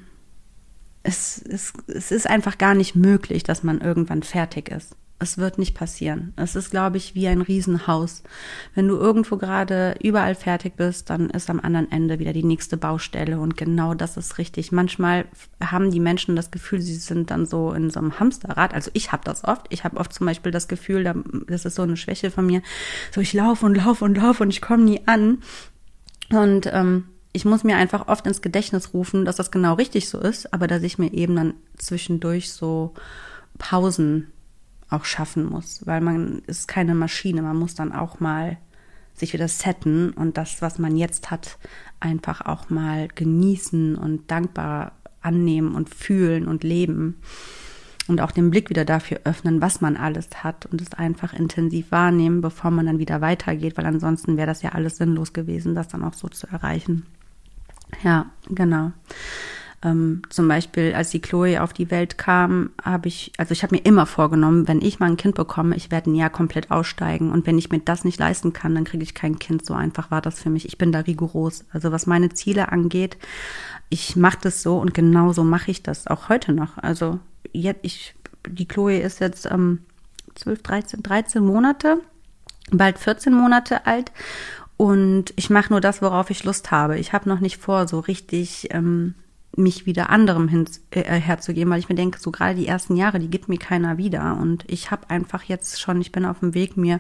es, 1.04 1.42
es, 1.42 1.74
es 1.88 2.12
ist 2.12 2.28
einfach 2.28 2.58
gar 2.58 2.76
nicht 2.76 2.96
möglich, 2.96 3.44
dass 3.44 3.64
man 3.64 3.80
irgendwann 3.80 4.24
fertig 4.24 4.70
ist. 4.70 4.96
Es 5.20 5.40
wird 5.40 5.58
nicht 5.58 5.74
passieren. 5.74 6.34
Es 6.36 6.56
ist, 6.56 6.70
glaube 6.70 6.98
ich, 6.98 7.16
wie 7.16 7.28
ein 7.28 7.42
Riesenhaus. 7.42 8.22
Wenn 8.76 8.88
du 8.88 8.98
irgendwo 8.98 9.38
gerade 9.38 9.96
überall 10.04 10.36
fertig 10.36 10.76
bist, 10.76 11.10
dann 11.10 11.32
ist 11.32 11.50
am 11.50 11.60
anderen 11.60 11.92
Ende 11.92 12.20
wieder 12.20 12.34
die 12.34 12.44
nächste 12.44 12.78
Baustelle. 12.78 13.40
Und 13.40 13.58
genau 13.58 13.96
das 13.96 14.16
ist 14.16 14.38
richtig. 14.38 14.72
Manchmal 14.72 15.26
haben 15.60 15.90
die 15.90 16.00
Menschen 16.00 16.36
das 16.36 16.52
Gefühl, 16.52 16.82
sie 16.82 16.94
sind 16.94 17.32
dann 17.32 17.48
so 17.48 17.72
in 17.72 17.90
so 17.90 18.00
einem 18.00 18.20
Hamsterrad. 18.20 18.76
Also 18.76 18.92
ich 18.94 19.12
habe 19.12 19.24
das 19.24 19.44
oft. 19.44 19.66
Ich 19.70 19.84
habe 19.84 19.98
oft 19.98 20.14
zum 20.14 20.28
Beispiel 20.28 20.52
das 20.52 20.68
Gefühl, 20.68 21.12
das 21.48 21.66
ist 21.66 21.76
so 21.76 21.82
eine 21.82 21.98
Schwäche 21.98 22.30
von 22.30 22.46
mir. 22.46 22.62
So 23.12 23.20
ich 23.20 23.34
laufe 23.34 23.66
und 23.66 23.76
laufe 23.76 24.06
und 24.06 24.18
laufe 24.18 24.44
und 24.44 24.52
ich 24.52 24.62
komme 24.62 24.84
nie 24.84 25.02
an. 25.08 25.40
Und 26.30 26.70
ähm, 26.72 27.06
ich 27.38 27.46
muss 27.46 27.64
mir 27.64 27.78
einfach 27.78 28.08
oft 28.08 28.26
ins 28.26 28.42
Gedächtnis 28.42 28.96
rufen, 28.96 29.24
dass 29.24 29.36
das 29.36 29.52
genau 29.52 29.76
richtig 29.76 30.10
so 30.10 30.20
ist, 30.20 30.52
aber 30.56 30.66
dass 30.66 30.82
ich 30.82 30.98
mir 30.98 31.14
eben 31.14 31.36
dann 31.36 31.54
zwischendurch 31.78 32.52
so 32.52 32.96
Pausen 33.60 34.32
auch 34.90 35.06
schaffen 35.06 35.46
muss, 35.46 35.86
weil 35.86 36.02
man 36.02 36.40
ist 36.48 36.68
keine 36.68 36.96
Maschine, 36.96 37.44
man 37.44 37.56
muss 37.56 37.76
dann 37.76 37.92
auch 37.92 38.20
mal 38.20 38.58
sich 39.14 39.34
wieder 39.34 39.48
setten 39.48 40.14
und 40.14 40.36
das, 40.38 40.64
was 40.64 40.80
man 40.80 40.98
jetzt 40.98 41.30
hat, 41.30 41.60
einfach 42.00 42.42
auch 42.42 42.72
mal 42.72 43.08
genießen 43.08 43.96
und 43.96 44.32
dankbar 44.32 44.94
annehmen 45.22 45.76
und 45.76 45.94
fühlen 45.94 46.48
und 46.48 46.64
leben 46.64 47.18
und 48.08 48.20
auch 48.20 48.32
den 48.32 48.50
Blick 48.50 48.72
wieder 48.72 48.84
dafür 48.84 49.20
öffnen, 49.26 49.62
was 49.62 49.80
man 49.80 49.96
alles 49.96 50.30
hat 50.44 50.66
und 50.66 50.82
es 50.82 50.92
einfach 50.94 51.34
intensiv 51.34 51.92
wahrnehmen, 51.92 52.42
bevor 52.42 52.72
man 52.72 52.88
dann 52.88 52.98
wieder 52.98 53.22
weitergeht, 53.22 53.78
weil 53.78 53.86
ansonsten 53.86 54.38
wäre 54.38 54.48
das 54.48 54.64
ja 54.64 54.72
alles 54.72 54.98
sinnlos 54.98 55.34
gewesen, 55.34 55.76
das 55.76 55.88
dann 55.88 56.04
auch 56.04 56.16
so 56.16 56.30
zu 56.30 56.48
erreichen. 56.48 57.06
Ja, 58.04 58.28
genau. 58.50 58.92
Ähm, 59.84 60.24
zum 60.30 60.48
Beispiel, 60.48 60.94
als 60.96 61.12
die 61.12 61.22
Chloe 61.22 61.62
auf 61.62 61.72
die 61.72 61.92
Welt 61.92 62.18
kam, 62.18 62.72
habe 62.84 63.08
ich, 63.08 63.32
also 63.38 63.52
ich 63.52 63.62
habe 63.62 63.76
mir 63.76 63.86
immer 63.86 64.08
vorgenommen, 64.08 64.68
wenn 64.68 64.82
ich 64.82 65.00
mal 65.00 65.06
ein 65.06 65.18
Kind 65.18 65.36
bekomme, 65.36 65.76
ich 65.76 65.92
werde 65.92 66.10
ein 66.10 66.16
Jahr 66.16 66.32
komplett 66.32 66.72
aussteigen. 66.72 67.32
Und 67.32 67.46
wenn 67.46 67.60
ich 67.60 67.70
mir 67.70 67.80
das 67.80 68.04
nicht 68.04 68.20
leisten 68.20 68.54
kann, 68.54 68.74
dann 68.74 68.86
kriege 68.86 69.04
ich 69.04 69.14
kein 69.14 69.38
Kind. 69.38 69.66
So 69.66 69.76
einfach 69.76 70.10
war 70.10 70.22
das 70.22 70.42
für 70.42 70.50
mich. 70.50 70.66
Ich 70.66 70.78
bin 70.78 70.92
da 70.92 71.02
rigoros. 71.02 71.64
Also 71.72 71.92
was 71.92 72.08
meine 72.08 72.30
Ziele 72.30 72.72
angeht, 72.72 73.18
ich 73.90 74.16
mache 74.16 74.40
das 74.42 74.64
so 74.64 74.80
und 74.80 74.94
genauso 74.94 75.44
mache 75.44 75.72
ich 75.72 75.84
das 75.84 76.08
auch 76.08 76.28
heute 76.30 76.54
noch. 76.54 76.78
Also 76.78 77.20
jetzt, 77.54 77.80
ich, 77.84 78.16
die 78.50 78.68
Chloe 78.68 79.00
ist 79.00 79.20
jetzt 79.20 79.46
ähm, 79.46 79.80
12, 80.36 80.64
13, 80.64 81.04
13 81.04 81.44
Monate, 81.44 82.02
bald 82.72 82.98
14 82.98 83.34
Monate 83.34 83.86
alt. 83.86 84.12
Und 84.78 85.34
ich 85.36 85.50
mache 85.50 85.72
nur 85.72 85.82
das, 85.82 86.02
worauf 86.02 86.30
ich 86.30 86.44
Lust 86.44 86.70
habe. 86.72 87.00
Ich 87.00 87.12
habe 87.12 87.28
noch 87.28 87.40
nicht 87.40 87.58
vor, 87.58 87.88
so 87.88 88.00
richtig 88.00 88.68
ähm, 88.72 89.16
mich 89.58 89.88
wieder 89.88 90.12
anderem 90.12 90.48
hin, 90.48 90.66
äh, 90.92 91.04
herzugeben, 91.04 91.72
weil 91.72 91.80
ich 91.80 91.90
mir 91.90 91.96
denke, 91.96 92.20
so 92.20 92.32
gerade 92.32 92.56
die 92.56 92.68
ersten 92.68 92.96
Jahre, 92.96 93.20
die 93.20 93.30
gibt 93.30 93.50
mir 93.50 93.58
keiner 93.58 93.98
wieder. 93.98 94.38
Und 94.40 94.64
ich 94.68 94.92
habe 94.92 95.10
einfach 95.10 95.44
jetzt 95.44 95.82
schon, 95.82 96.00
ich 96.00 96.12
bin 96.12 96.26
auf 96.26 96.40
dem 96.40 96.54
Weg, 96.54 96.78
mir 96.78 97.00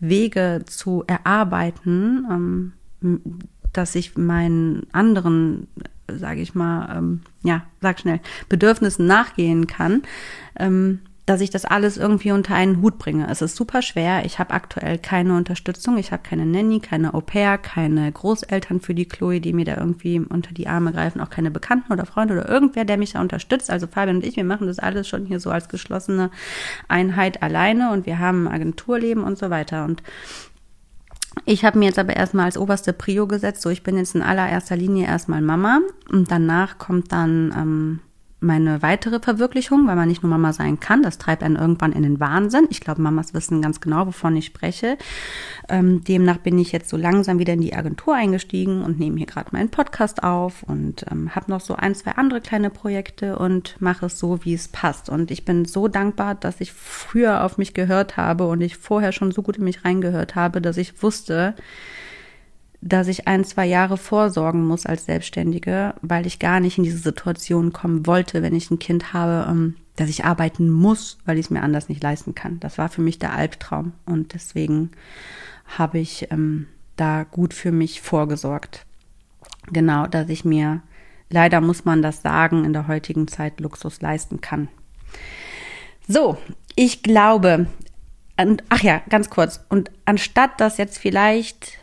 Wege 0.00 0.62
zu 0.66 1.04
erarbeiten, 1.06 2.72
ähm, 3.02 3.38
dass 3.72 3.94
ich 3.94 4.16
meinen 4.16 4.86
anderen, 4.92 5.66
sage 6.08 6.42
ich 6.42 6.54
mal, 6.54 6.94
ähm, 6.96 7.20
ja, 7.42 7.64
sag 7.80 8.00
schnell, 8.00 8.20
Bedürfnissen 8.50 9.06
nachgehen 9.06 9.66
kann. 9.66 10.02
Ähm, 10.56 11.00
dass 11.26 11.40
ich 11.40 11.48
das 11.48 11.64
alles 11.64 11.96
irgendwie 11.96 12.32
unter 12.32 12.54
einen 12.54 12.82
Hut 12.82 12.98
bringe. 12.98 13.26
Es 13.30 13.40
ist 13.40 13.56
super 13.56 13.80
schwer. 13.80 14.26
Ich 14.26 14.38
habe 14.38 14.52
aktuell 14.52 14.98
keine 14.98 15.36
Unterstützung. 15.36 15.96
Ich 15.96 16.12
habe 16.12 16.22
keine 16.22 16.44
Nanny, 16.44 16.80
keine 16.80 17.14
Au 17.14 17.22
pair, 17.22 17.56
keine 17.56 18.12
Großeltern 18.12 18.80
für 18.80 18.94
die 18.94 19.08
Chloe, 19.08 19.40
die 19.40 19.54
mir 19.54 19.64
da 19.64 19.76
irgendwie 19.78 20.20
unter 20.20 20.52
die 20.52 20.68
Arme 20.68 20.92
greifen, 20.92 21.22
auch 21.22 21.30
keine 21.30 21.50
Bekannten 21.50 21.92
oder 21.92 22.04
Freunde 22.04 22.34
oder 22.34 22.48
irgendwer, 22.48 22.84
der 22.84 22.98
mich 22.98 23.12
da 23.12 23.22
unterstützt. 23.22 23.70
Also 23.70 23.86
Fabian 23.86 24.16
und 24.16 24.24
ich, 24.24 24.36
wir 24.36 24.44
machen 24.44 24.66
das 24.66 24.78
alles 24.78 25.08
schon 25.08 25.24
hier 25.24 25.40
so 25.40 25.50
als 25.50 25.68
geschlossene 25.68 26.30
Einheit 26.88 27.42
alleine 27.42 27.90
und 27.92 28.04
wir 28.04 28.18
haben 28.18 28.46
Agenturleben 28.46 29.24
und 29.24 29.38
so 29.38 29.48
weiter. 29.48 29.86
Und 29.86 30.02
ich 31.46 31.64
habe 31.64 31.78
mir 31.78 31.86
jetzt 31.86 31.98
aber 31.98 32.14
erstmal 32.14 32.44
als 32.44 32.58
oberste 32.58 32.92
Prio 32.92 33.26
gesetzt, 33.26 33.62
so 33.62 33.70
ich 33.70 33.82
bin 33.82 33.96
jetzt 33.96 34.14
in 34.14 34.22
allererster 34.22 34.76
Linie 34.76 35.06
erstmal 35.06 35.40
Mama 35.40 35.80
und 36.10 36.30
danach 36.30 36.76
kommt 36.76 37.12
dann 37.12 37.54
ähm, 37.56 38.00
meine 38.44 38.82
weitere 38.82 39.20
Verwirklichung, 39.20 39.86
weil 39.86 39.96
man 39.96 40.08
nicht 40.08 40.22
nur 40.22 40.30
Mama 40.30 40.52
sein 40.52 40.78
kann. 40.78 41.02
Das 41.02 41.18
treibt 41.18 41.42
einen 41.42 41.56
irgendwann 41.56 41.92
in 41.92 42.02
den 42.02 42.20
Wahnsinn. 42.20 42.66
Ich 42.70 42.80
glaube, 42.80 43.02
Mamas 43.02 43.34
wissen 43.34 43.62
ganz 43.62 43.80
genau, 43.80 44.06
wovon 44.06 44.36
ich 44.36 44.46
spreche. 44.46 44.96
Ähm, 45.68 46.04
demnach 46.04 46.38
bin 46.38 46.58
ich 46.58 46.72
jetzt 46.72 46.88
so 46.88 46.96
langsam 46.96 47.38
wieder 47.38 47.54
in 47.54 47.60
die 47.60 47.74
Agentur 47.74 48.14
eingestiegen 48.14 48.82
und 48.82 48.98
nehme 48.98 49.16
hier 49.16 49.26
gerade 49.26 49.48
meinen 49.52 49.70
Podcast 49.70 50.22
auf 50.22 50.62
und 50.62 51.04
ähm, 51.10 51.34
habe 51.34 51.50
noch 51.50 51.60
so 51.60 51.74
ein, 51.74 51.94
zwei 51.94 52.12
andere 52.12 52.40
kleine 52.40 52.70
Projekte 52.70 53.38
und 53.38 53.76
mache 53.80 54.06
es 54.06 54.18
so, 54.18 54.44
wie 54.44 54.54
es 54.54 54.68
passt. 54.68 55.08
Und 55.08 55.30
ich 55.30 55.44
bin 55.44 55.64
so 55.64 55.88
dankbar, 55.88 56.34
dass 56.34 56.60
ich 56.60 56.72
früher 56.72 57.44
auf 57.44 57.58
mich 57.58 57.74
gehört 57.74 58.16
habe 58.16 58.46
und 58.46 58.60
ich 58.60 58.76
vorher 58.76 59.12
schon 59.12 59.32
so 59.32 59.42
gut 59.42 59.56
in 59.56 59.64
mich 59.64 59.84
reingehört 59.84 60.34
habe, 60.34 60.60
dass 60.60 60.76
ich 60.76 61.02
wusste, 61.02 61.54
dass 62.86 63.08
ich 63.08 63.26
ein, 63.26 63.44
zwei 63.44 63.64
Jahre 63.64 63.96
vorsorgen 63.96 64.66
muss 64.66 64.84
als 64.84 65.06
Selbstständige, 65.06 65.94
weil 66.02 66.26
ich 66.26 66.38
gar 66.38 66.60
nicht 66.60 66.76
in 66.76 66.84
diese 66.84 66.98
Situation 66.98 67.72
kommen 67.72 68.06
wollte, 68.06 68.42
wenn 68.42 68.54
ich 68.54 68.70
ein 68.70 68.78
Kind 68.78 69.14
habe, 69.14 69.50
ähm, 69.50 69.76
dass 69.96 70.10
ich 70.10 70.26
arbeiten 70.26 70.70
muss, 70.70 71.16
weil 71.24 71.38
ich 71.38 71.46
es 71.46 71.50
mir 71.50 71.62
anders 71.62 71.88
nicht 71.88 72.02
leisten 72.02 72.34
kann. 72.34 72.60
Das 72.60 72.76
war 72.76 72.90
für 72.90 73.00
mich 73.00 73.18
der 73.18 73.32
Albtraum 73.32 73.92
und 74.04 74.34
deswegen 74.34 74.90
habe 75.78 75.98
ich 75.98 76.30
ähm, 76.30 76.66
da 76.96 77.24
gut 77.24 77.54
für 77.54 77.72
mich 77.72 78.02
vorgesorgt. 78.02 78.84
Genau, 79.72 80.06
dass 80.06 80.28
ich 80.28 80.44
mir, 80.44 80.82
leider 81.30 81.62
muss 81.62 81.86
man 81.86 82.02
das 82.02 82.20
sagen, 82.20 82.66
in 82.66 82.74
der 82.74 82.86
heutigen 82.86 83.28
Zeit 83.28 83.60
Luxus 83.60 84.02
leisten 84.02 84.42
kann. 84.42 84.68
So, 86.06 86.36
ich 86.74 87.02
glaube, 87.02 87.66
ach 88.68 88.82
ja, 88.82 89.00
ganz 89.08 89.30
kurz, 89.30 89.64
und 89.70 89.90
anstatt 90.04 90.60
dass 90.60 90.76
jetzt 90.76 90.98
vielleicht 90.98 91.78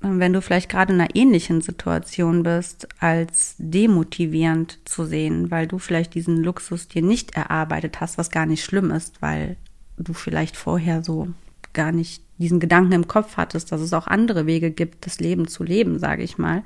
wenn 0.00 0.32
du 0.32 0.40
vielleicht 0.40 0.68
gerade 0.68 0.92
in 0.92 1.00
einer 1.00 1.14
ähnlichen 1.14 1.60
Situation 1.60 2.44
bist, 2.44 2.88
als 3.00 3.56
demotivierend 3.58 4.78
zu 4.84 5.04
sehen, 5.04 5.50
weil 5.50 5.66
du 5.66 5.78
vielleicht 5.78 6.14
diesen 6.14 6.42
Luxus 6.42 6.88
dir 6.88 7.02
nicht 7.02 7.34
erarbeitet 7.34 8.00
hast, 8.00 8.16
was 8.16 8.30
gar 8.30 8.46
nicht 8.46 8.64
schlimm 8.64 8.90
ist, 8.90 9.20
weil 9.20 9.56
du 9.96 10.12
vielleicht 10.12 10.56
vorher 10.56 11.02
so 11.02 11.28
gar 11.72 11.92
nicht 11.92 12.22
diesen 12.38 12.60
Gedanken 12.60 12.92
im 12.92 13.08
Kopf 13.08 13.36
hattest, 13.36 13.72
dass 13.72 13.80
es 13.80 13.92
auch 13.92 14.06
andere 14.06 14.46
Wege 14.46 14.70
gibt, 14.70 15.04
das 15.06 15.18
Leben 15.18 15.48
zu 15.48 15.64
leben, 15.64 15.98
sage 15.98 16.22
ich 16.22 16.38
mal. 16.38 16.62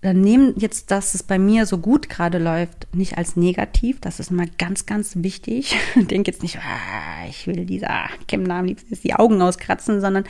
Dann 0.00 0.20
nehmen 0.22 0.54
jetzt, 0.56 0.90
dass 0.90 1.14
es 1.14 1.22
bei 1.22 1.38
mir 1.38 1.66
so 1.66 1.76
gut 1.78 2.08
gerade 2.08 2.38
läuft, 2.38 2.86
nicht 2.94 3.18
als 3.18 3.36
negativ. 3.36 4.00
Das 4.00 4.18
ist 4.18 4.30
immer 4.30 4.46
ganz, 4.46 4.86
ganz 4.86 5.16
wichtig. 5.16 5.76
Denk 5.96 6.26
jetzt 6.26 6.42
nicht, 6.42 6.58
ah, 6.58 7.26
ich 7.28 7.46
will 7.46 7.66
dieser 7.66 8.08
Kim 8.26 8.50
am 8.50 8.64
liebsten 8.64 8.96
die 9.02 9.14
Augen 9.14 9.42
auskratzen, 9.42 10.00
sondern 10.00 10.24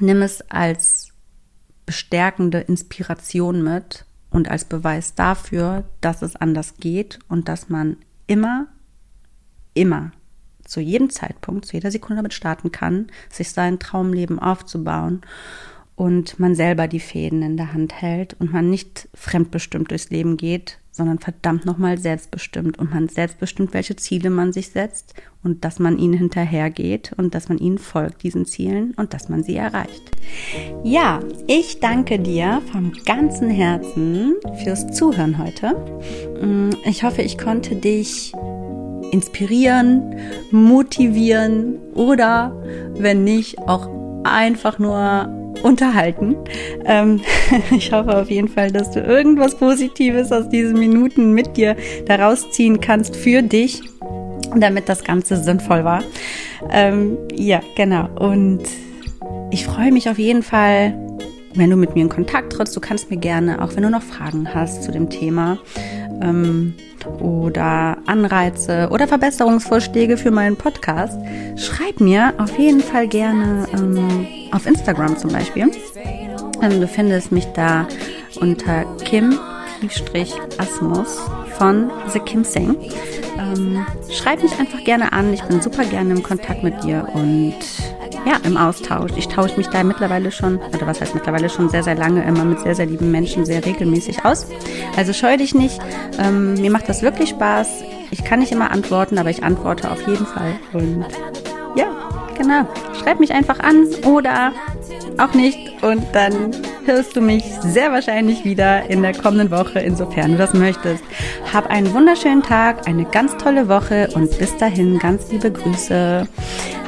nimm 0.00 0.22
es 0.22 0.42
als 0.50 1.12
bestärkende 1.86 2.60
Inspiration 2.60 3.62
mit 3.62 4.04
und 4.30 4.50
als 4.50 4.64
Beweis 4.64 5.14
dafür, 5.14 5.84
dass 6.00 6.22
es 6.22 6.36
anders 6.36 6.74
geht 6.78 7.18
und 7.28 7.48
dass 7.48 7.68
man 7.68 7.96
immer, 8.26 8.66
immer 9.74 10.12
zu 10.64 10.80
jedem 10.80 11.10
Zeitpunkt, 11.10 11.66
zu 11.66 11.74
jeder 11.74 11.90
Sekunde 11.90 12.16
damit 12.16 12.34
starten 12.34 12.72
kann, 12.72 13.06
sich 13.30 13.52
sein 13.52 13.78
Traumleben 13.78 14.38
aufzubauen 14.38 15.22
und 15.94 16.38
man 16.38 16.54
selber 16.54 16.88
die 16.88 17.00
Fäden 17.00 17.42
in 17.42 17.56
der 17.56 17.72
Hand 17.72 17.94
hält 17.94 18.34
und 18.40 18.52
man 18.52 18.68
nicht 18.68 19.08
fremdbestimmt 19.14 19.90
durchs 19.90 20.10
Leben 20.10 20.36
geht, 20.36 20.78
sondern 20.96 21.18
verdammt 21.18 21.66
nochmal 21.66 21.98
selbstbestimmt 21.98 22.78
und 22.78 22.90
man 22.90 23.08
selbstbestimmt, 23.08 23.74
welche 23.74 23.96
Ziele 23.96 24.30
man 24.30 24.52
sich 24.52 24.70
setzt 24.70 25.14
und 25.44 25.64
dass 25.64 25.78
man 25.78 25.98
ihnen 25.98 26.14
hinterhergeht 26.14 27.12
und 27.16 27.34
dass 27.34 27.48
man 27.48 27.58
ihnen 27.58 27.78
folgt, 27.78 28.22
diesen 28.22 28.46
Zielen 28.46 28.94
und 28.96 29.12
dass 29.12 29.28
man 29.28 29.42
sie 29.42 29.56
erreicht. 29.56 30.10
Ja, 30.82 31.20
ich 31.46 31.80
danke 31.80 32.18
dir 32.18 32.62
vom 32.72 32.92
ganzen 33.04 33.50
Herzen 33.50 34.34
fürs 34.64 34.86
Zuhören 34.92 35.38
heute. 35.38 35.76
Mm, 36.42 36.70
ich 36.84 37.04
hoffe, 37.04 37.22
ich 37.22 37.36
konnte 37.36 37.76
dich 37.76 38.32
inspirieren, 39.12 40.16
motivieren 40.50 41.76
oder 41.94 42.56
wenn 42.98 43.22
nicht, 43.22 43.58
auch 43.58 43.88
einfach 44.32 44.78
nur 44.78 45.28
unterhalten. 45.62 46.36
Ähm, 46.84 47.20
ich 47.76 47.92
hoffe 47.92 48.16
auf 48.16 48.30
jeden 48.30 48.48
Fall, 48.48 48.70
dass 48.70 48.90
du 48.90 49.00
irgendwas 49.00 49.56
Positives 49.56 50.32
aus 50.32 50.48
diesen 50.48 50.78
Minuten 50.78 51.32
mit 51.32 51.56
dir 51.56 51.76
daraus 52.06 52.50
ziehen 52.50 52.80
kannst 52.80 53.16
für 53.16 53.42
dich, 53.42 53.82
damit 54.54 54.88
das 54.88 55.04
Ganze 55.04 55.36
sinnvoll 55.36 55.84
war. 55.84 56.02
Ähm, 56.70 57.18
ja, 57.34 57.60
genau. 57.76 58.08
Und 58.18 58.62
ich 59.50 59.64
freue 59.64 59.92
mich 59.92 60.08
auf 60.08 60.18
jeden 60.18 60.42
Fall, 60.42 60.94
wenn 61.56 61.70
du 61.70 61.76
mit 61.76 61.94
mir 61.94 62.02
in 62.02 62.08
Kontakt 62.08 62.52
trittst. 62.52 62.76
Du 62.76 62.80
kannst 62.80 63.10
mir 63.10 63.16
gerne, 63.16 63.62
auch 63.62 63.74
wenn 63.74 63.82
du 63.82 63.90
noch 63.90 64.02
Fragen 64.02 64.52
hast 64.54 64.82
zu 64.82 64.92
dem 64.92 65.10
Thema 65.10 65.58
ähm, 66.20 66.74
oder 67.20 67.98
Anreize 68.06 68.88
oder 68.90 69.06
Verbesserungsvorschläge 69.08 70.16
für 70.16 70.30
meinen 70.30 70.56
Podcast, 70.56 71.18
schreib 71.56 72.00
mir 72.00 72.34
auf 72.38 72.58
jeden 72.58 72.80
Fall 72.80 73.08
gerne 73.08 73.66
ähm, 73.72 74.26
auf 74.52 74.66
Instagram 74.66 75.16
zum 75.16 75.32
Beispiel. 75.32 75.70
Ähm, 76.62 76.80
du 76.80 76.88
findest 76.88 77.32
mich 77.32 77.46
da 77.54 77.86
unter 78.40 78.84
Kim-Asmus 79.04 80.50
von 81.58 81.90
The 82.12 82.20
Kim 82.20 82.44
Sing. 82.44 82.76
Ähm, 83.38 83.84
schreib 84.10 84.42
mich 84.42 84.58
einfach 84.58 84.82
gerne 84.84 85.12
an. 85.12 85.32
Ich 85.32 85.42
bin 85.42 85.60
super 85.60 85.84
gerne 85.84 86.14
im 86.14 86.22
Kontakt 86.22 86.62
mit 86.62 86.82
dir 86.82 87.08
und 87.14 87.54
ja, 88.26 88.36
im 88.42 88.56
Austausch. 88.56 89.12
Ich 89.16 89.28
tausche 89.28 89.56
mich 89.56 89.68
da 89.68 89.84
mittlerweile 89.84 90.32
schon, 90.32 90.58
oder 90.58 90.86
was 90.86 91.00
heißt 91.00 91.14
mittlerweile 91.14 91.48
schon 91.48 91.68
sehr, 91.68 91.84
sehr 91.84 91.94
lange 91.94 92.24
immer 92.24 92.44
mit 92.44 92.60
sehr, 92.60 92.74
sehr 92.74 92.86
lieben 92.86 93.10
Menschen 93.10 93.46
sehr 93.46 93.64
regelmäßig 93.64 94.24
aus. 94.24 94.46
Also 94.96 95.12
scheu 95.12 95.36
dich 95.36 95.54
nicht. 95.54 95.78
Ähm, 96.18 96.54
mir 96.54 96.70
macht 96.70 96.88
das 96.88 97.02
wirklich 97.02 97.30
Spaß. 97.30 97.68
Ich 98.10 98.24
kann 98.24 98.40
nicht 98.40 98.52
immer 98.52 98.72
antworten, 98.72 99.18
aber 99.18 99.30
ich 99.30 99.44
antworte 99.44 99.90
auf 99.90 100.06
jeden 100.08 100.26
Fall. 100.26 100.58
Und 100.72 101.06
ja, 101.76 101.86
genau. 102.36 102.66
Schreib 103.00 103.20
mich 103.20 103.32
einfach 103.32 103.58
an 103.60 103.86
oder 104.04 104.52
auch 105.18 105.34
nicht. 105.34 105.82
Und 105.82 106.02
dann 106.12 106.52
hörst 106.84 107.16
du 107.16 107.20
mich 107.20 107.44
sehr 107.60 107.92
wahrscheinlich 107.92 108.44
wieder 108.44 108.88
in 108.88 109.02
der 109.02 109.14
kommenden 109.14 109.50
Woche, 109.50 109.80
insofern 109.80 110.32
du 110.32 110.38
das 110.38 110.54
möchtest. 110.54 111.04
Hab 111.52 111.70
einen 111.70 111.92
wunderschönen 111.92 112.42
Tag, 112.42 112.88
eine 112.88 113.04
ganz 113.04 113.36
tolle 113.36 113.68
Woche 113.68 114.08
und 114.14 114.38
bis 114.38 114.56
dahin 114.56 114.98
ganz 114.98 115.30
liebe 115.30 115.50
Grüße. 115.50 116.26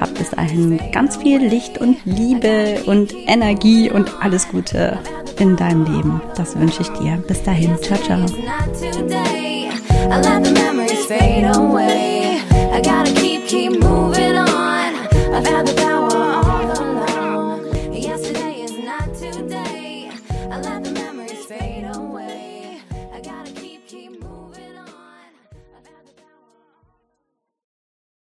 Hab 0.01 0.15
bis 0.15 0.31
dahin 0.31 0.81
ganz 0.93 1.17
viel 1.17 1.41
Licht 1.41 1.79
und 1.79 1.99
Liebe 2.05 2.83
und 2.87 3.15
Energie 3.27 3.91
und 3.91 4.13
alles 4.21 4.49
Gute 4.49 4.99
in 5.39 5.57
deinem 5.57 5.85
Leben. 5.85 6.21
Das 6.37 6.59
wünsche 6.59 6.83
ich 6.83 6.89
dir. 6.91 7.23
Bis 7.27 7.43
dahin. 7.43 7.77
Ciao, 7.83 7.99
ciao. 7.99 8.25
I've 15.39 15.47
had 15.47 15.67
the 15.69 15.78